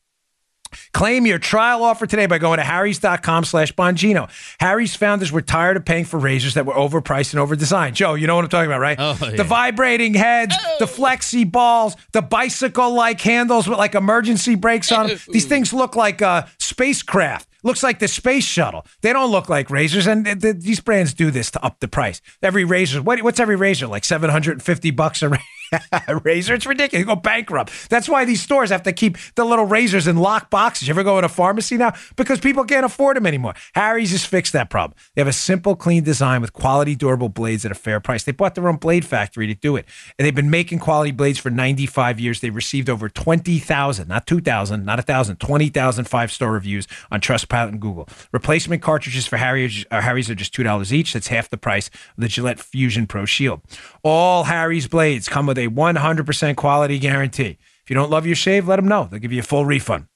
Claim 0.93 1.25
your 1.25 1.39
trial 1.39 1.83
offer 1.83 2.05
today 2.05 2.25
by 2.25 2.37
going 2.37 2.57
to 2.57 2.63
harrys.com 2.63 3.43
slash 3.43 3.73
Bongino. 3.73 4.29
Harry's 4.59 4.95
founders 4.95 5.31
were 5.31 5.41
tired 5.41 5.77
of 5.77 5.85
paying 5.85 6.05
for 6.05 6.19
razors 6.19 6.53
that 6.53 6.65
were 6.65 6.73
overpriced 6.73 7.33
and 7.33 7.41
overdesigned. 7.41 7.93
Joe, 7.93 8.13
you 8.13 8.27
know 8.27 8.35
what 8.35 8.45
I'm 8.45 8.49
talking 8.49 8.69
about, 8.69 8.79
right? 8.79 8.97
Oh, 8.99 9.17
yeah. 9.21 9.31
The 9.31 9.43
vibrating 9.43 10.13
heads, 10.13 10.55
oh. 10.59 10.75
the 10.79 10.85
flexi 10.85 11.49
balls, 11.49 11.95
the 12.11 12.21
bicycle-like 12.21 13.19
handles 13.21 13.67
with 13.67 13.77
like 13.77 13.95
emergency 13.95 14.55
brakes 14.55 14.91
on 14.91 15.07
them. 15.07 15.17
These 15.29 15.45
things 15.45 15.73
look 15.73 15.95
like 15.95 16.21
a 16.21 16.47
spacecraft. 16.59 17.48
Looks 17.63 17.83
like 17.83 17.99
the 17.99 18.07
space 18.07 18.45
shuttle. 18.45 18.85
They 19.01 19.11
don't 19.11 19.31
look 19.31 19.49
like 19.49 19.69
razors, 19.69 20.07
and 20.07 20.25
th- 20.25 20.39
th- 20.39 20.55
these 20.59 20.79
brands 20.79 21.13
do 21.13 21.29
this 21.31 21.51
to 21.51 21.63
up 21.63 21.79
the 21.79 21.87
price. 21.87 22.21
Every 22.41 22.63
razor, 22.63 23.01
what, 23.01 23.21
what's 23.21 23.39
every 23.39 23.55
razor 23.57 23.87
like? 23.87 24.05
Seven 24.05 24.29
hundred 24.29 24.53
and 24.53 24.63
fifty 24.63 24.91
bucks 24.91 25.21
a 25.21 25.29
razor. 25.29 25.43
razor. 26.23 26.53
It's 26.55 26.65
ridiculous. 26.65 26.99
You 26.99 27.05
go 27.05 27.15
bankrupt. 27.15 27.89
That's 27.89 28.09
why 28.09 28.25
these 28.25 28.41
stores 28.41 28.69
have 28.69 28.83
to 28.83 28.93
keep 28.93 29.17
the 29.35 29.45
little 29.45 29.65
razors 29.65 30.07
in 30.07 30.17
lock 30.17 30.49
boxes. 30.49 30.87
You 30.87 30.93
ever 30.93 31.03
go 31.03 31.17
in 31.17 31.23
a 31.23 31.29
pharmacy 31.29 31.77
now? 31.77 31.93
Because 32.15 32.39
people 32.39 32.63
can't 32.65 32.85
afford 32.85 33.17
them 33.17 33.25
anymore. 33.25 33.53
Harry's 33.75 34.11
has 34.11 34.25
fixed 34.25 34.53
that 34.53 34.69
problem. 34.69 34.97
They 35.15 35.21
have 35.21 35.27
a 35.27 35.33
simple, 35.33 35.75
clean 35.75 36.03
design 36.03 36.41
with 36.41 36.53
quality, 36.53 36.95
durable 36.95 37.29
blades 37.29 37.65
at 37.65 37.71
a 37.71 37.75
fair 37.75 37.99
price. 37.99 38.23
They 38.23 38.31
bought 38.31 38.55
their 38.55 38.67
own 38.67 38.77
blade 38.77 39.05
factory 39.05 39.47
to 39.47 39.55
do 39.55 39.75
it. 39.75 39.85
And 40.17 40.25
they've 40.25 40.35
been 40.35 40.49
making 40.49 40.79
quality 40.79 41.11
blades 41.11 41.39
for 41.39 41.49
95 41.49 42.19
years. 42.19 42.41
They've 42.41 42.55
received 42.55 42.89
over 42.89 43.09
20,000, 43.09 44.07
not 44.07 44.27
2,000, 44.27 44.85
not 44.85 44.97
1,000, 44.97 45.37
20,000 45.37 46.05
five 46.05 46.31
star 46.31 46.51
reviews 46.51 46.87
on 47.11 47.21
Trustpilot 47.21 47.69
and 47.69 47.79
Google. 47.79 48.07
Replacement 48.31 48.81
cartridges 48.81 49.27
for 49.27 49.37
Harry's, 49.37 49.85
uh, 49.91 50.01
Harry's 50.01 50.29
are 50.29 50.35
just 50.35 50.53
$2 50.53 50.91
each. 50.91 51.13
That's 51.13 51.27
half 51.27 51.49
the 51.49 51.57
price 51.57 51.87
of 51.87 52.21
the 52.21 52.27
Gillette 52.27 52.59
Fusion 52.59 53.07
Pro 53.07 53.25
Shield. 53.25 53.61
All 54.03 54.45
Harry's 54.45 54.87
blades 54.87 55.29
come 55.29 55.45
with 55.45 55.57
a 55.59 55.67
100% 55.67 56.55
quality 56.55 56.99
guarantee. 56.99 57.57
If 57.83 57.89
you 57.89 57.95
don't 57.95 58.09
love 58.09 58.25
your 58.25 58.35
shave, 58.35 58.67
let 58.67 58.77
them 58.77 58.87
know. 58.87 59.07
They'll 59.09 59.19
give 59.19 59.31
you 59.31 59.39
a 59.39 59.43
full 59.43 59.65
refund. 59.65 60.07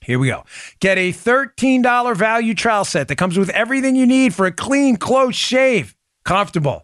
Here 0.00 0.18
we 0.18 0.28
go. 0.28 0.44
Get 0.80 0.98
a 0.98 1.12
$13 1.12 2.16
value 2.16 2.54
trial 2.54 2.84
set 2.84 3.08
that 3.08 3.16
comes 3.16 3.38
with 3.38 3.50
everything 3.50 3.96
you 3.96 4.06
need 4.06 4.34
for 4.34 4.46
a 4.46 4.52
clean, 4.52 4.96
close 4.96 5.34
shave. 5.34 5.96
Comfortable. 6.24 6.83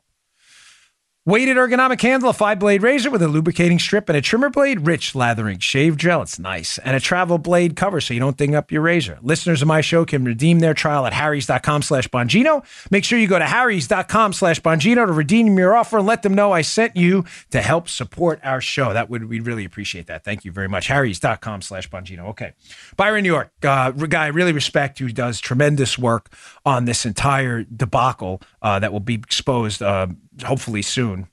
Weighted 1.26 1.58
ergonomic 1.58 2.00
handle, 2.00 2.30
a 2.30 2.32
five 2.32 2.58
blade 2.58 2.82
razor 2.82 3.10
with 3.10 3.20
a 3.20 3.28
lubricating 3.28 3.78
strip 3.78 4.08
and 4.08 4.16
a 4.16 4.22
trimmer 4.22 4.48
blade, 4.48 4.86
rich 4.86 5.14
lathering 5.14 5.58
shave 5.58 5.98
gel. 5.98 6.22
It's 6.22 6.38
nice. 6.38 6.78
And 6.78 6.96
a 6.96 7.00
travel 7.00 7.36
blade 7.36 7.76
cover 7.76 8.00
so 8.00 8.14
you 8.14 8.20
don't 8.20 8.38
ding 8.38 8.54
up 8.54 8.72
your 8.72 8.80
razor. 8.80 9.18
Listeners 9.20 9.60
of 9.60 9.68
my 9.68 9.82
show 9.82 10.06
can 10.06 10.24
redeem 10.24 10.60
their 10.60 10.72
trial 10.72 11.04
at 11.04 11.12
harrys.com 11.12 11.82
slash 11.82 12.08
Bongino. 12.08 12.64
Make 12.90 13.04
sure 13.04 13.18
you 13.18 13.26
go 13.26 13.38
to 13.38 13.44
harrys.com 13.44 14.32
slash 14.32 14.62
Bongino 14.62 15.04
to 15.04 15.12
redeem 15.12 15.58
your 15.58 15.76
offer 15.76 15.98
and 15.98 16.06
let 16.06 16.22
them 16.22 16.32
know 16.32 16.52
I 16.52 16.62
sent 16.62 16.96
you 16.96 17.26
to 17.50 17.60
help 17.60 17.90
support 17.90 18.40
our 18.42 18.62
show. 18.62 18.94
That 18.94 19.10
would 19.10 19.28
we'd 19.28 19.46
really 19.46 19.66
appreciate 19.66 20.06
that. 20.06 20.24
Thank 20.24 20.46
you 20.46 20.52
very 20.52 20.70
much. 20.70 20.86
harrys.com 20.86 21.60
slash 21.60 21.90
Bongino. 21.90 22.28
Okay. 22.28 22.54
Byron 22.96 23.24
New 23.24 23.32
York, 23.32 23.52
uh, 23.62 23.90
guy 23.90 24.24
I 24.24 24.28
really 24.28 24.52
respect 24.52 24.98
who 24.98 25.10
does 25.10 25.38
tremendous 25.38 25.98
work 25.98 26.32
on 26.64 26.86
this 26.86 27.04
entire 27.04 27.64
debacle 27.64 28.40
uh, 28.62 28.78
that 28.78 28.90
will 28.90 29.00
be 29.00 29.16
exposed 29.16 29.82
uh, 29.82 30.06
hopefully 30.44 30.82
soon 30.82 31.28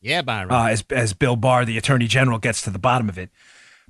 Yeah, 0.00 0.22
Byron. 0.22 0.50
uh, 0.52 0.64
as 0.66 0.84
as 0.90 1.12
Bill 1.12 1.36
Barr, 1.36 1.64
the 1.64 1.78
Attorney 1.78 2.06
General, 2.06 2.38
gets 2.38 2.62
to 2.62 2.70
the 2.70 2.78
bottom 2.78 3.08
of 3.08 3.18
it. 3.18 3.30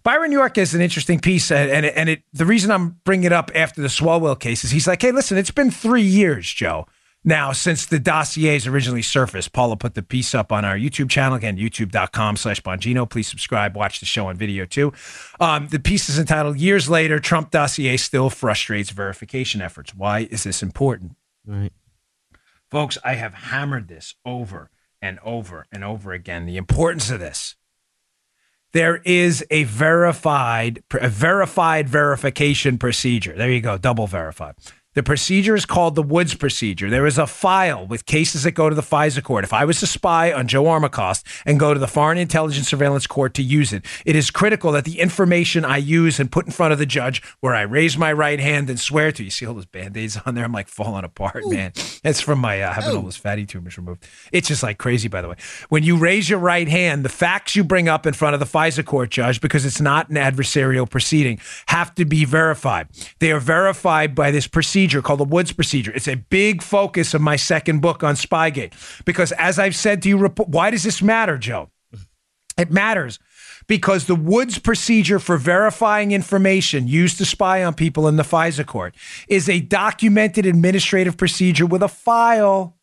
Byron 0.03 0.33
York 0.33 0.59
is 0.59 0.75
an 0.75 0.81
interesting 0.81 1.21
piece, 1.21 1.51
and 1.53 1.71
and 1.71 1.87
it, 1.87 1.93
and 1.97 2.09
it 2.09 2.23
the 2.33 2.45
reason 2.47 2.71
I'm 2.71 3.01
bringing 3.05 3.25
it 3.25 3.33
up 3.33 3.51
after 3.55 3.81
the 3.81 3.89
Swalwell 3.89 4.39
case 4.39 4.65
is 4.65 4.71
he's 4.73 4.87
like, 4.87 5.01
hey, 5.01 5.13
listen, 5.13 5.39
it's 5.39 5.51
been 5.53 5.71
three 5.71 6.03
years, 6.03 6.53
Joe, 6.53 6.87
now 7.25 7.53
since 7.53 7.87
the 7.87 8.01
dossiers 8.01 8.67
originally 8.67 9.03
surfaced. 9.03 9.53
Paula 9.53 9.77
put 9.77 9.95
the 9.95 10.03
piece 10.03 10.35
up 10.35 10.51
on 10.51 10.65
our 10.65 10.77
YouTube 10.77 11.09
channel 11.09 11.37
again, 11.37 11.57
YouTube.com/slash 11.57 12.61
Bongino. 12.63 13.09
Please 13.09 13.29
subscribe, 13.29 13.77
watch 13.77 14.01
the 14.01 14.07
show 14.07 14.27
on 14.27 14.37
video 14.37 14.67
too. 14.67 14.93
Um, 15.39 15.69
the 15.69 15.79
piece 15.79 16.09
is 16.09 16.19
entitled 16.19 16.59
"Years 16.59 16.91
Later, 16.91 17.21
Trump 17.21 17.53
Dossier 17.53 17.97
Still 17.97 18.29
Frustrates 18.29 18.91
Verification 18.91 19.63
Efforts." 19.63 19.95
Why 19.95 20.27
is 20.33 20.43
this 20.43 20.63
important? 20.65 21.13
right. 21.47 21.73
Folks, 22.73 22.97
I 23.05 23.17
have 23.17 23.35
hammered 23.35 23.89
this 23.89 24.15
over 24.25 24.71
and 25.03 25.19
over 25.23 25.67
and 25.71 25.85
over 25.85 26.15
again. 26.15 26.47
The 26.47 26.57
importance 26.57 27.11
of 27.11 27.21
this. 27.21 27.55
There 28.73 29.03
is 29.05 29.45
a 29.51 29.65
verified, 29.65 30.83
a 30.99 31.11
verified 31.11 31.87
verification 31.87 32.79
procedure. 32.79 33.35
There 33.37 33.51
you 33.51 33.61
go, 33.61 33.77
double 33.77 34.07
verified. 34.07 34.55
The 34.95 35.03
procedure 35.03 35.57
is 35.57 35.65
called 35.65 35.95
the 35.95 36.03
Woods 36.03 36.35
procedure. 36.35 36.91
There 36.91 37.07
is 37.07 37.17
a 37.17 37.27
file 37.27 37.87
with 37.87 38.05
cases 38.05 38.43
that 38.43 38.51
go 38.51 38.69
to 38.69 38.75
the 38.75 38.83
FISA 38.83 39.23
court. 39.23 39.43
If 39.43 39.55
I 39.55 39.65
was 39.65 39.81
to 39.81 39.87
spy 39.87 40.31
on 40.31 40.49
Joe 40.49 40.65
Armacost 40.65 41.25
and 41.47 41.59
go 41.59 41.73
to 41.73 41.81
the 41.81 41.89
Foreign 41.89 42.19
Intelligence 42.19 42.69
Surveillance 42.69 43.07
Court 43.07 43.33
to 43.35 43.43
use 43.43 43.73
it, 43.73 43.87
it 44.05 44.15
is 44.15 44.31
critical 44.31 44.71
that 44.73 44.85
the 44.85 45.01
information 45.01 45.65
I 45.65 45.79
use 45.79 46.21
and 46.21 46.31
put 46.31 46.45
in 46.45 46.53
front 46.53 46.75
of 46.75 46.79
the 46.79 46.85
judge, 46.85 47.23
where 47.41 47.55
I 47.55 47.63
raise 47.63 47.97
my 47.97 48.13
right 48.13 48.39
hand 48.39 48.69
and 48.69 48.79
swear 48.79 49.13
to, 49.13 49.25
you 49.25 49.31
see 49.31 49.47
all 49.47 49.55
those 49.55 49.65
band 49.65 49.97
aids 49.97 50.19
on 50.27 50.35
there? 50.35 50.45
I'm 50.45 50.53
like 50.53 50.69
falling 50.69 51.05
apart, 51.05 51.43
man. 51.47 51.73
That's 52.03 52.21
from 52.21 52.39
my 52.41 52.61
uh, 52.61 52.75
having 52.75 52.95
all 52.95 53.03
those 53.03 53.17
fatty 53.17 53.47
tumors 53.47 53.79
removed. 53.79 54.07
It's 54.31 54.49
just 54.49 54.63
like 54.63 54.77
crazy, 54.77 55.09
by 55.09 55.23
the 55.23 55.29
way. 55.29 55.37
When 55.71 55.85
you 55.85 55.97
raise 55.97 56.29
your 56.29 56.39
right 56.39 56.69
hand, 56.69 57.03
the 57.03 57.09
facts 57.09 57.57
you 57.57 57.65
bring 57.65 57.89
up 57.89 58.07
in 58.07 58.13
front 58.13 58.35
of 58.35 58.41
the 58.41 58.47
FISA 58.47 58.85
court 58.85 59.11
judge, 59.11 59.41
because 59.41 59.65
it's 59.65 59.81
not 59.81 60.11
an 60.11 60.17
adversarial 60.17 60.89
proceeding, 60.89 61.41
have 61.69 61.95
to 61.95 62.05
be 62.05 62.27
verified. 62.27 62.89
They 63.21 63.33
are 63.33 63.41
verified 63.41 64.15
by 64.15 64.31
this 64.31 64.47
procedure 64.47 64.82
called 65.03 65.21
the 65.21 65.25
Woods 65.25 65.53
procedure. 65.53 65.93
It's 65.95 66.09
a 66.09 66.17
big 66.17 66.63
focus 66.63 67.15
of 67.15 67.21
my 67.21 67.37
second 67.37 67.81
book 67.81 68.03
on 68.03 68.15
Spygate. 68.15 68.73
Because 69.05 69.33
as 69.33 69.59
I've 69.59 69.77
said 69.77 70.03
to 70.03 70.09
you, 70.09 70.19
why 70.19 70.71
does 70.71 70.83
this 70.83 71.01
matter, 71.01 71.39
Joe? 71.39 71.71
It 72.59 72.71
matters 72.71 73.19
because 73.67 74.07
the 74.07 74.15
Woods 74.15 74.59
procedure 74.59 75.19
for 75.19 75.37
verifying 75.37 76.13
information 76.13 76.87
used 76.87 77.19
to 77.19 77.25
spy 77.25 77.65
on 77.65 77.75
people 77.75 78.09
in 78.09 78.17
the 78.17 78.23
FISA 78.23 78.67
court 78.67 78.95
is 79.29 79.49
a 79.49 79.61
documented 79.61 80.47
administrative 80.47 81.17
procedure 81.17 81.67
with 81.67 81.83
a 81.83 81.89
file. 81.89 82.77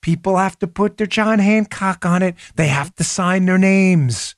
People 0.00 0.36
have 0.36 0.58
to 0.60 0.66
put 0.66 0.96
their 0.96 1.06
John 1.06 1.40
Hancock 1.40 2.06
on 2.06 2.22
it, 2.22 2.36
they 2.54 2.68
have 2.68 2.94
to 2.96 3.04
sign 3.04 3.46
their 3.46 3.58
names. 3.58 4.36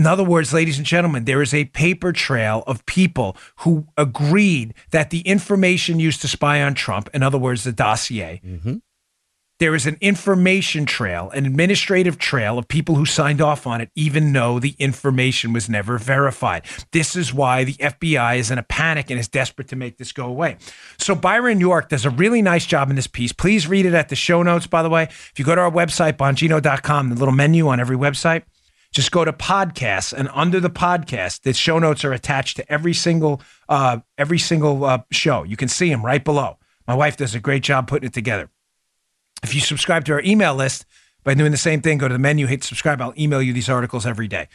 In 0.00 0.06
other 0.06 0.24
words, 0.24 0.54
ladies 0.54 0.78
and 0.78 0.86
gentlemen, 0.86 1.26
there 1.26 1.42
is 1.42 1.52
a 1.52 1.66
paper 1.66 2.10
trail 2.10 2.64
of 2.66 2.86
people 2.86 3.36
who 3.56 3.86
agreed 3.98 4.72
that 4.92 5.10
the 5.10 5.20
information 5.20 6.00
used 6.00 6.22
to 6.22 6.28
spy 6.28 6.62
on 6.62 6.72
Trump, 6.72 7.10
in 7.12 7.22
other 7.22 7.36
words, 7.36 7.64
the 7.64 7.72
dossier, 7.72 8.40
mm-hmm. 8.42 8.76
there 9.58 9.74
is 9.74 9.86
an 9.86 9.98
information 10.00 10.86
trail, 10.86 11.28
an 11.34 11.44
administrative 11.44 12.16
trail 12.16 12.56
of 12.56 12.66
people 12.66 12.94
who 12.94 13.04
signed 13.04 13.42
off 13.42 13.66
on 13.66 13.82
it, 13.82 13.90
even 13.94 14.32
though 14.32 14.58
the 14.58 14.74
information 14.78 15.52
was 15.52 15.68
never 15.68 15.98
verified. 15.98 16.64
This 16.92 17.14
is 17.14 17.34
why 17.34 17.64
the 17.64 17.74
FBI 17.74 18.38
is 18.38 18.50
in 18.50 18.56
a 18.56 18.62
panic 18.62 19.10
and 19.10 19.20
is 19.20 19.28
desperate 19.28 19.68
to 19.68 19.76
make 19.76 19.98
this 19.98 20.12
go 20.12 20.24
away. 20.24 20.56
So 20.96 21.14
Byron 21.14 21.60
York 21.60 21.90
does 21.90 22.06
a 22.06 22.10
really 22.10 22.40
nice 22.40 22.64
job 22.64 22.88
in 22.88 22.96
this 22.96 23.06
piece. 23.06 23.32
Please 23.32 23.66
read 23.66 23.84
it 23.84 23.92
at 23.92 24.08
the 24.08 24.16
show 24.16 24.42
notes, 24.42 24.66
by 24.66 24.82
the 24.82 24.88
way. 24.88 25.02
If 25.02 25.34
you 25.36 25.44
go 25.44 25.54
to 25.54 25.60
our 25.60 25.70
website, 25.70 26.14
bongino.com, 26.14 27.10
the 27.10 27.16
little 27.16 27.34
menu 27.34 27.68
on 27.68 27.80
every 27.80 27.98
website, 27.98 28.44
just 28.92 29.12
go 29.12 29.24
to 29.24 29.32
podcasts 29.32 30.12
and 30.12 30.28
under 30.32 30.60
the 30.60 30.70
podcast 30.70 31.42
the 31.42 31.52
show 31.52 31.78
notes 31.78 32.04
are 32.04 32.12
attached 32.12 32.56
to 32.56 32.72
every 32.72 32.94
single 32.94 33.40
uh, 33.68 33.98
every 34.18 34.38
single 34.38 34.84
uh, 34.84 34.98
show. 35.10 35.42
You 35.44 35.56
can 35.56 35.68
see 35.68 35.88
them 35.88 36.04
right 36.04 36.24
below. 36.24 36.58
My 36.86 36.94
wife 36.94 37.16
does 37.16 37.34
a 37.34 37.40
great 37.40 37.62
job 37.62 37.86
putting 37.86 38.08
it 38.08 38.12
together. 38.12 38.50
If 39.42 39.54
you 39.54 39.60
subscribe 39.60 40.04
to 40.06 40.12
our 40.12 40.22
email 40.22 40.54
list 40.54 40.86
by 41.24 41.34
doing 41.34 41.50
the 41.50 41.56
same 41.56 41.80
thing 41.80 41.98
go 41.98 42.08
to 42.08 42.14
the 42.14 42.18
menu 42.18 42.46
hit 42.46 42.64
subscribe 42.64 43.00
i'll 43.00 43.14
email 43.18 43.42
you 43.42 43.52
these 43.52 43.68
articles 43.68 44.06
every 44.06 44.28
day 44.28 44.48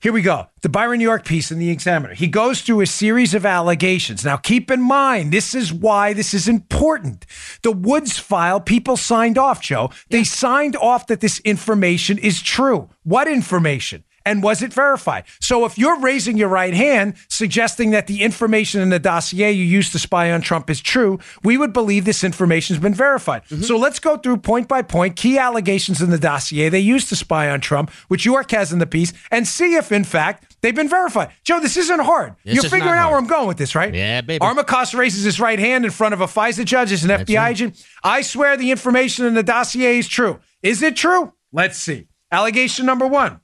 Here 0.00 0.12
we 0.12 0.20
go. 0.20 0.48
The 0.60 0.68
Byron 0.68 1.00
York 1.00 1.24
piece 1.24 1.50
in 1.50 1.58
the 1.58 1.70
Examiner. 1.70 2.12
He 2.12 2.26
goes 2.26 2.60
through 2.60 2.82
a 2.82 2.86
series 2.86 3.32
of 3.32 3.46
allegations. 3.46 4.22
Now, 4.22 4.36
keep 4.36 4.70
in 4.70 4.82
mind, 4.82 5.32
this 5.32 5.54
is 5.54 5.72
why 5.72 6.12
this 6.12 6.34
is 6.34 6.46
important. 6.46 7.24
The 7.62 7.72
Woods 7.72 8.18
file, 8.18 8.60
people 8.60 8.98
signed 8.98 9.38
off, 9.38 9.62
Joe. 9.62 9.90
They 10.10 10.22
signed 10.22 10.76
off 10.76 11.06
that 11.06 11.20
this 11.20 11.38
information 11.40 12.18
is 12.18 12.42
true. 12.42 12.90
What 13.02 13.28
information? 13.28 14.04
And 14.26 14.42
was 14.42 14.62
it 14.62 14.72
verified? 14.72 15.24
So 15.40 15.64
if 15.64 15.76
you're 15.78 16.00
raising 16.00 16.36
your 16.36 16.48
right 16.48 16.74
hand 16.74 17.14
suggesting 17.28 17.90
that 17.90 18.06
the 18.06 18.22
information 18.22 18.80
in 18.80 18.88
the 18.88 18.98
dossier 18.98 19.50
you 19.52 19.64
used 19.64 19.92
to 19.92 19.98
spy 19.98 20.32
on 20.32 20.40
Trump 20.40 20.70
is 20.70 20.80
true, 20.80 21.18
we 21.42 21.58
would 21.58 21.72
believe 21.72 22.04
this 22.04 22.24
information 22.24 22.74
has 22.74 22.82
been 22.82 22.94
verified. 22.94 23.42
So 23.46 23.76
let's 23.76 23.98
go 23.98 24.16
through 24.16 24.38
point 24.38 24.68
by 24.68 24.82
point 24.82 25.16
key 25.16 25.38
allegations 25.38 26.00
in 26.00 26.10
the 26.10 26.18
dossier 26.18 26.68
they 26.68 26.80
used 26.80 27.08
to 27.10 27.16
spy 27.16 27.50
on 27.50 27.60
Trump, 27.60 27.90
which 28.08 28.24
York 28.24 28.50
has 28.52 28.72
in 28.72 28.78
the 28.78 28.86
piece, 28.86 29.12
and 29.30 29.46
see 29.46 29.74
if 29.74 29.92
in 29.92 30.04
fact 30.04 30.56
they've 30.60 30.74
been 30.74 30.88
verified. 30.88 31.30
Joe, 31.44 31.60
this 31.60 31.76
isn't 31.76 32.00
hard. 32.00 32.34
You're 32.44 32.62
figuring 32.62 32.94
out 32.94 32.96
hard. 32.96 33.10
where 33.10 33.18
I'm 33.18 33.26
going 33.26 33.48
with 33.48 33.58
this, 33.58 33.74
right? 33.74 33.94
Yeah, 33.94 34.20
baby. 34.22 34.44
Armacost 34.44 34.96
raises 34.96 35.24
his 35.24 35.38
right 35.38 35.58
hand 35.58 35.84
in 35.84 35.90
front 35.90 36.14
of 36.14 36.20
a 36.20 36.26
FISA 36.26 36.64
judge 36.64 36.92
as 36.92 37.04
an 37.04 37.10
FBI 37.10 37.36
right. 37.36 37.50
agent. 37.50 37.86
I 38.02 38.22
swear 38.22 38.56
the 38.56 38.70
information 38.70 39.26
in 39.26 39.34
the 39.34 39.42
dossier 39.42 39.98
is 39.98 40.08
true. 40.08 40.40
Is 40.62 40.82
it 40.82 40.96
true? 40.96 41.32
Let's 41.52 41.78
see. 41.78 42.08
Allegation 42.32 42.86
number 42.86 43.06
one. 43.06 43.40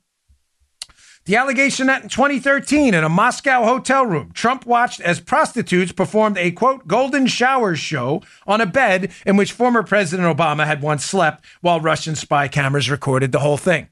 The 1.25 1.35
allegation 1.35 1.85
that 1.85 2.01
in 2.01 2.09
2013, 2.09 2.95
in 2.95 3.03
a 3.03 3.09
Moscow 3.09 3.63
hotel 3.63 4.03
room, 4.05 4.31
Trump 4.33 4.65
watched 4.65 4.99
as 5.01 5.19
prostitutes 5.19 5.91
performed 5.91 6.37
a 6.39 6.49
quote, 6.49 6.87
golden 6.87 7.27
shower 7.27 7.75
show 7.75 8.23
on 8.47 8.59
a 8.59 8.65
bed 8.65 9.11
in 9.23 9.37
which 9.37 9.51
former 9.51 9.83
President 9.83 10.35
Obama 10.35 10.65
had 10.65 10.81
once 10.81 11.05
slept 11.05 11.45
while 11.61 11.79
Russian 11.79 12.15
spy 12.15 12.47
cameras 12.47 12.89
recorded 12.89 13.31
the 13.31 13.39
whole 13.39 13.57
thing. 13.57 13.89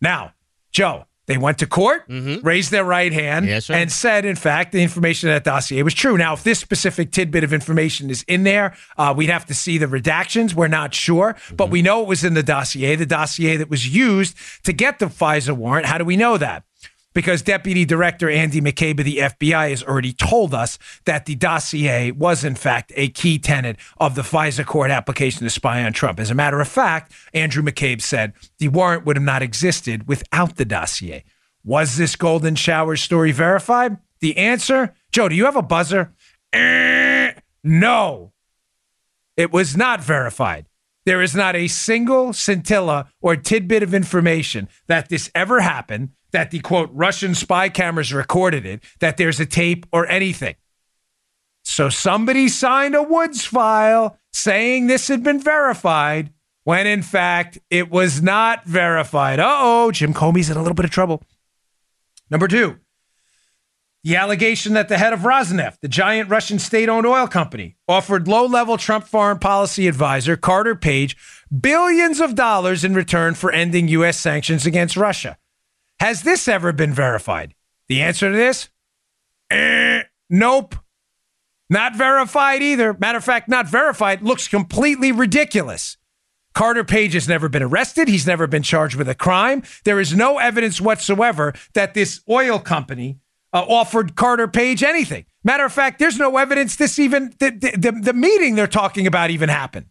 Now, 0.00 0.32
Joe, 0.72 1.04
they 1.26 1.38
went 1.38 1.58
to 1.58 1.66
court, 1.66 2.04
raised 2.08 2.72
their 2.72 2.84
right 2.84 3.12
hand, 3.12 3.46
Yes, 3.46 3.70
and 3.70 3.92
said, 3.92 4.24
in 4.24 4.34
fact, 4.34 4.72
the 4.72 4.82
information 4.82 5.28
in 5.28 5.34
that 5.36 5.44
dossier 5.44 5.82
was 5.84 5.94
true. 5.94 6.16
Now, 6.16 6.32
if 6.32 6.42
this 6.42 6.58
specific 6.58 7.12
tidbit 7.12 7.44
of 7.44 7.52
information 7.52 8.10
is 8.10 8.24
in 8.26 8.42
there, 8.42 8.74
uh, 8.98 9.14
we'd 9.16 9.30
have 9.30 9.46
to 9.46 9.54
see 9.54 9.78
the 9.78 9.86
redactions. 9.86 10.54
We're 10.54 10.66
not 10.68 10.92
sure, 10.92 11.36
but 11.56 11.70
we 11.70 11.82
know 11.82 12.02
it 12.02 12.08
was 12.08 12.24
in 12.24 12.34
the 12.34 12.42
dossier, 12.42 12.96
the 12.96 13.06
dossier 13.06 13.56
that 13.58 13.70
was 13.70 13.86
used 13.86 14.36
to 14.64 14.72
get 14.72 14.98
the 14.98 15.06
FISA 15.06 15.52
warrant. 15.56 15.86
How 15.86 15.98
do 15.98 16.04
we 16.04 16.16
know 16.16 16.36
that? 16.36 16.64
Because 17.12 17.42
Deputy 17.42 17.84
Director 17.84 18.30
Andy 18.30 18.60
McCabe 18.60 19.00
of 19.00 19.04
the 19.04 19.18
FBI 19.18 19.70
has 19.70 19.82
already 19.82 20.12
told 20.12 20.54
us 20.54 20.78
that 21.06 21.26
the 21.26 21.34
dossier 21.34 22.12
was, 22.12 22.44
in 22.44 22.54
fact, 22.54 22.92
a 22.94 23.08
key 23.08 23.38
tenet 23.38 23.78
of 23.98 24.14
the 24.14 24.22
FISA 24.22 24.64
court 24.64 24.92
application 24.92 25.42
to 25.42 25.50
spy 25.50 25.82
on 25.82 25.92
Trump. 25.92 26.20
As 26.20 26.30
a 26.30 26.34
matter 26.34 26.60
of 26.60 26.68
fact, 26.68 27.12
Andrew 27.34 27.64
McCabe 27.64 28.00
said 28.00 28.32
the 28.58 28.68
warrant 28.68 29.04
would 29.06 29.16
have 29.16 29.24
not 29.24 29.42
existed 29.42 30.06
without 30.06 30.56
the 30.56 30.64
dossier. 30.64 31.24
Was 31.64 31.96
this 31.96 32.14
golden 32.14 32.54
shower 32.54 32.96
story 32.96 33.32
verified? 33.32 33.96
The 34.20 34.36
answer, 34.36 34.94
Joe, 35.10 35.28
do 35.28 35.34
you 35.34 35.46
have 35.46 35.56
a 35.56 35.62
buzzer? 35.62 36.12
Eh, 36.52 37.32
no. 37.64 38.32
It 39.36 39.52
was 39.52 39.76
not 39.76 40.02
verified. 40.02 40.66
There 41.06 41.22
is 41.22 41.34
not 41.34 41.56
a 41.56 41.66
single 41.66 42.32
scintilla 42.32 43.10
or 43.20 43.36
tidbit 43.36 43.82
of 43.82 43.94
information 43.94 44.68
that 44.86 45.08
this 45.08 45.30
ever 45.34 45.60
happened, 45.60 46.10
that 46.32 46.50
the 46.50 46.60
quote, 46.60 46.90
Russian 46.92 47.34
spy 47.34 47.68
cameras 47.68 48.12
recorded 48.12 48.66
it, 48.66 48.82
that 49.00 49.16
there's 49.16 49.40
a 49.40 49.46
tape 49.46 49.86
or 49.92 50.06
anything. 50.06 50.56
So 51.62 51.88
somebody 51.88 52.48
signed 52.48 52.94
a 52.94 53.02
Woods 53.02 53.44
file 53.44 54.18
saying 54.32 54.86
this 54.86 55.08
had 55.08 55.22
been 55.22 55.40
verified 55.40 56.32
when 56.64 56.86
in 56.86 57.02
fact 57.02 57.58
it 57.70 57.90
was 57.90 58.22
not 58.22 58.64
verified. 58.64 59.40
Uh 59.40 59.56
oh, 59.58 59.90
Jim 59.90 60.14
Comey's 60.14 60.50
in 60.50 60.56
a 60.56 60.60
little 60.60 60.74
bit 60.74 60.84
of 60.84 60.90
trouble. 60.90 61.22
Number 62.30 62.48
two, 62.48 62.78
the 64.02 64.16
allegation 64.16 64.72
that 64.74 64.88
the 64.88 64.96
head 64.96 65.12
of 65.12 65.20
Rosneft, 65.20 65.80
the 65.80 65.88
giant 65.88 66.30
Russian 66.30 66.58
state 66.58 66.88
owned 66.88 67.06
oil 67.06 67.26
company, 67.26 67.76
offered 67.86 68.28
low 68.28 68.46
level 68.46 68.78
Trump 68.78 69.06
foreign 69.06 69.38
policy 69.38 69.88
advisor 69.88 70.36
Carter 70.36 70.74
Page 70.74 71.16
billions 71.60 72.20
of 72.20 72.34
dollars 72.34 72.84
in 72.84 72.94
return 72.94 73.34
for 73.34 73.52
ending 73.52 73.88
U.S. 73.88 74.18
sanctions 74.18 74.64
against 74.64 74.96
Russia. 74.96 75.36
Has 76.00 76.22
this 76.22 76.48
ever 76.48 76.72
been 76.72 76.94
verified? 76.94 77.54
The 77.88 78.00
answer 78.00 78.30
to 78.30 78.36
this? 78.36 78.70
Eh, 79.50 80.02
nope. 80.30 80.74
Not 81.68 81.94
verified 81.94 82.62
either. 82.62 82.94
Matter 82.94 83.18
of 83.18 83.24
fact, 83.24 83.48
not 83.48 83.68
verified 83.68 84.22
looks 84.22 84.48
completely 84.48 85.12
ridiculous. 85.12 85.98
Carter 86.54 86.84
Page 86.84 87.12
has 87.12 87.28
never 87.28 87.48
been 87.48 87.62
arrested. 87.62 88.08
He's 88.08 88.26
never 88.26 88.46
been 88.46 88.62
charged 88.62 88.96
with 88.96 89.08
a 89.08 89.14
crime. 89.14 89.62
There 89.84 90.00
is 90.00 90.14
no 90.14 90.38
evidence 90.38 90.80
whatsoever 90.80 91.52
that 91.74 91.94
this 91.94 92.22
oil 92.28 92.58
company 92.58 93.18
uh, 93.52 93.64
offered 93.68 94.16
Carter 94.16 94.48
Page 94.48 94.82
anything. 94.82 95.26
Matter 95.44 95.66
of 95.66 95.72
fact, 95.72 95.98
there's 95.98 96.18
no 96.18 96.38
evidence 96.38 96.76
this 96.76 96.98
even, 96.98 97.34
the, 97.38 97.50
the, 97.50 97.76
the, 97.76 98.00
the 98.00 98.12
meeting 98.12 98.54
they're 98.54 98.66
talking 98.66 99.06
about 99.06 99.30
even 99.30 99.48
happened. 99.48 99.86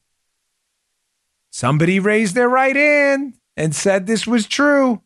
Somebody 1.51 1.99
raised 1.99 2.35
their 2.35 2.49
right 2.49 2.75
hand 2.75 3.35
and 3.55 3.75
said 3.75 4.05
this 4.05 4.25
was 4.25 4.47
true. 4.47 5.01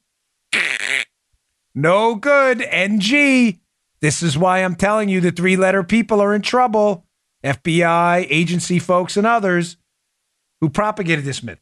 No 1.75 2.15
good. 2.15 2.61
NG. 2.61 3.59
This 4.01 4.21
is 4.21 4.37
why 4.37 4.59
I'm 4.59 4.75
telling 4.75 5.09
you 5.09 5.21
the 5.21 5.31
three 5.31 5.55
letter 5.55 5.83
people 5.83 6.21
are 6.21 6.33
in 6.33 6.41
trouble. 6.41 7.05
FBI, 7.43 8.27
agency 8.29 8.79
folks, 8.79 9.17
and 9.17 9.27
others 9.27 9.77
who 10.61 10.69
propagated 10.69 11.25
this 11.25 11.43
myth. 11.43 11.59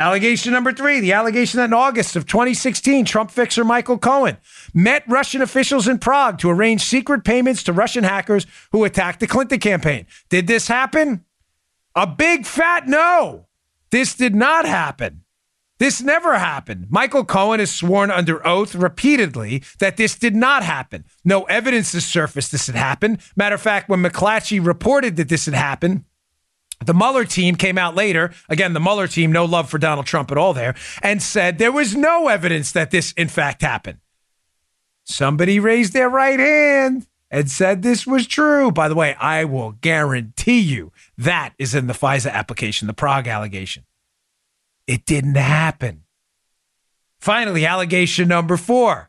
Allegation 0.00 0.52
number 0.52 0.72
three 0.72 1.00
the 1.00 1.12
allegation 1.12 1.58
that 1.58 1.64
in 1.64 1.74
August 1.74 2.14
of 2.14 2.24
2016, 2.24 3.04
Trump 3.04 3.30
fixer 3.32 3.64
Michael 3.64 3.98
Cohen 3.98 4.36
met 4.72 5.02
Russian 5.08 5.42
officials 5.42 5.88
in 5.88 5.98
Prague 5.98 6.38
to 6.38 6.50
arrange 6.50 6.82
secret 6.82 7.24
payments 7.24 7.64
to 7.64 7.72
Russian 7.72 8.04
hackers 8.04 8.46
who 8.70 8.84
attacked 8.84 9.18
the 9.18 9.26
Clinton 9.26 9.58
campaign. 9.58 10.06
Did 10.28 10.46
this 10.46 10.68
happen? 10.68 11.24
A 11.96 12.06
big 12.06 12.46
fat 12.46 12.86
no. 12.86 13.46
This 13.90 14.14
did 14.14 14.36
not 14.36 14.66
happen. 14.66 15.24
This 15.78 16.02
never 16.02 16.38
happened. 16.38 16.86
Michael 16.90 17.24
Cohen 17.24 17.60
has 17.60 17.70
sworn 17.70 18.10
under 18.10 18.44
oath 18.46 18.74
repeatedly 18.74 19.62
that 19.78 19.96
this 19.96 20.18
did 20.18 20.34
not 20.34 20.64
happen. 20.64 21.04
No 21.24 21.44
evidence 21.44 21.92
has 21.92 22.04
surfaced 22.04 22.50
this 22.50 22.66
had 22.66 22.74
happened. 22.74 23.20
Matter 23.36 23.54
of 23.54 23.62
fact, 23.62 23.88
when 23.88 24.02
McClatchy 24.02 24.64
reported 24.64 25.16
that 25.16 25.28
this 25.28 25.46
had 25.46 25.54
happened, 25.54 26.04
the 26.84 26.94
Mueller 26.94 27.24
team 27.24 27.54
came 27.54 27.78
out 27.78 27.94
later. 27.94 28.32
Again, 28.48 28.72
the 28.72 28.80
Mueller 28.80 29.08
team, 29.08 29.32
no 29.32 29.44
love 29.44 29.70
for 29.70 29.78
Donald 29.78 30.06
Trump 30.06 30.30
at 30.30 30.38
all 30.38 30.52
there, 30.52 30.74
and 31.02 31.22
said 31.22 31.58
there 31.58 31.72
was 31.72 31.94
no 31.94 32.28
evidence 32.28 32.72
that 32.72 32.90
this, 32.90 33.12
in 33.12 33.28
fact, 33.28 33.62
happened. 33.62 33.98
Somebody 35.04 35.58
raised 35.58 35.92
their 35.92 36.08
right 36.08 36.38
hand 36.38 37.06
and 37.30 37.50
said 37.50 37.82
this 37.82 38.06
was 38.06 38.26
true. 38.26 38.70
By 38.70 38.88
the 38.88 38.94
way, 38.94 39.14
I 39.14 39.44
will 39.44 39.72
guarantee 39.72 40.60
you 40.60 40.92
that 41.16 41.54
is 41.58 41.74
in 41.74 41.86
the 41.86 41.94
FISA 41.94 42.30
application, 42.30 42.86
the 42.86 42.94
Prague 42.94 43.26
allegation. 43.26 43.84
It 44.88 45.04
didn't 45.04 45.36
happen. 45.36 46.04
Finally, 47.20 47.66
allegation 47.66 48.26
number 48.26 48.56
four, 48.56 49.07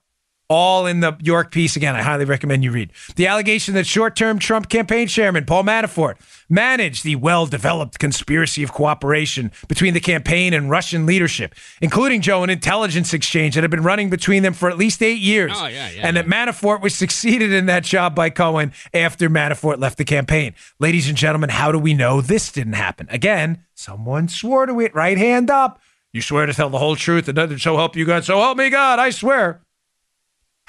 all 0.49 0.87
in 0.87 0.99
the 0.99 1.15
York 1.21 1.51
piece. 1.51 1.75
Again, 1.75 1.95
I 1.95 2.01
highly 2.01 2.25
recommend 2.25 2.63
you 2.63 2.71
read. 2.71 2.91
The 3.15 3.27
allegation 3.27 3.75
that 3.75 3.85
short 3.85 4.15
term 4.15 4.39
Trump 4.39 4.67
campaign 4.67 5.07
chairman 5.07 5.45
Paul 5.45 5.63
Manafort 5.63 6.15
managed 6.49 7.03
the 7.03 7.15
well 7.15 7.45
developed 7.45 7.99
conspiracy 7.99 8.63
of 8.63 8.73
cooperation 8.73 9.51
between 9.67 9.93
the 9.93 9.99
campaign 9.99 10.53
and 10.53 10.69
Russian 10.69 11.05
leadership, 11.05 11.53
including 11.81 12.21
Joe, 12.21 12.43
an 12.43 12.49
intelligence 12.49 13.13
exchange 13.13 13.55
that 13.55 13.63
had 13.63 13.71
been 13.71 13.83
running 13.83 14.09
between 14.09 14.43
them 14.43 14.53
for 14.53 14.69
at 14.69 14.77
least 14.77 15.03
eight 15.03 15.19
years. 15.19 15.51
Oh, 15.55 15.67
yeah, 15.67 15.89
yeah, 15.91 16.07
and 16.07 16.17
that 16.17 16.25
Manafort 16.25 16.81
was 16.81 16.95
succeeded 16.95 17.53
in 17.53 17.67
that 17.67 17.83
job 17.83 18.15
by 18.15 18.29
Cohen 18.31 18.73
after 18.93 19.29
Manafort 19.29 19.79
left 19.79 19.97
the 19.97 20.05
campaign. 20.05 20.55
Ladies 20.79 21.07
and 21.07 21.17
gentlemen, 21.17 21.49
how 21.49 21.71
do 21.71 21.77
we 21.77 21.93
know 21.93 22.21
this 22.21 22.51
didn't 22.51 22.73
happen? 22.73 23.07
Again, 23.11 23.63
someone 23.75 24.27
swore 24.27 24.65
to 24.65 24.79
it. 24.79 24.95
Right 24.95 25.17
hand 25.17 25.51
up. 25.51 25.79
You 26.11 26.21
swear 26.23 26.47
to 26.47 26.53
tell 26.53 26.71
the 26.71 26.79
whole 26.79 26.95
truth 26.95 27.27
and 27.27 27.35
nothing 27.35 27.59
so 27.59 27.77
help 27.77 27.95
you 27.95 28.03
God. 28.03 28.23
So 28.23 28.39
help 28.39 28.57
me 28.57 28.71
God, 28.71 28.97
I 28.97 29.11
swear. 29.11 29.61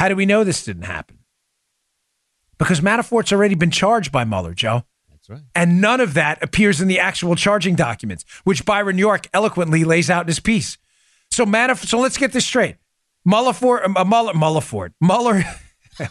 How 0.01 0.09
do 0.09 0.17
we 0.17 0.25
know 0.25 0.45
this 0.45 0.65
didn't 0.65 0.85
happen? 0.85 1.19
Because 2.57 2.81
Manafort's 2.81 3.35
already 3.35 3.55
been 3.55 3.71
charged 3.71 4.11
by 4.11 4.25
Mueller, 4.25 4.55
Joe. 4.55 4.85
That's 5.11 5.29
right. 5.29 5.43
And 5.55 5.83
none 5.83 6.01
of 6.01 6.15
that 6.15 6.43
appears 6.43 6.81
in 6.81 6.89
the 6.89 6.99
actual 6.99 7.37
charging 7.37 7.75
documents, 7.75 8.25
which 8.45 8.65
Byron 8.65 8.97
York 8.97 9.29
eloquently 9.35 9.85
lays 9.85 10.09
out 10.09 10.23
in 10.23 10.29
his 10.29 10.41
piece. 10.41 10.79
So 11.31 11.45
Manafort, 11.45 11.87
so 11.87 11.99
let's 11.99 12.17
get 12.17 12.33
this 12.33 12.47
straight. 12.47 12.77
Mueller, 13.27 13.53
for, 13.53 13.85
uh, 13.85 14.03
Mueller, 14.07 14.33
Mueller, 14.33 14.91
Mueller, 15.03 15.45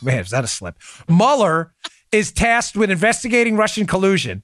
man, 0.04 0.20
is 0.20 0.30
that 0.30 0.44
a 0.44 0.48
slip? 0.48 0.78
Mueller 1.08 1.74
is 2.12 2.32
tasked 2.32 2.78
with 2.78 2.92
investigating 2.92 3.58
Russian 3.58 3.88
collusion. 3.88 4.44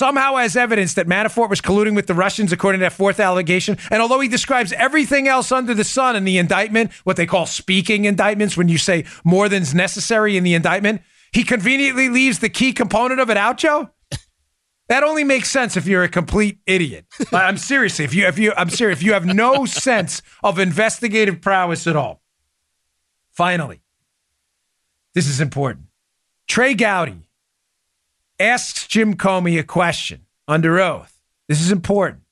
Somehow 0.00 0.36
has 0.36 0.56
evidence 0.56 0.94
that 0.94 1.06
Manafort 1.06 1.50
was 1.50 1.60
colluding 1.60 1.94
with 1.94 2.06
the 2.06 2.14
Russians, 2.14 2.52
according 2.52 2.78
to 2.78 2.84
that 2.86 2.94
fourth 2.94 3.20
allegation. 3.20 3.76
And 3.90 4.00
although 4.00 4.20
he 4.20 4.28
describes 4.28 4.72
everything 4.72 5.28
else 5.28 5.52
under 5.52 5.74
the 5.74 5.84
sun 5.84 6.16
in 6.16 6.24
the 6.24 6.38
indictment, 6.38 6.90
what 7.04 7.18
they 7.18 7.26
call 7.26 7.44
speaking 7.44 8.06
indictments, 8.06 8.56
when 8.56 8.70
you 8.70 8.78
say 8.78 9.04
more 9.24 9.46
than's 9.46 9.74
necessary 9.74 10.38
in 10.38 10.42
the 10.42 10.54
indictment, 10.54 11.02
he 11.32 11.44
conveniently 11.44 12.08
leaves 12.08 12.38
the 12.38 12.48
key 12.48 12.72
component 12.72 13.20
of 13.20 13.28
it 13.28 13.36
out, 13.36 13.58
Joe. 13.58 13.90
That 14.88 15.04
only 15.04 15.22
makes 15.22 15.50
sense 15.50 15.76
if 15.76 15.86
you're 15.86 16.02
a 16.02 16.08
complete 16.08 16.60
idiot. 16.64 17.04
I'm 17.30 17.58
seriously, 17.58 18.06
if 18.06 18.14
you 18.14 18.26
if 18.26 18.38
you 18.38 18.54
I'm 18.56 18.70
serious, 18.70 19.00
if 19.00 19.02
you 19.02 19.12
have 19.12 19.26
no 19.26 19.66
sense 19.66 20.22
of 20.42 20.58
investigative 20.58 21.42
prowess 21.42 21.86
at 21.86 21.94
all. 21.94 22.22
Finally, 23.32 23.82
This 25.14 25.28
is 25.28 25.42
important. 25.42 25.88
Trey 26.48 26.72
Gowdy 26.72 27.18
asks 28.40 28.86
Jim 28.86 29.14
Comey 29.14 29.58
a 29.58 29.62
question 29.62 30.26
under 30.48 30.80
oath. 30.80 31.20
This 31.48 31.60
is 31.60 31.70
important. 31.70 32.22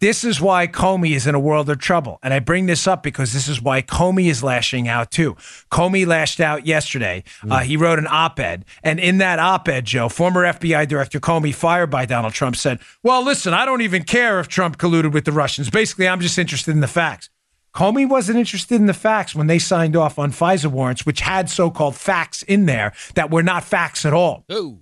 This 0.00 0.22
is 0.22 0.40
why 0.40 0.68
Comey 0.68 1.16
is 1.16 1.26
in 1.26 1.34
a 1.34 1.40
world 1.40 1.68
of 1.68 1.78
trouble. 1.78 2.20
And 2.22 2.32
I 2.32 2.38
bring 2.38 2.66
this 2.66 2.86
up 2.86 3.02
because 3.02 3.32
this 3.32 3.48
is 3.48 3.60
why 3.60 3.82
Comey 3.82 4.26
is 4.26 4.44
lashing 4.44 4.86
out 4.86 5.10
too. 5.10 5.34
Comey 5.72 6.06
lashed 6.06 6.38
out 6.38 6.66
yesterday. 6.66 7.24
Uh, 7.48 7.60
he 7.60 7.76
wrote 7.76 7.98
an 7.98 8.06
op 8.08 8.38
ed. 8.38 8.64
And 8.84 9.00
in 9.00 9.18
that 9.18 9.40
op 9.40 9.66
ed, 9.68 9.86
Joe, 9.86 10.08
former 10.08 10.44
FBI 10.44 10.86
Director 10.86 11.18
Comey, 11.18 11.52
fired 11.52 11.90
by 11.90 12.06
Donald 12.06 12.32
Trump, 12.32 12.54
said, 12.54 12.78
Well, 13.02 13.24
listen, 13.24 13.52
I 13.52 13.64
don't 13.64 13.82
even 13.82 14.04
care 14.04 14.38
if 14.38 14.46
Trump 14.46 14.78
colluded 14.78 15.12
with 15.12 15.24
the 15.24 15.32
Russians. 15.32 15.68
Basically, 15.68 16.06
I'm 16.06 16.20
just 16.20 16.38
interested 16.38 16.70
in 16.70 16.80
the 16.80 16.86
facts. 16.86 17.28
Comey 17.74 18.08
wasn't 18.08 18.38
interested 18.38 18.76
in 18.76 18.86
the 18.86 18.94
facts 18.94 19.34
when 19.34 19.46
they 19.46 19.58
signed 19.58 19.94
off 19.94 20.18
on 20.18 20.32
FISA 20.32 20.70
warrants, 20.70 21.04
which 21.06 21.20
had 21.20 21.48
so 21.50 21.70
called 21.70 21.94
facts 21.94 22.42
in 22.42 22.66
there 22.66 22.92
that 23.14 23.30
were 23.30 23.42
not 23.42 23.62
facts 23.64 24.04
at 24.04 24.12
all. 24.12 24.44
Oh, 24.48 24.80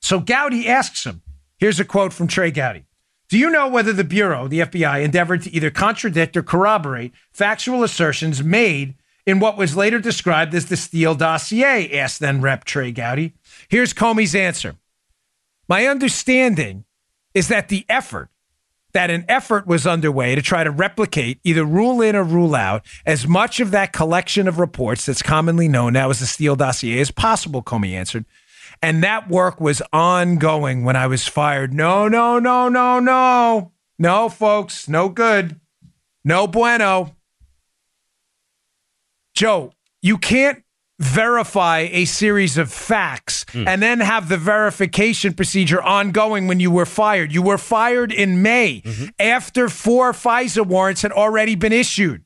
So 0.00 0.20
Gowdy 0.20 0.68
asks 0.68 1.04
him 1.04 1.22
here's 1.58 1.80
a 1.80 1.84
quote 1.84 2.12
from 2.12 2.28
Trey 2.28 2.50
Gowdy. 2.50 2.84
Do 3.28 3.36
you 3.36 3.50
know 3.50 3.68
whether 3.68 3.92
the 3.92 4.04
Bureau, 4.04 4.48
the 4.48 4.60
FBI, 4.60 5.02
endeavored 5.04 5.42
to 5.42 5.52
either 5.54 5.70
contradict 5.70 6.36
or 6.36 6.42
corroborate 6.42 7.12
factual 7.32 7.82
assertions 7.82 8.42
made 8.42 8.94
in 9.26 9.38
what 9.40 9.58
was 9.58 9.76
later 9.76 9.98
described 9.98 10.54
as 10.54 10.66
the 10.66 10.76
Steele 10.78 11.14
dossier? 11.14 11.98
asked 11.98 12.20
then 12.20 12.40
Rep. 12.40 12.64
Trey 12.64 12.90
Gowdy. 12.92 13.34
Here's 13.68 13.92
Comey's 13.92 14.34
answer. 14.34 14.76
My 15.68 15.86
understanding 15.86 16.84
is 17.34 17.48
that 17.48 17.68
the 17.68 17.84
effort, 17.90 18.30
that 18.92 19.10
an 19.10 19.24
effort 19.28 19.66
was 19.66 19.86
underway 19.86 20.34
to 20.34 20.42
try 20.42 20.64
to 20.64 20.70
replicate, 20.70 21.40
either 21.44 21.64
rule 21.64 22.00
in 22.00 22.16
or 22.16 22.24
rule 22.24 22.54
out, 22.54 22.84
as 23.04 23.26
much 23.26 23.60
of 23.60 23.70
that 23.70 23.92
collection 23.92 24.48
of 24.48 24.58
reports 24.58 25.06
that's 25.06 25.22
commonly 25.22 25.68
known 25.68 25.92
now 25.92 26.10
as 26.10 26.20
the 26.20 26.26
Steele 26.26 26.56
dossier 26.56 27.00
as 27.00 27.10
possible, 27.10 27.62
Comey 27.62 27.92
answered. 27.92 28.24
And 28.80 29.02
that 29.02 29.28
work 29.28 29.60
was 29.60 29.82
ongoing 29.92 30.84
when 30.84 30.96
I 30.96 31.06
was 31.06 31.26
fired. 31.26 31.72
No, 31.72 32.08
no, 32.08 32.38
no, 32.38 32.68
no, 32.68 33.00
no. 33.00 33.72
No, 33.98 34.28
folks, 34.28 34.88
no 34.88 35.08
good. 35.08 35.60
No 36.24 36.46
bueno. 36.46 37.16
Joe, 39.34 39.72
you 40.00 40.18
can't 40.18 40.62
verify 40.98 41.88
a 41.92 42.04
series 42.04 42.58
of 42.58 42.72
facts 42.72 43.46
hmm. 43.50 43.68
and 43.68 43.82
then 43.82 44.00
have 44.00 44.28
the 44.28 44.36
verification 44.36 45.32
procedure 45.32 45.80
ongoing 45.80 46.48
when 46.48 46.60
you 46.60 46.70
were 46.70 46.86
fired. 46.86 47.32
You 47.32 47.42
were 47.42 47.58
fired 47.58 48.12
in 48.12 48.42
May 48.42 48.82
mm-hmm. 48.84 49.06
after 49.18 49.68
four 49.68 50.12
FISA 50.12 50.66
warrants 50.66 51.02
had 51.02 51.12
already 51.12 51.54
been 51.54 51.72
issued. 51.72 52.24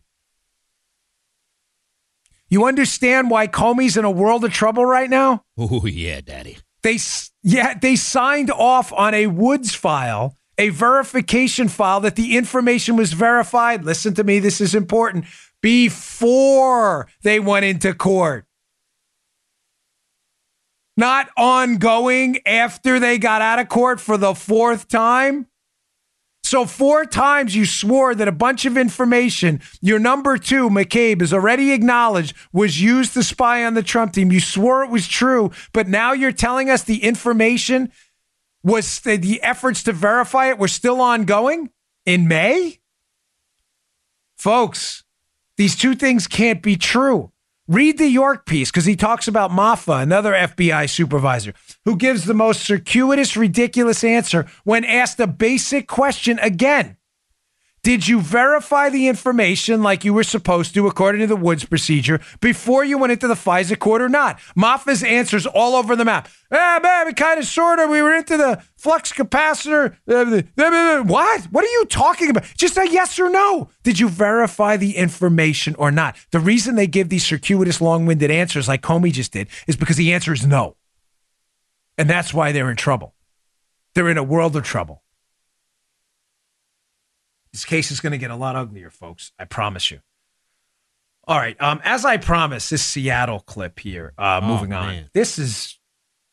You 2.48 2.66
understand 2.66 3.30
why 3.30 3.46
Comey's 3.46 3.96
in 3.96 4.04
a 4.04 4.10
world 4.10 4.44
of 4.44 4.52
trouble 4.52 4.84
right 4.84 5.08
now? 5.08 5.44
oh 5.56 5.86
yeah, 5.86 6.20
Daddy. 6.20 6.58
They 6.82 6.98
yeah, 7.42 7.74
they 7.74 7.96
signed 7.96 8.50
off 8.50 8.92
on 8.92 9.14
a 9.14 9.26
Woods 9.28 9.74
file, 9.74 10.36
a 10.58 10.68
verification 10.68 11.68
file 11.68 12.00
that 12.00 12.16
the 12.16 12.36
information 12.36 12.96
was 12.96 13.14
verified. 13.14 13.84
Listen 13.84 14.12
to 14.14 14.24
me, 14.24 14.38
this 14.38 14.60
is 14.60 14.74
important. 14.74 15.24
Before 15.62 17.08
they 17.22 17.40
went 17.40 17.64
into 17.64 17.94
court. 17.94 18.44
Not 20.96 21.30
ongoing 21.36 22.38
after 22.46 22.98
they 22.98 23.18
got 23.18 23.42
out 23.42 23.58
of 23.58 23.68
court 23.68 24.00
for 24.00 24.16
the 24.16 24.34
fourth 24.34 24.88
time. 24.88 25.46
So, 26.44 26.66
four 26.66 27.06
times 27.06 27.54
you 27.54 27.64
swore 27.64 28.14
that 28.14 28.28
a 28.28 28.32
bunch 28.32 28.66
of 28.66 28.76
information, 28.76 29.60
your 29.80 29.98
number 29.98 30.36
two, 30.36 30.68
McCabe, 30.68 31.20
has 31.20 31.32
already 31.32 31.72
acknowledged 31.72 32.36
was 32.52 32.82
used 32.82 33.14
to 33.14 33.22
spy 33.22 33.64
on 33.64 33.74
the 33.74 33.82
Trump 33.82 34.12
team. 34.12 34.30
You 34.30 34.40
swore 34.40 34.84
it 34.84 34.90
was 34.90 35.08
true, 35.08 35.50
but 35.72 35.88
now 35.88 36.12
you're 36.12 36.32
telling 36.32 36.68
us 36.68 36.82
the 36.82 37.04
information 37.04 37.90
was 38.62 39.00
the 39.00 39.40
efforts 39.42 39.82
to 39.84 39.92
verify 39.92 40.50
it 40.50 40.58
were 40.58 40.68
still 40.68 41.00
ongoing 41.00 41.70
in 42.04 42.28
May? 42.28 42.80
Folks, 44.36 45.04
these 45.56 45.76
two 45.76 45.94
things 45.94 46.26
can't 46.26 46.62
be 46.62 46.76
true. 46.76 47.31
Read 47.72 47.96
the 47.96 48.06
York 48.06 48.44
piece 48.44 48.70
because 48.70 48.84
he 48.84 48.96
talks 48.96 49.26
about 49.26 49.50
Moffa, 49.50 50.02
another 50.02 50.34
FBI 50.34 50.90
supervisor, 50.90 51.54
who 51.86 51.96
gives 51.96 52.26
the 52.26 52.34
most 52.34 52.60
circuitous, 52.60 53.34
ridiculous 53.34 54.04
answer 54.04 54.46
when 54.64 54.84
asked 54.84 55.18
a 55.20 55.26
basic 55.26 55.88
question 55.88 56.38
again. 56.40 56.98
Did 57.82 58.06
you 58.06 58.20
verify 58.20 58.90
the 58.90 59.08
information 59.08 59.82
like 59.82 60.04
you 60.04 60.14
were 60.14 60.22
supposed 60.22 60.72
to 60.74 60.86
according 60.86 61.20
to 61.22 61.26
the 61.26 61.34
Woods 61.34 61.64
procedure 61.64 62.20
before 62.40 62.84
you 62.84 62.96
went 62.96 63.12
into 63.12 63.26
the 63.26 63.34
FISA 63.34 63.76
court 63.76 64.00
or 64.00 64.08
not? 64.08 64.38
Moffa's 64.56 65.02
answers 65.02 65.46
all 65.46 65.74
over 65.74 65.96
the 65.96 66.04
map. 66.04 66.28
Ah, 66.52 66.78
man, 66.80 67.06
we 67.06 67.12
kind 67.12 67.40
of 67.40 67.44
sort 67.44 67.80
of. 67.80 67.90
We 67.90 68.00
were 68.00 68.14
into 68.14 68.36
the 68.36 68.62
flux 68.76 69.12
capacitor. 69.12 69.96
Uh, 70.06 71.02
What? 71.02 71.44
What 71.46 71.64
are 71.64 71.72
you 71.72 71.84
talking 71.86 72.30
about? 72.30 72.44
Just 72.56 72.76
a 72.76 72.88
yes 72.88 73.18
or 73.18 73.28
no. 73.28 73.68
Did 73.82 73.98
you 73.98 74.08
verify 74.08 74.76
the 74.76 74.96
information 74.96 75.74
or 75.74 75.90
not? 75.90 76.14
The 76.30 76.38
reason 76.38 76.76
they 76.76 76.86
give 76.86 77.08
these 77.08 77.24
circuitous, 77.24 77.80
long 77.80 78.06
winded 78.06 78.30
answers 78.30 78.68
like 78.68 78.82
Comey 78.82 79.12
just 79.12 79.32
did 79.32 79.48
is 79.66 79.74
because 79.74 79.96
the 79.96 80.12
answer 80.12 80.32
is 80.32 80.46
no. 80.46 80.76
And 81.98 82.08
that's 82.08 82.32
why 82.32 82.52
they're 82.52 82.70
in 82.70 82.76
trouble. 82.76 83.16
They're 83.94 84.08
in 84.08 84.18
a 84.18 84.22
world 84.22 84.54
of 84.54 84.62
trouble. 84.62 85.01
This 87.52 87.64
case 87.64 87.90
is 87.90 88.00
going 88.00 88.12
to 88.12 88.18
get 88.18 88.30
a 88.30 88.36
lot 88.36 88.56
uglier, 88.56 88.90
folks. 88.90 89.32
I 89.38 89.44
promise 89.44 89.90
you. 89.90 90.00
All 91.28 91.38
right. 91.38 91.60
Um, 91.60 91.80
as 91.84 92.04
I 92.04 92.16
promised, 92.16 92.70
this 92.70 92.82
Seattle 92.82 93.40
clip 93.40 93.78
here. 93.78 94.12
Uh, 94.18 94.40
Oh, 94.42 94.46
moving 94.48 94.72
on. 94.72 94.86
man. 94.86 95.10
This 95.14 95.38
is, 95.38 95.78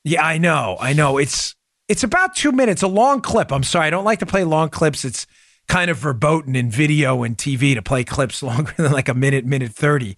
yeah, 0.03 0.25
I 0.25 0.37
know, 0.37 0.77
I 0.79 0.93
know. 0.93 1.17
It's 1.17 1.55
it's 1.87 2.03
about 2.03 2.35
two 2.35 2.51
minutes, 2.51 2.83
a 2.83 2.87
long 2.87 3.19
clip. 3.19 3.51
I'm 3.51 3.63
sorry, 3.63 3.87
I 3.87 3.89
don't 3.89 4.03
like 4.05 4.19
to 4.19 4.25
play 4.25 4.43
long 4.43 4.69
clips. 4.69 5.03
It's 5.03 5.25
kind 5.67 5.89
of 5.91 5.97
verboten 5.97 6.55
in 6.55 6.69
video 6.71 7.23
and 7.23 7.35
TV 7.37 7.73
to 7.75 7.81
play 7.81 8.03
clips 8.03 8.41
longer 8.49 8.73
than 8.77 8.91
like 8.91 9.09
a 9.09 9.13
minute, 9.13 9.45
minute 9.45 9.71
thirty. 9.71 10.15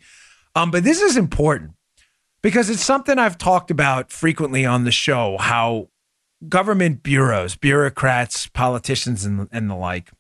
Um, 0.56 0.70
but 0.72 0.84
this 0.84 1.02
is 1.02 1.16
important 1.18 1.72
because 2.41 2.70
it's 2.70 2.84
something 2.84 3.18
I've 3.18 3.38
talked 3.38 3.72
about 3.72 4.12
frequently 4.12 4.66
on 4.66 4.84
the 4.84 4.91
show. 4.91 5.38
How 5.39 5.89
government 6.47 7.04
bureaus, 7.04 7.56
bureaucrats, 7.56 8.47
politicians, 8.47 9.26
and 9.26 9.47
and 9.52 9.70
the 9.70 9.76
like 9.76 10.12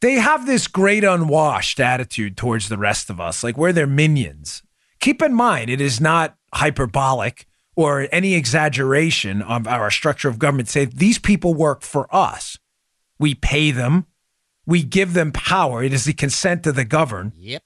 they 0.00 0.14
have 0.14 0.46
this 0.46 0.66
great 0.66 1.04
unwashed 1.04 1.80
attitude 1.80 2.36
towards 2.36 2.68
the 2.68 2.78
rest 2.78 3.10
of 3.10 3.20
us, 3.20 3.44
like 3.44 3.56
we're 3.56 3.72
their 3.72 3.86
minions. 3.86 4.62
Keep 5.00 5.22
in 5.22 5.34
mind, 5.34 5.70
it 5.70 5.80
is 5.80 6.00
not 6.00 6.36
hyperbolic 6.54 7.46
or 7.76 8.08
any 8.12 8.34
exaggeration 8.34 9.42
of 9.42 9.66
our 9.66 9.90
structure 9.90 10.28
of 10.28 10.38
government. 10.38 10.68
Say 10.68 10.84
these 10.84 11.18
people 11.18 11.54
work 11.54 11.82
for 11.82 12.14
us. 12.14 12.58
We 13.18 13.34
pay 13.34 13.70
them. 13.70 14.06
We 14.66 14.82
give 14.82 15.14
them 15.14 15.32
power. 15.32 15.82
It 15.82 15.92
is 15.92 16.04
the 16.04 16.12
consent 16.12 16.66
of 16.66 16.76
the 16.76 16.84
governed. 16.84 17.32
Yep. 17.36 17.62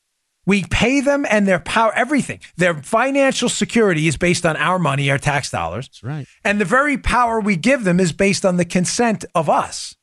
We 0.46 0.64
pay 0.64 1.00
them 1.00 1.26
and 1.30 1.48
their 1.48 1.58
power, 1.58 1.92
everything. 1.94 2.40
Their 2.56 2.74
financial 2.82 3.48
security 3.48 4.06
is 4.06 4.16
based 4.16 4.44
on 4.44 4.56
our 4.56 4.78
money, 4.78 5.10
our 5.10 5.18
tax 5.18 5.50
dollars. 5.50 5.88
That's 5.88 6.02
right. 6.02 6.26
And 6.44 6.60
the 6.60 6.66
very 6.66 6.98
power 6.98 7.40
we 7.40 7.56
give 7.56 7.84
them 7.84 7.98
is 7.98 8.12
based 8.12 8.44
on 8.44 8.56
the 8.56 8.64
consent 8.64 9.24
of 9.34 9.48
us. 9.48 9.96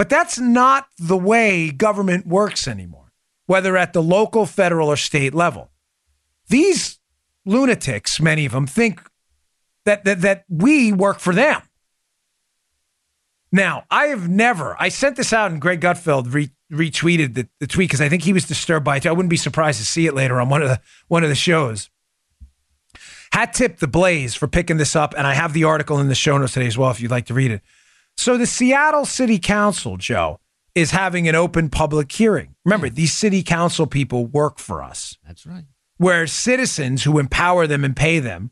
But 0.00 0.08
that's 0.08 0.38
not 0.38 0.88
the 0.98 1.18
way 1.18 1.70
government 1.70 2.26
works 2.26 2.66
anymore, 2.66 3.12
whether 3.44 3.76
at 3.76 3.92
the 3.92 4.02
local, 4.02 4.46
federal, 4.46 4.88
or 4.88 4.96
state 4.96 5.34
level. 5.34 5.72
These 6.48 6.98
lunatics, 7.44 8.18
many 8.18 8.46
of 8.46 8.52
them, 8.52 8.66
think 8.66 9.02
that, 9.84 10.06
that, 10.06 10.22
that 10.22 10.44
we 10.48 10.90
work 10.90 11.18
for 11.18 11.34
them. 11.34 11.60
Now, 13.52 13.84
I 13.90 14.06
have 14.06 14.26
never, 14.26 14.74
I 14.80 14.88
sent 14.88 15.16
this 15.16 15.34
out 15.34 15.50
and 15.50 15.60
Greg 15.60 15.82
Gutfeld 15.82 16.32
re, 16.32 16.48
retweeted 16.72 17.34
the, 17.34 17.46
the 17.58 17.66
tweet 17.66 17.90
because 17.90 18.00
I 18.00 18.08
think 18.08 18.22
he 18.22 18.32
was 18.32 18.46
disturbed 18.46 18.86
by 18.86 18.96
it. 18.96 19.04
I 19.04 19.12
wouldn't 19.12 19.28
be 19.28 19.36
surprised 19.36 19.80
to 19.80 19.84
see 19.84 20.06
it 20.06 20.14
later 20.14 20.40
on 20.40 20.48
one 20.48 20.62
of 20.62 20.70
the 20.70 20.80
one 21.08 21.24
of 21.24 21.28
the 21.28 21.34
shows. 21.34 21.90
Hat 23.32 23.52
tip 23.52 23.80
the 23.80 23.86
Blaze 23.86 24.34
for 24.34 24.48
picking 24.48 24.78
this 24.78 24.96
up, 24.96 25.12
and 25.18 25.26
I 25.26 25.34
have 25.34 25.52
the 25.52 25.64
article 25.64 25.98
in 26.00 26.08
the 26.08 26.14
show 26.14 26.38
notes 26.38 26.54
today 26.54 26.68
as 26.68 26.78
well 26.78 26.90
if 26.90 27.02
you'd 27.02 27.10
like 27.10 27.26
to 27.26 27.34
read 27.34 27.50
it. 27.50 27.60
So 28.20 28.36
the 28.36 28.44
Seattle 28.44 29.06
City 29.06 29.38
Council, 29.38 29.96
Joe, 29.96 30.40
is 30.74 30.90
having 30.90 31.26
an 31.26 31.34
open 31.34 31.70
public 31.70 32.12
hearing. 32.12 32.54
Remember, 32.66 32.90
these 32.90 33.14
city 33.14 33.42
council 33.42 33.86
people 33.86 34.26
work 34.26 34.58
for 34.58 34.82
us, 34.82 35.16
That's 35.26 35.46
right. 35.46 35.64
where 35.96 36.26
citizens 36.26 37.04
who 37.04 37.18
empower 37.18 37.66
them 37.66 37.82
and 37.82 37.96
pay 37.96 38.18
them 38.18 38.50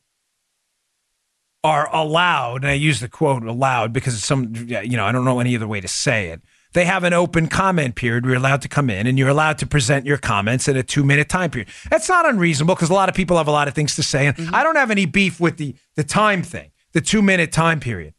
are 1.62 1.94
allowed, 1.94 2.62
and 2.62 2.70
I 2.70 2.72
use 2.72 3.00
the 3.00 3.10
quote 3.10 3.42
allowed 3.42 3.92
because 3.92 4.14
it's 4.14 4.24
some, 4.24 4.54
you 4.54 4.96
know, 4.96 5.04
I 5.04 5.12
don't 5.12 5.26
know 5.26 5.38
any 5.38 5.54
other 5.54 5.68
way 5.68 5.82
to 5.82 5.88
say 5.88 6.28
it. 6.28 6.40
They 6.72 6.86
have 6.86 7.04
an 7.04 7.12
open 7.12 7.46
comment 7.46 7.94
period. 7.94 8.24
We're 8.24 8.36
allowed 8.36 8.62
to 8.62 8.68
come 8.68 8.88
in 8.88 9.06
and 9.06 9.18
you're 9.18 9.28
allowed 9.28 9.58
to 9.58 9.66
present 9.66 10.06
your 10.06 10.16
comments 10.16 10.66
in 10.66 10.78
a 10.78 10.82
two 10.82 11.04
minute 11.04 11.28
time 11.28 11.50
period. 11.50 11.68
That's 11.90 12.08
not 12.08 12.26
unreasonable 12.26 12.74
because 12.74 12.88
a 12.88 12.94
lot 12.94 13.10
of 13.10 13.14
people 13.14 13.36
have 13.36 13.48
a 13.48 13.52
lot 13.52 13.68
of 13.68 13.74
things 13.74 13.96
to 13.96 14.02
say. 14.02 14.28
And 14.28 14.36
mm-hmm. 14.38 14.54
I 14.54 14.62
don't 14.62 14.76
have 14.76 14.90
any 14.90 15.04
beef 15.04 15.38
with 15.38 15.58
the, 15.58 15.74
the 15.94 16.04
time 16.04 16.42
thing, 16.42 16.70
the 16.92 17.02
two 17.02 17.20
minute 17.20 17.52
time 17.52 17.80
period. 17.80 18.14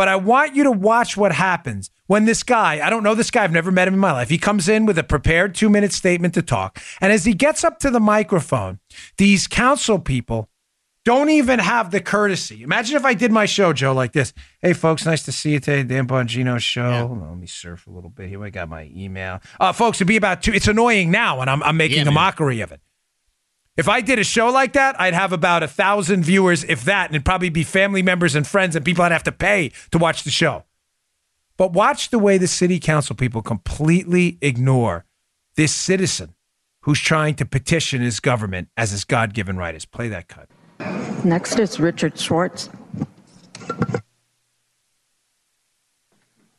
But 0.00 0.08
I 0.08 0.16
want 0.16 0.56
you 0.56 0.64
to 0.64 0.70
watch 0.70 1.14
what 1.18 1.30
happens 1.30 1.90
when 2.06 2.24
this 2.24 2.42
guy, 2.42 2.80
I 2.82 2.88
don't 2.88 3.02
know 3.02 3.14
this 3.14 3.30
guy, 3.30 3.44
I've 3.44 3.52
never 3.52 3.70
met 3.70 3.86
him 3.86 3.92
in 3.92 4.00
my 4.00 4.12
life. 4.12 4.30
He 4.30 4.38
comes 4.38 4.66
in 4.66 4.86
with 4.86 4.96
a 4.96 5.04
prepared 5.04 5.54
two 5.54 5.68
minute 5.68 5.92
statement 5.92 6.32
to 6.32 6.40
talk. 6.40 6.82
And 7.02 7.12
as 7.12 7.26
he 7.26 7.34
gets 7.34 7.64
up 7.64 7.78
to 7.80 7.90
the 7.90 8.00
microphone, 8.00 8.78
these 9.18 9.46
council 9.46 9.98
people 9.98 10.48
don't 11.04 11.28
even 11.28 11.58
have 11.58 11.90
the 11.90 12.00
courtesy. 12.00 12.62
Imagine 12.62 12.96
if 12.96 13.04
I 13.04 13.12
did 13.12 13.30
my 13.30 13.44
show, 13.44 13.74
Joe, 13.74 13.92
like 13.92 14.12
this. 14.12 14.32
Hey, 14.62 14.72
folks, 14.72 15.04
nice 15.04 15.22
to 15.24 15.32
see 15.32 15.52
you 15.52 15.60
today. 15.60 15.82
Dan 15.82 16.08
Bongino 16.08 16.58
show. 16.58 16.88
Yeah. 16.88 17.04
On, 17.04 17.20
let 17.20 17.36
me 17.36 17.46
surf 17.46 17.86
a 17.86 17.90
little 17.90 18.08
bit 18.08 18.30
here. 18.30 18.42
I 18.42 18.48
got 18.48 18.70
my 18.70 18.90
email. 18.96 19.40
Uh, 19.60 19.74
folks, 19.74 19.98
it'd 19.98 20.06
be 20.06 20.16
about 20.16 20.40
two. 20.40 20.54
It's 20.54 20.66
annoying 20.66 21.10
now, 21.10 21.42
and 21.42 21.50
I'm, 21.50 21.62
I'm 21.62 21.76
making 21.76 21.98
yeah, 21.98 22.08
a 22.08 22.10
mockery 22.10 22.62
of 22.62 22.72
it. 22.72 22.80
If 23.80 23.88
I 23.88 24.02
did 24.02 24.18
a 24.18 24.24
show 24.24 24.50
like 24.50 24.74
that, 24.74 25.00
I'd 25.00 25.14
have 25.14 25.32
about 25.32 25.62
a 25.62 25.66
thousand 25.66 26.22
viewers, 26.22 26.64
if 26.64 26.84
that, 26.84 27.06
and 27.06 27.14
it'd 27.14 27.24
probably 27.24 27.48
be 27.48 27.62
family 27.62 28.02
members 28.02 28.34
and 28.34 28.46
friends 28.46 28.76
and 28.76 28.84
people 28.84 29.02
I'd 29.02 29.10
have 29.10 29.22
to 29.22 29.32
pay 29.32 29.72
to 29.90 29.96
watch 29.96 30.22
the 30.22 30.30
show. 30.30 30.64
But 31.56 31.72
watch 31.72 32.10
the 32.10 32.18
way 32.18 32.36
the 32.36 32.46
city 32.46 32.78
council 32.78 33.16
people 33.16 33.40
completely 33.40 34.36
ignore 34.42 35.06
this 35.56 35.74
citizen 35.74 36.34
who's 36.82 37.00
trying 37.00 37.36
to 37.36 37.46
petition 37.46 38.02
his 38.02 38.20
government 38.20 38.68
as 38.76 38.90
his 38.90 39.04
God 39.04 39.32
given 39.32 39.56
right 39.56 39.74
is. 39.74 39.86
Play 39.86 40.08
that 40.08 40.28
cut. 40.28 40.50
Next 41.24 41.58
is 41.58 41.80
Richard 41.80 42.20
Schwartz. 42.20 42.68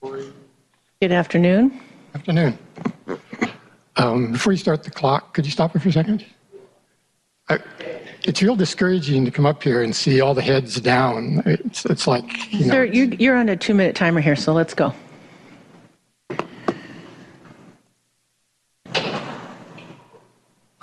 Good 0.02 1.12
afternoon. 1.12 1.80
Afternoon. 2.16 2.58
Um, 3.98 4.32
before 4.32 4.54
you 4.54 4.58
start 4.58 4.84
the 4.84 4.90
clock, 4.90 5.36
could 5.36 5.46
you 5.46 5.52
stop 5.52 5.76
it 5.76 5.84
for 5.84 5.90
a 5.90 5.92
second? 5.92 6.26
It's 8.24 8.42
real 8.42 8.56
discouraging 8.56 9.26
to 9.26 9.32
come 9.32 9.46
up 9.48 9.64
here 9.64 9.82
and 9.82 9.96
see 9.96 10.22
all 10.22 10.34
the 10.34 10.44
heads 10.44 10.80
down. 10.80 11.42
It's, 11.46 11.86
it's 11.86 12.06
like, 12.06 12.54
you 12.54 12.66
know. 12.66 12.74
Sir, 12.74 12.84
you, 12.86 13.06
you're 13.18 13.36
on 13.36 13.50
a 13.50 13.58
two 13.58 13.74
minute 13.74 13.96
timer 13.96 14.22
here, 14.22 14.36
so 14.36 14.54
let's 14.54 14.74
go. 14.74 14.94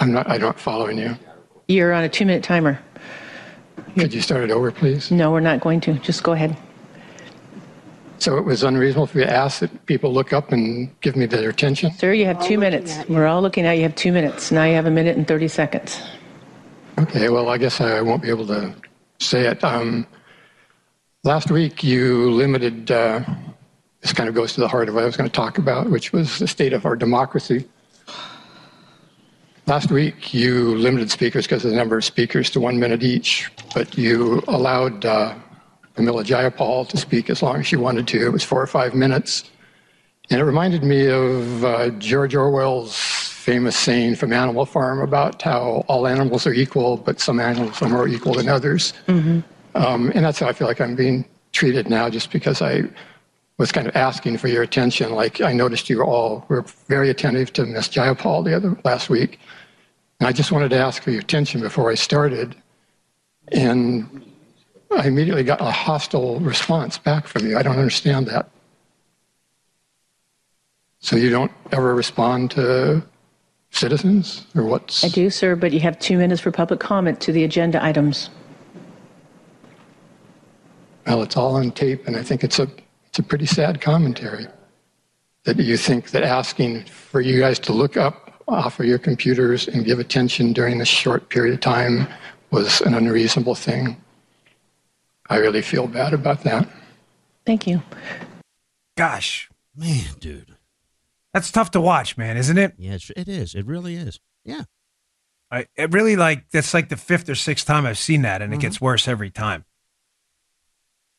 I'm 0.00 0.12
not, 0.12 0.28
I'm 0.28 0.40
not 0.40 0.58
following 0.58 0.98
you. 0.98 1.16
You're 1.68 1.92
on 1.92 2.04
a 2.04 2.08
two 2.08 2.26
minute 2.26 2.42
timer. 2.42 2.80
Could 3.96 4.14
you 4.14 4.20
start 4.20 4.44
it 4.44 4.50
over, 4.50 4.70
please? 4.70 5.10
No, 5.10 5.30
we're 5.30 5.40
not 5.40 5.60
going 5.60 5.80
to. 5.82 5.94
Just 5.94 6.22
go 6.22 6.32
ahead. 6.32 6.56
So 8.18 8.36
it 8.36 8.44
was 8.44 8.64
unreasonable 8.64 9.06
for 9.06 9.18
you 9.18 9.24
to 9.24 9.32
ask 9.32 9.60
that 9.60 9.86
people 9.86 10.12
look 10.12 10.32
up 10.32 10.50
and 10.50 10.90
give 11.00 11.14
me 11.14 11.26
their 11.26 11.50
attention? 11.50 11.92
Sir, 11.92 12.12
you 12.12 12.24
have 12.26 12.44
two 12.44 12.58
minutes. 12.58 12.98
We're 13.08 13.26
all 13.26 13.40
looking 13.40 13.64
at 13.64 13.72
you. 13.72 13.78
You 13.78 13.82
have 13.84 13.94
two 13.94 14.12
minutes. 14.12 14.50
Now 14.50 14.64
you 14.64 14.74
have 14.74 14.86
a 14.86 14.90
minute 14.90 15.16
and 15.16 15.26
30 15.26 15.46
seconds. 15.46 16.02
Okay, 16.98 17.28
well, 17.28 17.48
I 17.48 17.58
guess 17.58 17.80
I 17.80 18.00
won't 18.00 18.22
be 18.22 18.28
able 18.28 18.48
to 18.48 18.74
say 19.20 19.46
it. 19.46 19.62
Um, 19.62 20.04
last 21.22 21.48
week, 21.48 21.84
you 21.84 22.28
limited, 22.32 22.90
uh, 22.90 23.20
this 24.00 24.12
kind 24.12 24.28
of 24.28 24.34
goes 24.34 24.54
to 24.54 24.60
the 24.60 24.66
heart 24.66 24.88
of 24.88 24.96
what 24.96 25.04
I 25.04 25.06
was 25.06 25.16
going 25.16 25.30
to 25.30 25.32
talk 25.32 25.58
about, 25.58 25.90
which 25.90 26.12
was 26.12 26.40
the 26.40 26.48
state 26.48 26.72
of 26.72 26.84
our 26.84 26.96
democracy. 26.96 27.68
Last 29.66 29.92
week, 29.92 30.34
you 30.34 30.76
limited 30.76 31.08
speakers 31.08 31.46
because 31.46 31.64
of 31.64 31.70
the 31.70 31.76
number 31.76 31.96
of 31.96 32.04
speakers 32.04 32.50
to 32.50 32.58
one 32.58 32.80
minute 32.80 33.04
each, 33.04 33.48
but 33.74 33.96
you 33.96 34.42
allowed 34.48 35.04
uh, 35.04 35.36
Jayapal 35.96 36.88
to 36.88 36.96
speak 36.96 37.30
as 37.30 37.42
long 37.42 37.60
as 37.60 37.66
she 37.68 37.76
wanted 37.76 38.08
to. 38.08 38.26
It 38.26 38.32
was 38.32 38.42
four 38.42 38.60
or 38.60 38.66
five 38.66 38.94
minutes. 38.94 39.48
And 40.30 40.40
it 40.40 40.44
reminded 40.44 40.82
me 40.82 41.06
of 41.06 41.64
uh, 41.64 41.90
George 41.90 42.34
Orwell's 42.34 43.27
famous 43.48 43.78
saying 43.78 44.14
from 44.14 44.30
Animal 44.30 44.66
Farm 44.66 45.00
about 45.00 45.40
how 45.40 45.82
all 45.88 46.06
animals 46.06 46.46
are 46.46 46.52
equal, 46.52 46.98
but 46.98 47.18
some 47.18 47.40
animals 47.40 47.80
are 47.80 47.88
more 47.88 48.06
equal 48.06 48.34
than 48.34 48.46
others. 48.46 48.92
Mm-hmm. 49.06 49.40
Um, 49.74 50.12
and 50.14 50.22
that's 50.22 50.38
how 50.38 50.48
I 50.48 50.52
feel 50.52 50.68
like 50.68 50.82
I'm 50.82 50.94
being 50.94 51.24
treated 51.52 51.88
now, 51.88 52.10
just 52.10 52.30
because 52.30 52.60
I 52.60 52.82
was 53.56 53.72
kind 53.72 53.86
of 53.86 53.96
asking 53.96 54.36
for 54.36 54.48
your 54.48 54.62
attention. 54.62 55.14
Like 55.14 55.40
I 55.40 55.54
noticed 55.54 55.88
you 55.88 56.02
all 56.02 56.44
were 56.50 56.60
very 56.88 57.08
attentive 57.08 57.50
to 57.54 57.64
Miss 57.64 57.88
Jayapal 57.88 58.44
the 58.44 58.54
other 58.54 58.76
last 58.84 59.08
week, 59.08 59.40
and 60.20 60.28
I 60.28 60.32
just 60.32 60.52
wanted 60.52 60.68
to 60.68 60.76
ask 60.76 61.02
for 61.02 61.10
your 61.10 61.20
attention 61.20 61.62
before 61.62 61.90
I 61.90 61.94
started. 61.94 62.54
And 63.50 64.26
I 64.90 65.06
immediately 65.06 65.42
got 65.42 65.62
a 65.62 65.70
hostile 65.70 66.38
response 66.40 66.98
back 66.98 67.26
from 67.26 67.46
you. 67.46 67.56
I 67.56 67.62
don't 67.62 67.78
understand 67.78 68.26
that. 68.26 68.50
So 71.00 71.16
you 71.16 71.30
don't 71.30 71.52
ever 71.72 71.94
respond 71.94 72.50
to 72.50 73.02
citizens 73.70 74.46
or 74.54 74.64
what's 74.64 75.04
I 75.04 75.08
do, 75.08 75.30
sir, 75.30 75.56
but 75.56 75.72
you 75.72 75.80
have 75.80 75.98
two 75.98 76.18
minutes 76.18 76.40
for 76.40 76.50
public 76.50 76.80
comment 76.80 77.20
to 77.22 77.32
the 77.32 77.44
agenda 77.44 77.82
items. 77.84 78.30
Well, 81.06 81.22
it's 81.22 81.36
all 81.36 81.56
on 81.56 81.70
tape, 81.70 82.06
and 82.06 82.16
I 82.16 82.22
think 82.22 82.44
it's 82.44 82.58
a 82.58 82.68
it's 83.06 83.18
a 83.18 83.22
pretty 83.22 83.46
sad 83.46 83.80
commentary 83.80 84.46
that 85.44 85.58
you 85.58 85.76
think 85.76 86.10
that 86.10 86.22
asking 86.22 86.84
for 86.84 87.20
you 87.20 87.40
guys 87.40 87.58
to 87.60 87.72
look 87.72 87.96
up 87.96 88.42
off 88.48 88.80
of 88.80 88.86
your 88.86 88.98
computers 88.98 89.68
and 89.68 89.84
give 89.84 89.98
attention 89.98 90.52
during 90.52 90.78
this 90.78 90.88
short 90.88 91.28
period 91.30 91.54
of 91.54 91.60
time 91.60 92.06
was 92.50 92.80
an 92.82 92.94
unreasonable 92.94 93.54
thing. 93.54 93.96
I 95.30 95.36
really 95.36 95.62
feel 95.62 95.86
bad 95.86 96.12
about 96.14 96.42
that. 96.44 96.68
Thank 97.46 97.66
you. 97.66 97.82
Gosh, 98.96 99.48
man, 99.74 100.14
dude. 100.18 100.57
That's 101.38 101.52
tough 101.52 101.70
to 101.70 101.80
watch, 101.80 102.16
man, 102.16 102.36
isn't 102.36 102.58
it? 102.58 102.74
Yeah, 102.78 102.98
it 103.16 103.28
is. 103.28 103.54
It 103.54 103.64
really 103.64 103.94
is. 103.94 104.18
Yeah. 104.44 104.64
I 105.52 105.66
it 105.76 105.92
really 105.92 106.16
like 106.16 106.50
that's 106.50 106.74
like 106.74 106.88
the 106.88 106.96
fifth 106.96 107.28
or 107.28 107.36
sixth 107.36 107.64
time 107.64 107.86
I've 107.86 107.96
seen 107.96 108.22
that, 108.22 108.42
and 108.42 108.50
mm-hmm. 108.50 108.58
it 108.58 108.62
gets 108.62 108.80
worse 108.80 109.06
every 109.06 109.30
time. 109.30 109.64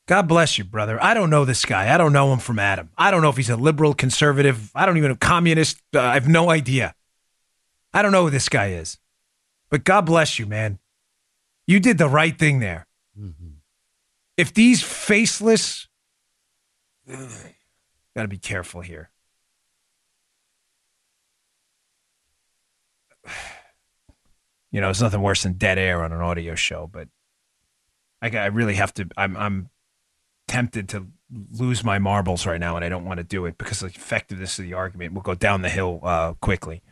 God 0.06 0.28
bless 0.28 0.58
you, 0.58 0.64
brother. 0.64 1.02
I 1.02 1.14
don't 1.14 1.30
know 1.30 1.46
this 1.46 1.64
guy. 1.64 1.94
I 1.94 1.96
don't 1.96 2.12
know 2.12 2.34
him 2.34 2.38
from 2.38 2.58
Adam. 2.58 2.90
I 2.98 3.10
don't 3.10 3.22
know 3.22 3.30
if 3.30 3.38
he's 3.38 3.48
a 3.48 3.56
liberal, 3.56 3.94
conservative. 3.94 4.70
I 4.74 4.84
don't 4.84 4.98
even 4.98 5.08
know 5.08 5.16
communist. 5.16 5.78
Uh, 5.94 6.00
I 6.00 6.14
have 6.14 6.28
no 6.28 6.50
idea. 6.50 6.94
I 7.94 8.02
don't 8.02 8.12
know 8.12 8.24
who 8.24 8.30
this 8.30 8.50
guy 8.50 8.72
is. 8.72 8.98
But 9.70 9.84
God 9.84 10.02
bless 10.02 10.38
you, 10.38 10.44
man. 10.44 10.80
You 11.66 11.80
did 11.80 11.96
the 11.96 12.10
right 12.10 12.38
thing 12.38 12.60
there. 12.60 12.86
Mm-hmm. 13.18 13.52
If 14.36 14.52
these 14.52 14.82
faceless, 14.82 15.88
got 17.08 18.22
to 18.22 18.28
be 18.28 18.36
careful 18.36 18.82
here. 18.82 19.09
You 24.70 24.80
know, 24.80 24.90
it's 24.90 25.00
nothing 25.00 25.22
worse 25.22 25.42
than 25.42 25.54
dead 25.54 25.78
air 25.78 26.02
on 26.04 26.12
an 26.12 26.20
audio 26.20 26.54
show, 26.54 26.88
but 26.90 27.08
I, 28.22 28.30
I 28.30 28.46
really 28.46 28.74
have 28.74 28.92
to. 28.94 29.08
I'm 29.16 29.36
I'm 29.36 29.70
tempted 30.48 30.88
to 30.90 31.06
lose 31.52 31.84
my 31.84 31.98
marbles 31.98 32.46
right 32.46 32.60
now, 32.60 32.76
and 32.76 32.84
I 32.84 32.88
don't 32.88 33.04
want 33.04 33.18
to 33.18 33.24
do 33.24 33.46
it 33.46 33.58
because 33.58 33.80
the 33.80 33.86
effectiveness 33.86 34.58
of 34.58 34.64
the 34.64 34.74
argument 34.74 35.14
will 35.14 35.22
go 35.22 35.34
down 35.34 35.62
the 35.62 35.68
hill 35.68 36.00
uh, 36.02 36.34
quickly. 36.34 36.82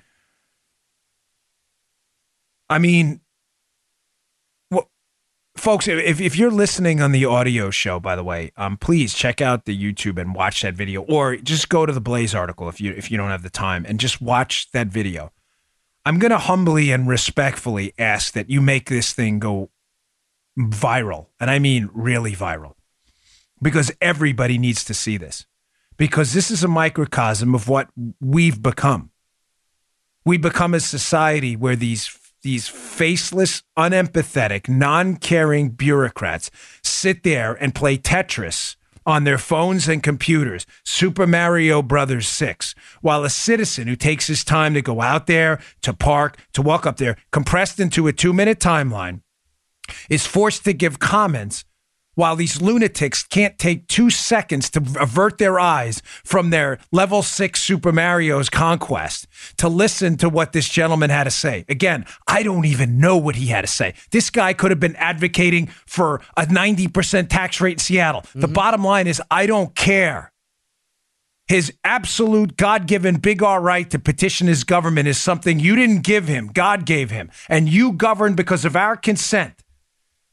I 2.71 2.79
mean, 2.79 3.21
folks, 5.59 5.89
if, 5.89 6.21
if 6.21 6.37
you're 6.37 6.51
listening 6.51 7.03
on 7.03 7.13
the 7.13 7.25
audio 7.25 7.71
show, 7.71 8.01
by 8.01 8.17
the 8.17 8.25
way, 8.25 8.53
um, 8.57 8.77
please 8.77 9.13
check 9.13 9.41
out 9.41 9.65
the 9.65 9.77
YouTube 9.77 10.19
and 10.19 10.35
watch 10.35 10.63
that 10.63 10.75
video, 10.75 11.03
or 11.03 11.37
just 11.37 11.69
go 11.69 11.85
to 11.85 11.93
the 11.93 12.01
Blaze 12.01 12.35
article 12.35 12.69
if 12.69 12.81
you 12.81 12.93
if 12.93 13.11
you 13.11 13.17
don't 13.19 13.31
have 13.31 13.43
the 13.43 13.51
time 13.51 13.85
and 13.87 14.01
just 14.01 14.21
watch 14.21 14.71
that 14.73 14.89
video. 14.89 15.33
I'm 16.09 16.19
going 16.19 16.31
to 16.31 16.39
humbly 16.39 16.91
and 16.91 17.07
respectfully 17.07 17.93
ask 17.99 18.33
that 18.33 18.49
you 18.49 18.63
make 18.63 18.89
this 18.89 19.13
thing 19.13 19.39
go 19.39 19.69
viral. 20.59 21.27
And 21.39 21.51
I 21.51 21.59
mean 21.59 21.91
really 21.93 22.33
viral 22.33 22.77
because 23.61 23.93
everybody 24.01 24.57
needs 24.57 24.85
to 24.85 24.95
see 24.95 25.19
this 25.19 25.45
because 25.99 26.33
this 26.33 26.51
is 26.51 26.65
a 26.65 26.69
microcosm 26.69 27.55
of 27.55 27.69
what 27.69 27.91
we've 28.23 28.63
become. 28.63 29.11
We 30.25 30.39
become 30.39 30.73
a 30.73 30.81
society 30.81 31.57
where 31.57 31.77
these 31.77 32.19
these 32.41 32.69
faceless, 32.69 33.63
unempathetic, 33.77 34.67
non-caring 34.67 35.73
bureaucrats 35.73 36.51
sit 36.83 37.23
there 37.23 37.53
and 37.53 37.75
play 37.75 37.99
Tetris 37.99 38.77
on 39.09 39.25
their 39.25 39.39
phones 39.39 39.89
and 39.89 40.03
computers 40.03 40.67
Super 40.85 41.27
Mario 41.27 41.81
Brothers 41.81 42.29
6, 42.29 42.75
while 43.01 43.25
a 43.25 43.31
citizen 43.31 43.89
who 43.89 43.97
takes 43.97 44.27
his 44.27 44.45
time 44.45 44.75
to 44.75 44.83
go 44.83 45.01
out 45.01 45.27
there, 45.27 45.61
to 45.81 45.95
park, 45.95 46.37
to 46.53 46.61
walk 46.61 46.85
up 46.85 46.99
there, 46.99 47.17
compressed 47.33 47.81
into 47.81 48.07
a 48.07 48.13
two 48.13 48.35
minute 48.35 48.61
timeline, 48.61 49.23
is 50.11 50.27
forced 50.27 50.65
to 50.65 50.75
give 50.75 50.99
comments 50.99 51.65
while 52.19 52.35
these 52.35 52.61
lunatics 52.61 53.23
can't 53.23 53.57
take 53.59 53.87
two 53.87 54.11
seconds 54.11 54.69
to 54.71 54.83
avert 54.99 55.39
their 55.39 55.61
eyes 55.61 56.03
from 56.25 56.51
their 56.51 56.81
level 56.91 57.23
six 57.23 57.63
Super 57.63 57.93
Mario's 57.93 58.51
conquest 58.51 59.29
to 59.57 59.69
listen 59.69 60.17
to 60.17 60.29
what 60.29 60.53
this 60.53 60.69
gentleman 60.69 61.11
had 61.11 61.25
to 61.25 61.31
say. 61.31 61.65
Again, 61.69 62.05
I 62.27 62.43
don't 62.43 62.65
even 62.65 62.99
know 62.99 63.17
what 63.17 63.37
he 63.37 63.47
had 63.47 63.61
to 63.61 63.69
say. 63.69 63.95
This 64.11 64.31
guy 64.31 64.53
could 64.53 64.73
have 64.73 64.81
been 64.81 64.97
advocating 64.97 65.69
for 65.87 66.21
a 66.37 66.43
90% 66.43 67.29
tax 67.29 67.61
rate 67.61 67.75
in 67.75 67.79
Seattle. 67.79 68.23
Mm-hmm. 68.23 68.41
The 68.41 68.49
bottom 68.49 68.83
line 68.83 69.07
is, 69.07 69.23
I 69.31 69.47
don't 69.47 69.77
care. 69.77 70.33
His 71.47 71.73
absolute 71.85 72.57
God 72.57 72.89
given 72.89 73.19
big 73.19 73.45
R 73.45 73.61
right 73.61 73.89
to 73.91 73.99
petition 74.01 74.49
his 74.49 74.65
government 74.65 75.07
is 75.07 75.21
something 75.21 75.61
you 75.61 75.77
didn't 75.77 76.03
give 76.03 76.27
him, 76.27 76.49
God 76.49 76.85
gave 76.85 77.13
him. 77.13 77.31
And 77.49 77.69
you 77.69 77.93
govern 77.93 78.35
because 78.35 78.65
of 78.65 78.75
our 78.75 78.97
consent. 78.97 79.63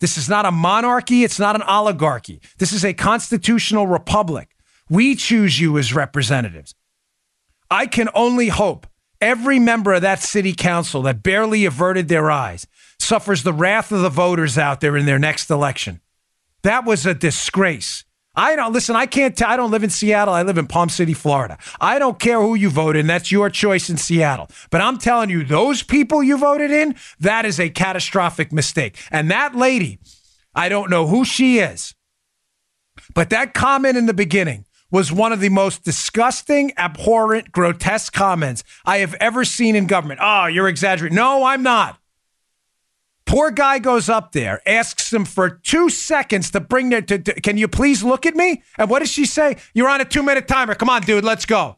This 0.05 0.19
is 0.19 0.29
not 0.29 0.45
a 0.45 0.51
monarchy. 0.51 1.23
It's 1.23 1.39
not 1.39 1.55
an 1.55 1.63
oligarchy. 1.63 2.39
This 2.59 2.73
is 2.73 2.85
a 2.85 2.93
constitutional 2.93 3.87
republic. 3.87 4.55
We 4.87 5.15
choose 5.15 5.59
you 5.59 5.79
as 5.79 5.95
representatives. 5.95 6.75
I 7.71 7.87
can 7.87 8.09
only 8.13 8.49
hope 8.49 8.85
every 9.19 9.57
member 9.57 9.93
of 9.93 10.03
that 10.03 10.21
city 10.21 10.53
council 10.53 11.01
that 11.01 11.23
barely 11.23 11.65
averted 11.65 12.07
their 12.07 12.29
eyes 12.29 12.67
suffers 12.99 13.41
the 13.41 13.51
wrath 13.51 13.91
of 13.91 14.01
the 14.01 14.09
voters 14.09 14.59
out 14.59 14.79
there 14.79 14.95
in 14.95 15.07
their 15.07 15.17
next 15.17 15.49
election. 15.49 16.01
That 16.61 16.85
was 16.85 17.07
a 17.07 17.15
disgrace. 17.15 18.05
I 18.36 18.55
don't 18.55 18.73
listen. 18.73 18.95
I 18.95 19.05
can't. 19.05 19.38
T- 19.38 19.45
I 19.45 19.55
don't 19.57 19.71
live 19.71 19.83
in 19.83 19.89
Seattle. 19.89 20.33
I 20.33 20.43
live 20.43 20.57
in 20.57 20.67
Palm 20.67 20.89
City, 20.89 21.13
Florida. 21.13 21.57
I 21.79 21.99
don't 21.99 22.19
care 22.19 22.41
who 22.41 22.55
you 22.55 22.69
voted 22.69 23.01
in. 23.01 23.07
That's 23.07 23.31
your 23.31 23.49
choice 23.49 23.89
in 23.89 23.97
Seattle. 23.97 24.49
But 24.69 24.81
I'm 24.81 24.97
telling 24.97 25.29
you, 25.29 25.43
those 25.43 25.83
people 25.83 26.23
you 26.23 26.38
voted 26.38 26.71
in, 26.71 26.95
that 27.19 27.45
is 27.45 27.59
a 27.59 27.69
catastrophic 27.69 28.51
mistake. 28.51 28.99
And 29.11 29.31
that 29.31 29.55
lady, 29.55 29.99
I 30.53 30.69
don't 30.69 30.89
know 30.89 31.07
who 31.07 31.25
she 31.25 31.59
is, 31.59 31.95
but 33.13 33.29
that 33.29 33.53
comment 33.53 33.97
in 33.97 34.05
the 34.05 34.13
beginning 34.13 34.65
was 34.91 35.11
one 35.11 35.33
of 35.33 35.39
the 35.39 35.49
most 35.49 35.83
disgusting, 35.83 36.71
abhorrent, 36.77 37.51
grotesque 37.51 38.13
comments 38.13 38.63
I 38.86 38.97
have 38.97 39.13
ever 39.15 39.43
seen 39.43 39.75
in 39.75 39.88
government. 39.88 40.19
Oh, 40.23 40.45
you're 40.45 40.69
exaggerating. 40.69 41.15
No, 41.15 41.43
I'm 41.43 41.63
not. 41.63 41.97
Poor 43.26 43.49
guy 43.49 43.80
goes 43.80 44.07
up 44.07 44.34
there, 44.34 44.61
asks 44.67 45.11
him 45.11 45.26
for 45.26 45.49
two 45.49 45.89
seconds 45.89 46.51
to 46.51 46.59
bring 46.59 46.89
their. 46.89 47.01
To, 47.01 47.17
to, 47.17 47.41
can 47.41 47.57
you 47.57 47.67
please 47.67 48.03
look 48.03 48.26
at 48.26 48.36
me? 48.36 48.61
And 48.78 48.89
what 48.89 48.99
does 48.99 49.11
she 49.11 49.26
say? 49.26 49.57
You're 49.73 49.89
on 49.89 49.99
a 49.99 50.05
two 50.05 50.21
minute 50.21 50.47
timer. 50.47 50.76
Come 50.76 50.89
on, 50.89 51.01
dude, 51.01 51.23
let's 51.23 51.45
go. 51.45 51.78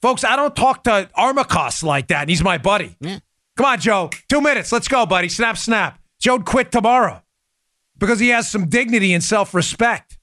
Folks, 0.00 0.24
I 0.24 0.34
don't 0.36 0.56
talk 0.56 0.84
to 0.84 1.08
Armacost 1.16 1.82
like 1.82 2.08
that. 2.08 2.22
And 2.22 2.30
he's 2.30 2.42
my 2.42 2.58
buddy. 2.58 2.96
Yeah. 3.00 3.20
Come 3.56 3.66
on, 3.66 3.78
Joe. 3.78 4.10
Two 4.28 4.40
minutes. 4.40 4.72
Let's 4.72 4.88
go, 4.88 5.06
buddy. 5.06 5.28
Snap, 5.28 5.58
snap. 5.58 6.00
Joe'd 6.18 6.44
quit 6.44 6.72
tomorrow 6.72 7.22
because 7.98 8.18
he 8.18 8.30
has 8.30 8.50
some 8.50 8.68
dignity 8.68 9.12
and 9.12 9.22
self 9.22 9.54
respect. 9.54 10.18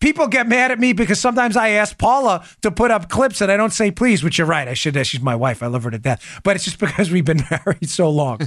People 0.00 0.26
get 0.26 0.48
mad 0.48 0.70
at 0.70 0.78
me 0.78 0.92
because 0.92 1.18
sometimes 1.18 1.56
I 1.56 1.70
ask 1.70 1.96
Paula 1.96 2.46
to 2.62 2.70
put 2.70 2.90
up 2.90 3.08
clips 3.08 3.40
and 3.40 3.50
I 3.50 3.56
don't 3.56 3.72
say 3.72 3.90
please, 3.90 4.22
which 4.22 4.38
you're 4.38 4.46
right. 4.46 4.68
I 4.68 4.74
should. 4.74 5.06
She's 5.06 5.22
my 5.22 5.34
wife. 5.34 5.62
I 5.62 5.66
love 5.68 5.84
her 5.84 5.90
to 5.90 5.98
death. 5.98 6.40
But 6.42 6.56
it's 6.56 6.64
just 6.64 6.78
because 6.80 7.10
we've 7.10 7.24
been 7.24 7.42
married 7.50 7.88
so 7.88 8.10
long. 8.10 8.40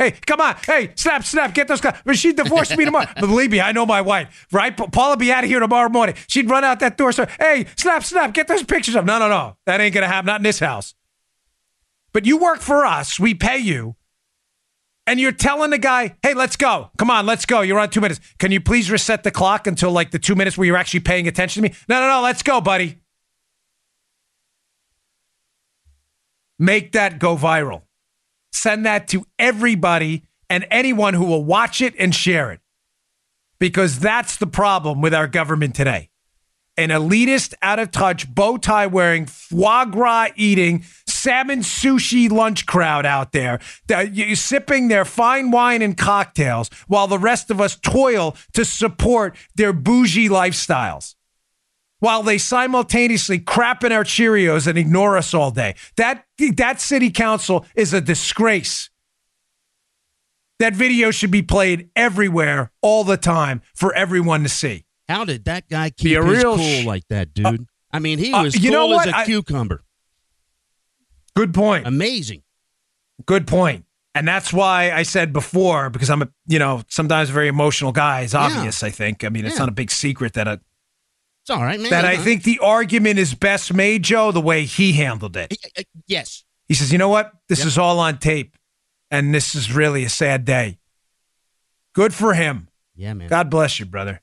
Hey, 0.00 0.12
come 0.26 0.40
on. 0.40 0.56
Hey, 0.66 0.92
snap, 0.96 1.24
snap. 1.24 1.54
Get 1.54 1.68
those 1.68 1.80
guys. 1.80 2.00
But 2.04 2.16
she 2.16 2.32
divorced 2.32 2.76
me 2.76 2.84
tomorrow. 2.84 3.06
But 3.14 3.20
believe 3.28 3.50
me, 3.50 3.60
I 3.60 3.72
know 3.72 3.84
my 3.86 4.00
wife, 4.00 4.46
right? 4.50 4.76
Pa- 4.76 4.86
Paula 4.86 5.16
be 5.16 5.30
out 5.30 5.44
of 5.44 5.50
here 5.50 5.60
tomorrow 5.60 5.90
morning. 5.90 6.16
She'd 6.26 6.48
run 6.48 6.64
out 6.64 6.80
that 6.80 6.96
door. 6.96 7.12
So, 7.12 7.26
hey, 7.38 7.66
snap, 7.76 8.02
snap. 8.02 8.32
Get 8.32 8.48
those 8.48 8.62
pictures 8.62 8.96
up. 8.96 9.04
No, 9.04 9.18
no, 9.18 9.28
no. 9.28 9.56
That 9.66 9.80
ain't 9.80 9.94
going 9.94 10.02
to 10.02 10.08
happen. 10.08 10.26
Not 10.26 10.40
in 10.40 10.44
this 10.44 10.58
house. 10.58 10.94
But 12.12 12.24
you 12.26 12.38
work 12.38 12.60
for 12.60 12.84
us. 12.84 13.20
We 13.20 13.34
pay 13.34 13.58
you 13.58 13.94
and 15.06 15.20
you're 15.20 15.32
telling 15.32 15.70
the 15.70 15.78
guy, 15.78 16.16
hey, 16.22 16.34
let's 16.34 16.56
go. 16.56 16.90
Come 16.98 17.10
on, 17.10 17.26
let's 17.26 17.46
go. 17.46 17.60
You're 17.60 17.78
on 17.78 17.90
two 17.90 18.00
minutes. 18.00 18.20
Can 18.38 18.52
you 18.52 18.60
please 18.60 18.90
reset 18.90 19.22
the 19.22 19.30
clock 19.30 19.66
until 19.66 19.92
like 19.92 20.10
the 20.10 20.18
two 20.18 20.34
minutes 20.34 20.56
where 20.56 20.66
you're 20.66 20.76
actually 20.76 21.00
paying 21.00 21.28
attention 21.28 21.62
to 21.62 21.68
me? 21.68 21.74
No, 21.88 22.00
no, 22.00 22.08
no, 22.08 22.22
let's 22.22 22.42
go, 22.42 22.60
buddy. 22.60 23.00
Make 26.58 26.92
that 26.92 27.18
go 27.18 27.36
viral. 27.36 27.82
Send 28.52 28.86
that 28.86 29.08
to 29.08 29.24
everybody 29.38 30.24
and 30.48 30.66
anyone 30.70 31.14
who 31.14 31.24
will 31.24 31.44
watch 31.44 31.80
it 31.80 31.94
and 31.98 32.14
share 32.14 32.52
it. 32.52 32.60
Because 33.58 33.98
that's 33.98 34.36
the 34.36 34.46
problem 34.46 35.00
with 35.00 35.14
our 35.14 35.28
government 35.28 35.74
today 35.74 36.10
an 36.80 36.88
elitist, 36.88 37.52
out 37.60 37.78
of 37.78 37.90
touch, 37.90 38.32
bow 38.34 38.56
tie 38.56 38.86
wearing, 38.86 39.26
foie 39.26 39.84
gras 39.84 40.28
eating, 40.34 40.82
salmon 41.06 41.60
sushi 41.60 42.30
lunch 42.30 42.64
crowd 42.64 43.04
out 43.04 43.32
there, 43.32 43.60
that 43.86 44.14
you 44.14 44.34
sipping 44.34 44.88
their 44.88 45.04
fine 45.04 45.50
wine 45.50 45.82
and 45.82 45.98
cocktails 45.98 46.70
while 46.86 47.06
the 47.06 47.18
rest 47.18 47.50
of 47.50 47.60
us 47.60 47.76
toil 47.76 48.34
to 48.54 48.64
support 48.64 49.36
their 49.56 49.74
bougie 49.74 50.30
lifestyles. 50.30 51.14
While 52.00 52.22
they 52.22 52.38
simultaneously 52.38 53.38
crap 53.38 53.84
in 53.84 53.92
our 53.92 54.04
Cheerios 54.04 54.66
and 54.66 54.76
ignore 54.76 55.16
us 55.16 55.32
all 55.32 55.50
day. 55.50 55.74
That, 55.96 56.24
that 56.56 56.80
city 56.80 57.10
council 57.10 57.64
is 57.74 57.92
a 57.92 58.00
disgrace. 58.00 58.90
That 60.58 60.74
video 60.74 61.10
should 61.10 61.30
be 61.30 61.42
played 61.42 61.90
everywhere 61.96 62.70
all 62.82 63.04
the 63.04 63.16
time 63.16 63.62
for 63.74 63.94
everyone 63.94 64.42
to 64.42 64.48
see. 64.48 64.84
How 65.08 65.24
did 65.24 65.44
that 65.46 65.68
guy 65.68 65.90
keep 65.90 66.18
a 66.18 66.24
his 66.24 66.38
real 66.42 66.56
cool 66.56 66.80
sh- 66.82 66.84
like 66.84 67.06
that, 67.08 67.32
dude? 67.34 67.66
I 67.92 67.98
mean, 67.98 68.18
he 68.18 68.32
uh, 68.32 68.44
was 68.44 68.54
you 68.56 68.70
cool 68.70 68.78
know 68.78 68.86
what? 68.88 69.08
as 69.08 69.14
a 69.14 69.16
I- 69.18 69.24
cucumber. 69.24 69.82
Good 71.34 71.54
point. 71.54 71.86
Amazing. 71.86 72.42
Good 73.26 73.46
point. 73.46 73.84
And 74.14 74.26
that's 74.26 74.52
why 74.52 74.90
I 74.90 75.02
said 75.04 75.32
before, 75.32 75.88
because 75.88 76.10
I'm 76.10 76.22
a, 76.22 76.28
you 76.46 76.58
know, 76.58 76.82
sometimes 76.88 77.30
a 77.30 77.32
very 77.32 77.48
emotional 77.48 77.92
guy. 77.92 78.22
It's 78.22 78.34
obvious, 78.34 78.82
I 78.82 78.90
think. 78.90 79.22
I 79.24 79.28
mean, 79.28 79.44
it's 79.46 79.54
Yeah. 79.54 79.60
not 79.60 79.68
a 79.68 79.72
big 79.72 79.90
secret 79.90 80.32
that 80.34 80.48
I, 80.48 80.58
It's 81.42 81.50
all 81.50 81.62
right, 81.62 81.80
man. 81.80 81.90
that 81.90 82.04
I 82.04 82.16
think 82.16 82.42
the 82.44 82.58
argument 82.60 83.18
is 83.18 83.34
best 83.34 83.72
made, 83.72 84.02
Joe, 84.02 84.30
the 84.32 84.40
way 84.40 84.64
he 84.64 84.92
handled 84.92 85.36
it. 85.36 85.56
uh, 85.78 85.82
Yes. 86.06 86.44
He 86.68 86.74
says, 86.74 86.92
you 86.92 86.98
know 86.98 87.08
what? 87.08 87.32
This 87.48 87.60
Yep. 87.60 87.66
is 87.68 87.78
all 87.78 87.98
on 87.98 88.18
tape. 88.18 88.56
And 89.10 89.34
this 89.34 89.54
is 89.56 89.72
really 89.72 90.04
a 90.04 90.08
sad 90.08 90.44
day. 90.44 90.78
Good 91.94 92.14
for 92.14 92.34
him. 92.34 92.68
Yeah, 92.94 93.14
man. 93.14 93.28
God 93.28 93.50
bless 93.50 93.80
you, 93.80 93.86
brother. 93.86 94.20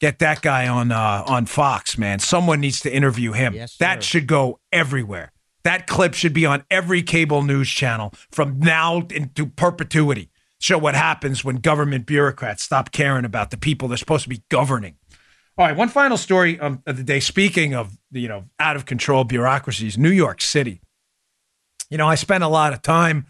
Get 0.00 0.18
that 0.18 0.42
guy 0.42 0.68
on 0.68 0.92
uh, 0.92 1.24
on 1.26 1.46
Fox, 1.46 1.96
man. 1.96 2.18
Someone 2.18 2.60
needs 2.60 2.80
to 2.80 2.94
interview 2.94 3.32
him. 3.32 3.54
Yes, 3.54 3.76
that 3.78 4.02
sir. 4.04 4.08
should 4.08 4.26
go 4.26 4.60
everywhere. 4.70 5.32
That 5.64 5.86
clip 5.86 6.14
should 6.14 6.34
be 6.34 6.44
on 6.46 6.64
every 6.70 7.02
cable 7.02 7.42
news 7.42 7.68
channel 7.70 8.12
from 8.30 8.60
now 8.60 9.06
into 9.10 9.46
perpetuity. 9.46 10.30
Show 10.60 10.78
what 10.78 10.94
happens 10.94 11.44
when 11.44 11.56
government 11.56 12.06
bureaucrats 12.06 12.62
stop 12.62 12.92
caring 12.92 13.24
about 13.24 13.50
the 13.50 13.56
people 13.56 13.88
they're 13.88 13.96
supposed 13.96 14.22
to 14.24 14.28
be 14.28 14.42
governing. 14.50 14.96
All 15.58 15.64
right, 15.66 15.74
one 15.74 15.88
final 15.88 16.18
story 16.18 16.60
um, 16.60 16.82
of 16.86 16.98
the 16.98 17.02
day. 17.02 17.18
Speaking 17.18 17.74
of 17.74 17.96
you 18.10 18.28
know 18.28 18.44
out 18.60 18.76
of 18.76 18.84
control 18.84 19.24
bureaucracies, 19.24 19.96
New 19.96 20.10
York 20.10 20.42
City. 20.42 20.80
You 21.88 21.96
know, 21.96 22.06
I 22.06 22.14
spent 22.16 22.44
a 22.44 22.48
lot 22.48 22.72
of 22.74 22.82
time 22.82 23.26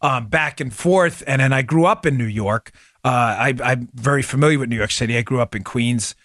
um, 0.00 0.26
back 0.26 0.60
and 0.60 0.74
forth, 0.74 1.22
and 1.26 1.40
then 1.40 1.52
I 1.52 1.62
grew 1.62 1.86
up 1.86 2.04
in 2.04 2.16
New 2.16 2.24
York. 2.24 2.72
Uh, 3.04 3.08
I, 3.08 3.54
I'm 3.62 3.88
very 3.94 4.22
familiar 4.22 4.58
with 4.58 4.70
New 4.70 4.76
York 4.76 4.90
City. 4.90 5.16
I 5.16 5.22
grew 5.22 5.40
up 5.40 5.54
in 5.54 5.62
Queens, 5.62 6.16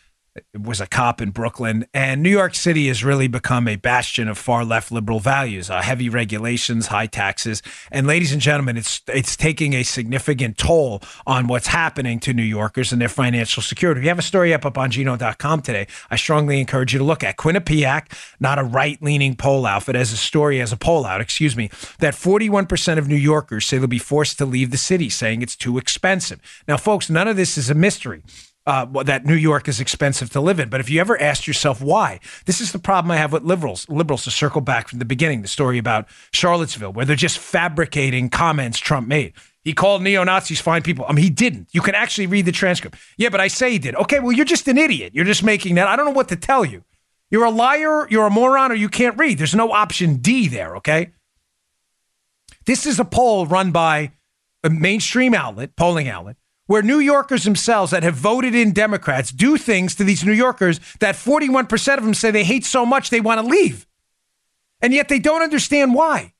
was 0.59 0.81
a 0.81 0.87
cop 0.87 1.21
in 1.21 1.29
Brooklyn, 1.29 1.85
and 1.93 2.23
New 2.23 2.29
York 2.29 2.55
City 2.55 2.87
has 2.87 3.03
really 3.03 3.27
become 3.27 3.67
a 3.67 3.75
bastion 3.75 4.27
of 4.27 4.37
far 4.37 4.65
left 4.65 4.91
liberal 4.91 5.19
values, 5.19 5.69
uh, 5.69 5.81
heavy 5.81 6.09
regulations, 6.09 6.87
high 6.87 7.05
taxes, 7.05 7.61
and 7.91 8.07
ladies 8.07 8.31
and 8.31 8.41
gentlemen, 8.41 8.75
it's 8.75 9.01
it's 9.07 9.37
taking 9.37 9.73
a 9.73 9.83
significant 9.83 10.57
toll 10.57 11.01
on 11.27 11.47
what's 11.47 11.67
happening 11.67 12.19
to 12.19 12.33
New 12.33 12.43
Yorkers 12.43 12.91
and 12.91 12.99
their 12.99 13.09
financial 13.09 13.61
security. 13.61 14.01
We 14.01 14.07
have 14.07 14.17
a 14.17 14.23
story 14.23 14.53
up 14.53 14.65
at 14.65 14.73
Bongino.com 14.73 15.61
today. 15.61 15.87
I 16.09 16.15
strongly 16.15 16.59
encourage 16.59 16.93
you 16.93 16.99
to 16.99 17.05
look 17.05 17.23
at 17.23 17.37
Quinnipiac, 17.37 18.11
not 18.39 18.57
a 18.57 18.63
right-leaning 18.63 19.35
poll 19.35 19.65
outfit, 19.65 19.95
as 19.95 20.11
a 20.11 20.17
story 20.17 20.61
as 20.61 20.71
a 20.71 20.77
poll 20.77 21.05
out, 21.05 21.21
excuse 21.21 21.55
me, 21.55 21.69
that 21.99 22.15
41% 22.15 22.97
of 22.97 23.07
New 23.07 23.15
Yorkers 23.15 23.65
say 23.65 23.77
they'll 23.77 23.87
be 23.87 23.99
forced 23.99 24.39
to 24.39 24.45
leave 24.45 24.71
the 24.71 24.77
city, 24.77 25.09
saying 25.09 25.43
it's 25.43 25.55
too 25.55 25.77
expensive. 25.77 26.39
Now, 26.67 26.77
folks, 26.77 27.09
none 27.09 27.27
of 27.27 27.35
this 27.35 27.57
is 27.57 27.69
a 27.69 27.75
mystery 27.75 28.23
uh, 28.65 28.85
that 29.03 29.25
New 29.25 29.35
York 29.35 29.67
is 29.67 29.79
expensive 29.79 30.29
to 30.31 30.41
live 30.41 30.59
in. 30.59 30.69
But 30.69 30.79
if 30.79 30.89
you 30.89 30.99
ever 30.99 31.19
asked 31.19 31.47
yourself 31.47 31.81
why, 31.81 32.19
this 32.45 32.61
is 32.61 32.71
the 32.71 32.79
problem 32.79 33.11
I 33.11 33.17
have 33.17 33.33
with 33.33 33.43
liberals. 33.43 33.87
Liberals 33.89 34.23
to 34.23 34.31
circle 34.31 34.61
back 34.61 34.87
from 34.87 34.99
the 34.99 35.05
beginning, 35.05 35.41
the 35.41 35.47
story 35.47 35.77
about 35.77 36.07
Charlottesville, 36.31 36.93
where 36.93 37.05
they're 37.05 37.15
just 37.15 37.39
fabricating 37.39 38.29
comments 38.29 38.79
Trump 38.79 39.07
made. 39.07 39.33
He 39.63 39.73
called 39.73 40.01
neo 40.01 40.23
Nazis 40.23 40.59
fine 40.59 40.81
people. 40.81 41.05
I 41.07 41.13
mean, 41.13 41.23
he 41.23 41.29
didn't. 41.29 41.69
You 41.71 41.81
can 41.81 41.95
actually 41.95 42.27
read 42.27 42.45
the 42.45 42.51
transcript. 42.51 42.97
Yeah, 43.17 43.29
but 43.29 43.39
I 43.39 43.47
say 43.47 43.71
he 43.71 43.79
did. 43.79 43.95
Okay, 43.95 44.19
well, 44.19 44.33
you're 44.33 44.45
just 44.45 44.67
an 44.67 44.77
idiot. 44.77 45.13
You're 45.15 45.25
just 45.25 45.43
making 45.43 45.75
that. 45.75 45.87
I 45.87 45.95
don't 45.95 46.05
know 46.05 46.11
what 46.11 46.29
to 46.29 46.35
tell 46.35 46.65
you. 46.65 46.83
You're 47.31 47.45
a 47.45 47.51
liar, 47.51 48.07
you're 48.09 48.27
a 48.27 48.29
moron, 48.29 48.71
or 48.71 48.75
you 48.75 48.89
can't 48.89 49.17
read. 49.17 49.37
There's 49.37 49.55
no 49.55 49.71
option 49.71 50.17
D 50.17 50.47
there, 50.47 50.75
okay? 50.77 51.13
This 52.65 52.85
is 52.85 52.99
a 52.99 53.05
poll 53.05 53.45
run 53.47 53.71
by 53.71 54.11
a 54.63 54.69
mainstream 54.69 55.33
outlet, 55.33 55.75
polling 55.75 56.07
outlet, 56.07 56.37
where 56.73 56.81
New 56.81 56.97
Yorkers 56.97 57.43
themselves 57.43 57.91
that 57.91 58.01
have 58.01 58.15
voted 58.15 58.55
in 58.55 58.71
Democrats 58.71 59.31
do 59.31 59.57
things 59.57 59.93
to 59.93 60.03
these 60.03 60.25
New 60.25 60.31
Yorkers 60.31 60.79
that 61.01 61.13
41% 61.13 61.97
of 61.99 62.03
them 62.03 62.15
say 62.15 62.31
they 62.31 62.43
hate 62.43 62.65
so 62.65 62.83
much 62.83 63.11
they 63.11 63.21
want 63.21 63.39
to 63.39 63.45
leave. 63.45 63.85
And 64.81 64.91
yet 64.91 65.07
they 65.07 65.19
don't 65.19 65.43
understand 65.43 65.93
why. 65.93 66.33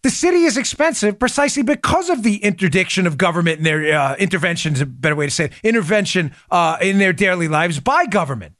The 0.00 0.08
city 0.08 0.44
is 0.44 0.56
expensive 0.56 1.18
precisely 1.18 1.62
because 1.62 2.08
of 2.08 2.22
the 2.22 2.36
interdiction 2.36 3.06
of 3.06 3.18
government 3.18 3.58
and 3.58 3.66
their 3.66 4.00
uh, 4.00 4.16
intervention 4.16 4.72
is 4.72 4.80
a 4.80 4.86
better 4.86 5.14
way 5.14 5.26
to 5.26 5.30
say 5.30 5.44
it, 5.44 5.52
intervention 5.62 6.32
uh, 6.50 6.78
in 6.80 6.96
their 6.96 7.12
daily 7.12 7.48
lives 7.48 7.80
by 7.80 8.06
government. 8.06 8.54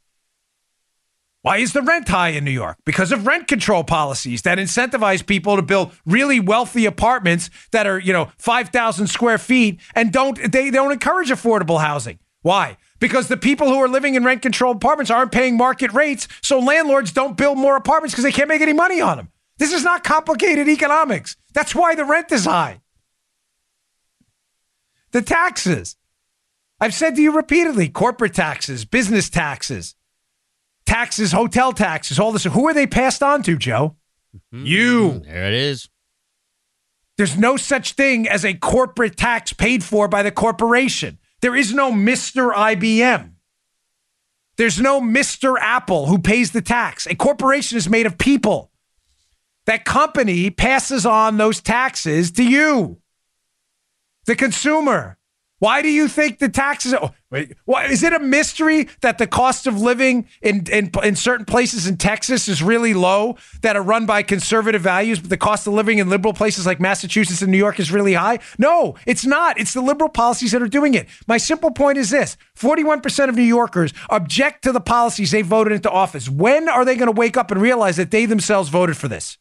Why 1.41 1.57
is 1.57 1.71
the 1.71 1.81
rent 1.81 2.09
high 2.09 2.29
in 2.29 2.43
New 2.43 2.51
York? 2.51 2.77
Because 2.85 3.13
of 3.13 3.25
rent 3.25 3.47
control 3.47 3.83
policies 3.85 4.41
that 4.41 4.57
incentivize 4.57 5.25
people 5.25 5.55
to 5.55 5.61
build 5.61 5.93
really 6.05 6.39
wealthy 6.39 6.85
apartments 6.85 7.49
that 7.71 7.87
are, 7.87 7.97
you 7.97 8.11
know, 8.11 8.29
5,000 8.37 9.07
square 9.07 9.37
feet 9.37 9.79
and 9.95 10.11
don't 10.11 10.51
they 10.51 10.69
don't 10.69 10.91
encourage 10.91 11.29
affordable 11.29 11.79
housing. 11.79 12.19
Why? 12.41 12.77
Because 12.99 13.29
the 13.29 13.37
people 13.37 13.67
who 13.67 13.79
are 13.81 13.87
living 13.87 14.15
in 14.15 14.25
rent 14.25 14.41
controlled 14.41 14.77
apartments 14.77 15.09
aren't 15.09 15.31
paying 15.31 15.55
market 15.55 15.93
rates, 15.93 16.27
so 16.41 16.59
landlords 16.59 17.13
don't 17.13 17.37
build 17.37 17.57
more 17.57 17.77
apartments 17.77 18.13
because 18.13 18.25
they 18.25 18.31
can't 18.33 18.49
make 18.49 18.61
any 18.61 18.73
money 18.73 18.99
on 18.99 19.17
them. 19.17 19.29
This 19.57 19.73
is 19.73 19.83
not 19.83 20.03
complicated 20.03 20.67
economics. 20.67 21.37
That's 21.53 21.73
why 21.73 21.95
the 21.95 22.05
rent 22.05 22.31
is 22.31 22.45
high. 22.45 22.81
The 25.11 25.21
taxes. 25.21 25.95
I've 26.81 26.93
said 26.93 27.15
to 27.15 27.21
you 27.21 27.31
repeatedly 27.31 27.89
corporate 27.89 28.33
taxes, 28.33 28.85
business 28.85 29.29
taxes, 29.29 29.95
taxes, 30.89 31.31
hotel 31.31 31.71
taxes, 31.71 32.19
all 32.19 32.31
this. 32.31 32.43
Who 32.43 32.67
are 32.67 32.73
they 32.73 32.87
passed 32.87 33.21
on 33.21 33.43
to, 33.43 33.57
Joe? 33.57 33.95
Hmm. 34.51 34.65
You. 34.65 35.19
There 35.19 35.47
it 35.47 35.53
is. 35.53 35.89
There's 37.17 37.37
no 37.37 37.57
such 37.57 37.93
thing 37.93 38.27
as 38.27 38.45
a 38.45 38.53
corporate 38.53 39.17
tax 39.17 39.53
paid 39.53 39.83
for 39.83 40.07
by 40.07 40.23
the 40.23 40.31
corporation. 40.31 41.19
There 41.41 41.55
is 41.55 41.73
no 41.73 41.91
Mr. 41.91 42.53
IBM. 42.53 43.33
There's 44.57 44.79
no 44.79 44.99
Mr. 44.99 45.55
Apple 45.59 46.07
who 46.07 46.19
pays 46.19 46.51
the 46.51 46.61
tax. 46.61 47.07
A 47.07 47.15
corporation 47.15 47.77
is 47.77 47.89
made 47.89 48.05
of 48.05 48.17
people. 48.17 48.71
That 49.65 49.85
company 49.85 50.49
passes 50.49 51.05
on 51.05 51.37
those 51.37 51.61
taxes 51.61 52.31
to 52.31 52.43
you, 52.43 52.99
the 54.25 54.35
consumer. 54.35 55.17
Why 55.59 55.81
do 55.81 55.89
you 55.89 56.07
think 56.07 56.39
the 56.39 56.49
taxes? 56.49 56.93
Oh, 56.93 57.11
wait, 57.31 57.55
why, 57.65 57.85
is 57.85 58.03
it 58.03 58.13
a 58.13 58.19
mystery 58.19 58.87
that 59.01 59.17
the 59.17 59.27
cost 59.27 59.67
of 59.67 59.79
living 59.79 60.27
in, 60.41 60.65
in 60.71 60.91
in 61.03 61.15
certain 61.15 61.45
places 61.45 61.87
in 61.87 61.97
Texas 61.97 62.47
is 62.47 62.63
really 62.63 62.93
low 62.93 63.37
that 63.61 63.75
are 63.75 63.83
run 63.83 64.05
by 64.05 64.23
conservative 64.23 64.81
values, 64.81 65.19
but 65.19 65.29
the 65.29 65.37
cost 65.37 65.67
of 65.67 65.73
living 65.73 65.99
in 65.99 66.09
liberal 66.09 66.33
places 66.33 66.65
like 66.65 66.79
Massachusetts 66.79 67.41
and 67.41 67.51
New 67.51 67.57
York 67.57 67.79
is 67.79 67.91
really 67.91 68.13
high? 68.13 68.39
No, 68.57 68.95
it's 69.05 69.25
not. 69.25 69.59
It's 69.59 69.73
the 69.73 69.81
liberal 69.81 70.09
policies 70.09 70.51
that 70.51 70.61
are 70.61 70.67
doing 70.67 70.93
it. 70.93 71.07
My 71.27 71.37
simple 71.37 71.71
point 71.71 71.97
is 71.97 72.09
this: 72.09 72.37
forty-one 72.55 73.01
percent 73.01 73.29
of 73.29 73.35
New 73.35 73.43
Yorkers 73.43 73.93
object 74.09 74.63
to 74.63 74.71
the 74.71 74.81
policies 74.81 75.31
they 75.31 75.41
voted 75.41 75.73
into 75.73 75.91
office. 75.91 76.29
When 76.29 76.67
are 76.67 76.85
they 76.85 76.95
going 76.95 77.13
to 77.13 77.19
wake 77.19 77.37
up 77.37 77.51
and 77.51 77.61
realize 77.61 77.97
that 77.97 78.11
they 78.11 78.25
themselves 78.25 78.69
voted 78.69 78.97
for 78.97 79.07
this? 79.07 79.37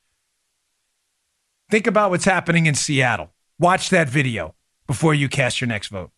Think 1.70 1.86
about 1.86 2.11
what's 2.11 2.24
happening 2.24 2.66
in 2.66 2.74
Seattle. 2.74 3.32
Watch 3.59 3.91
that 3.91 4.09
video 4.09 4.55
before 4.86 5.14
you 5.14 5.28
cast 5.28 5.61
your 5.61 5.68
next 5.68 5.89
vote. 5.89 6.11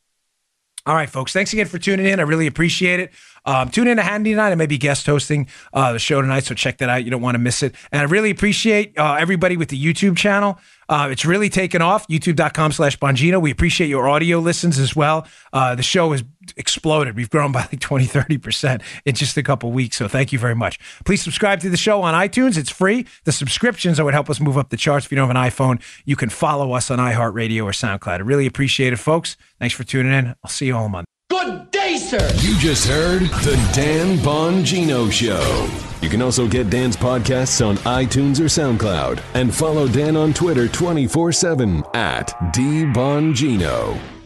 All 0.86 0.94
right, 0.94 1.10
folks. 1.10 1.32
Thanks 1.32 1.52
again 1.52 1.66
for 1.66 1.78
tuning 1.78 2.06
in. 2.06 2.20
I 2.20 2.22
really 2.22 2.46
appreciate 2.46 3.00
it. 3.00 3.12
Um, 3.44 3.68
tune 3.68 3.88
in 3.88 3.96
to 3.96 4.02
Hannity 4.02 4.32
tonight. 4.32 4.50
I 4.50 4.54
may 4.54 4.66
be 4.66 4.78
guest 4.78 5.06
hosting 5.06 5.46
uh, 5.72 5.92
the 5.92 5.98
show 5.98 6.20
tonight, 6.20 6.44
so 6.44 6.54
check 6.54 6.78
that 6.78 6.88
out. 6.88 7.04
You 7.04 7.10
don't 7.10 7.22
want 7.22 7.34
to 7.34 7.38
miss 7.38 7.62
it. 7.62 7.74
And 7.92 8.00
I 8.00 8.04
really 8.04 8.30
appreciate 8.30 8.98
uh, 8.98 9.16
everybody 9.18 9.56
with 9.56 9.68
the 9.68 9.82
YouTube 9.82 10.16
channel. 10.16 10.58
Uh, 10.88 11.08
it's 11.10 11.24
really 11.24 11.48
taken 11.48 11.80
off. 11.82 12.06
YouTube.com 12.08 12.72
slash 12.72 12.98
Bongino. 12.98 13.40
We 13.40 13.50
appreciate 13.50 13.88
your 13.88 14.08
audio 14.08 14.38
listens 14.40 14.78
as 14.78 14.96
well. 14.96 15.26
Uh, 15.52 15.74
the 15.74 15.82
show 15.82 16.12
has 16.12 16.22
exploded. 16.56 17.16
We've 17.16 17.30
grown 17.30 17.52
by 17.52 17.60
like 17.60 17.80
20, 17.80 18.06
30% 18.06 18.82
in 19.04 19.14
just 19.14 19.36
a 19.36 19.42
couple 19.42 19.72
weeks. 19.72 19.96
So 19.96 20.08
thank 20.08 20.32
you 20.32 20.38
very 20.38 20.54
much. 20.54 20.78
Please 21.04 21.22
subscribe 21.22 21.60
to 21.60 21.70
the 21.70 21.76
show 21.76 22.02
on 22.02 22.14
iTunes. 22.14 22.56
It's 22.56 22.70
free. 22.70 23.06
The 23.24 23.32
subscriptions 23.32 23.96
that 23.96 24.04
would 24.04 24.14
help 24.14 24.30
us 24.30 24.40
move 24.40 24.58
up 24.58 24.70
the 24.70 24.76
charts. 24.76 25.06
If 25.06 25.12
you 25.12 25.16
don't 25.16 25.28
have 25.28 25.36
an 25.36 25.50
iPhone, 25.50 25.82
you 26.04 26.16
can 26.16 26.28
follow 26.28 26.72
us 26.72 26.90
on 26.90 26.98
iHeartRadio 26.98 27.64
or 27.64 27.72
SoundCloud. 27.72 28.08
I 28.08 28.22
really 28.22 28.46
appreciate 28.46 28.92
it, 28.92 28.98
folks. 28.98 29.36
Thanks 29.58 29.74
for 29.74 29.84
tuning 29.84 30.12
in. 30.12 30.34
I'll 30.42 30.50
see 30.50 30.66
you 30.66 30.76
all 30.76 30.84
on 30.84 30.92
Monday. 30.92 31.06
Good 31.30 31.70
day, 31.70 31.96
sir. 31.96 32.28
You 32.40 32.58
just 32.58 32.88
heard 32.88 33.22
the 33.22 33.70
Dan 33.72 34.18
Bongino 34.18 35.10
Show. 35.12 35.68
You 36.02 36.08
can 36.08 36.22
also 36.22 36.48
get 36.48 36.70
Dan's 36.70 36.96
podcasts 36.96 37.64
on 37.64 37.76
iTunes 37.78 38.40
or 38.40 38.44
SoundCloud 38.44 39.22
and 39.34 39.54
follow 39.54 39.86
Dan 39.86 40.16
on 40.16 40.32
Twitter 40.32 40.66
24 40.66 41.30
7 41.30 41.84
at 41.94 42.28
DBongino. 42.52 44.19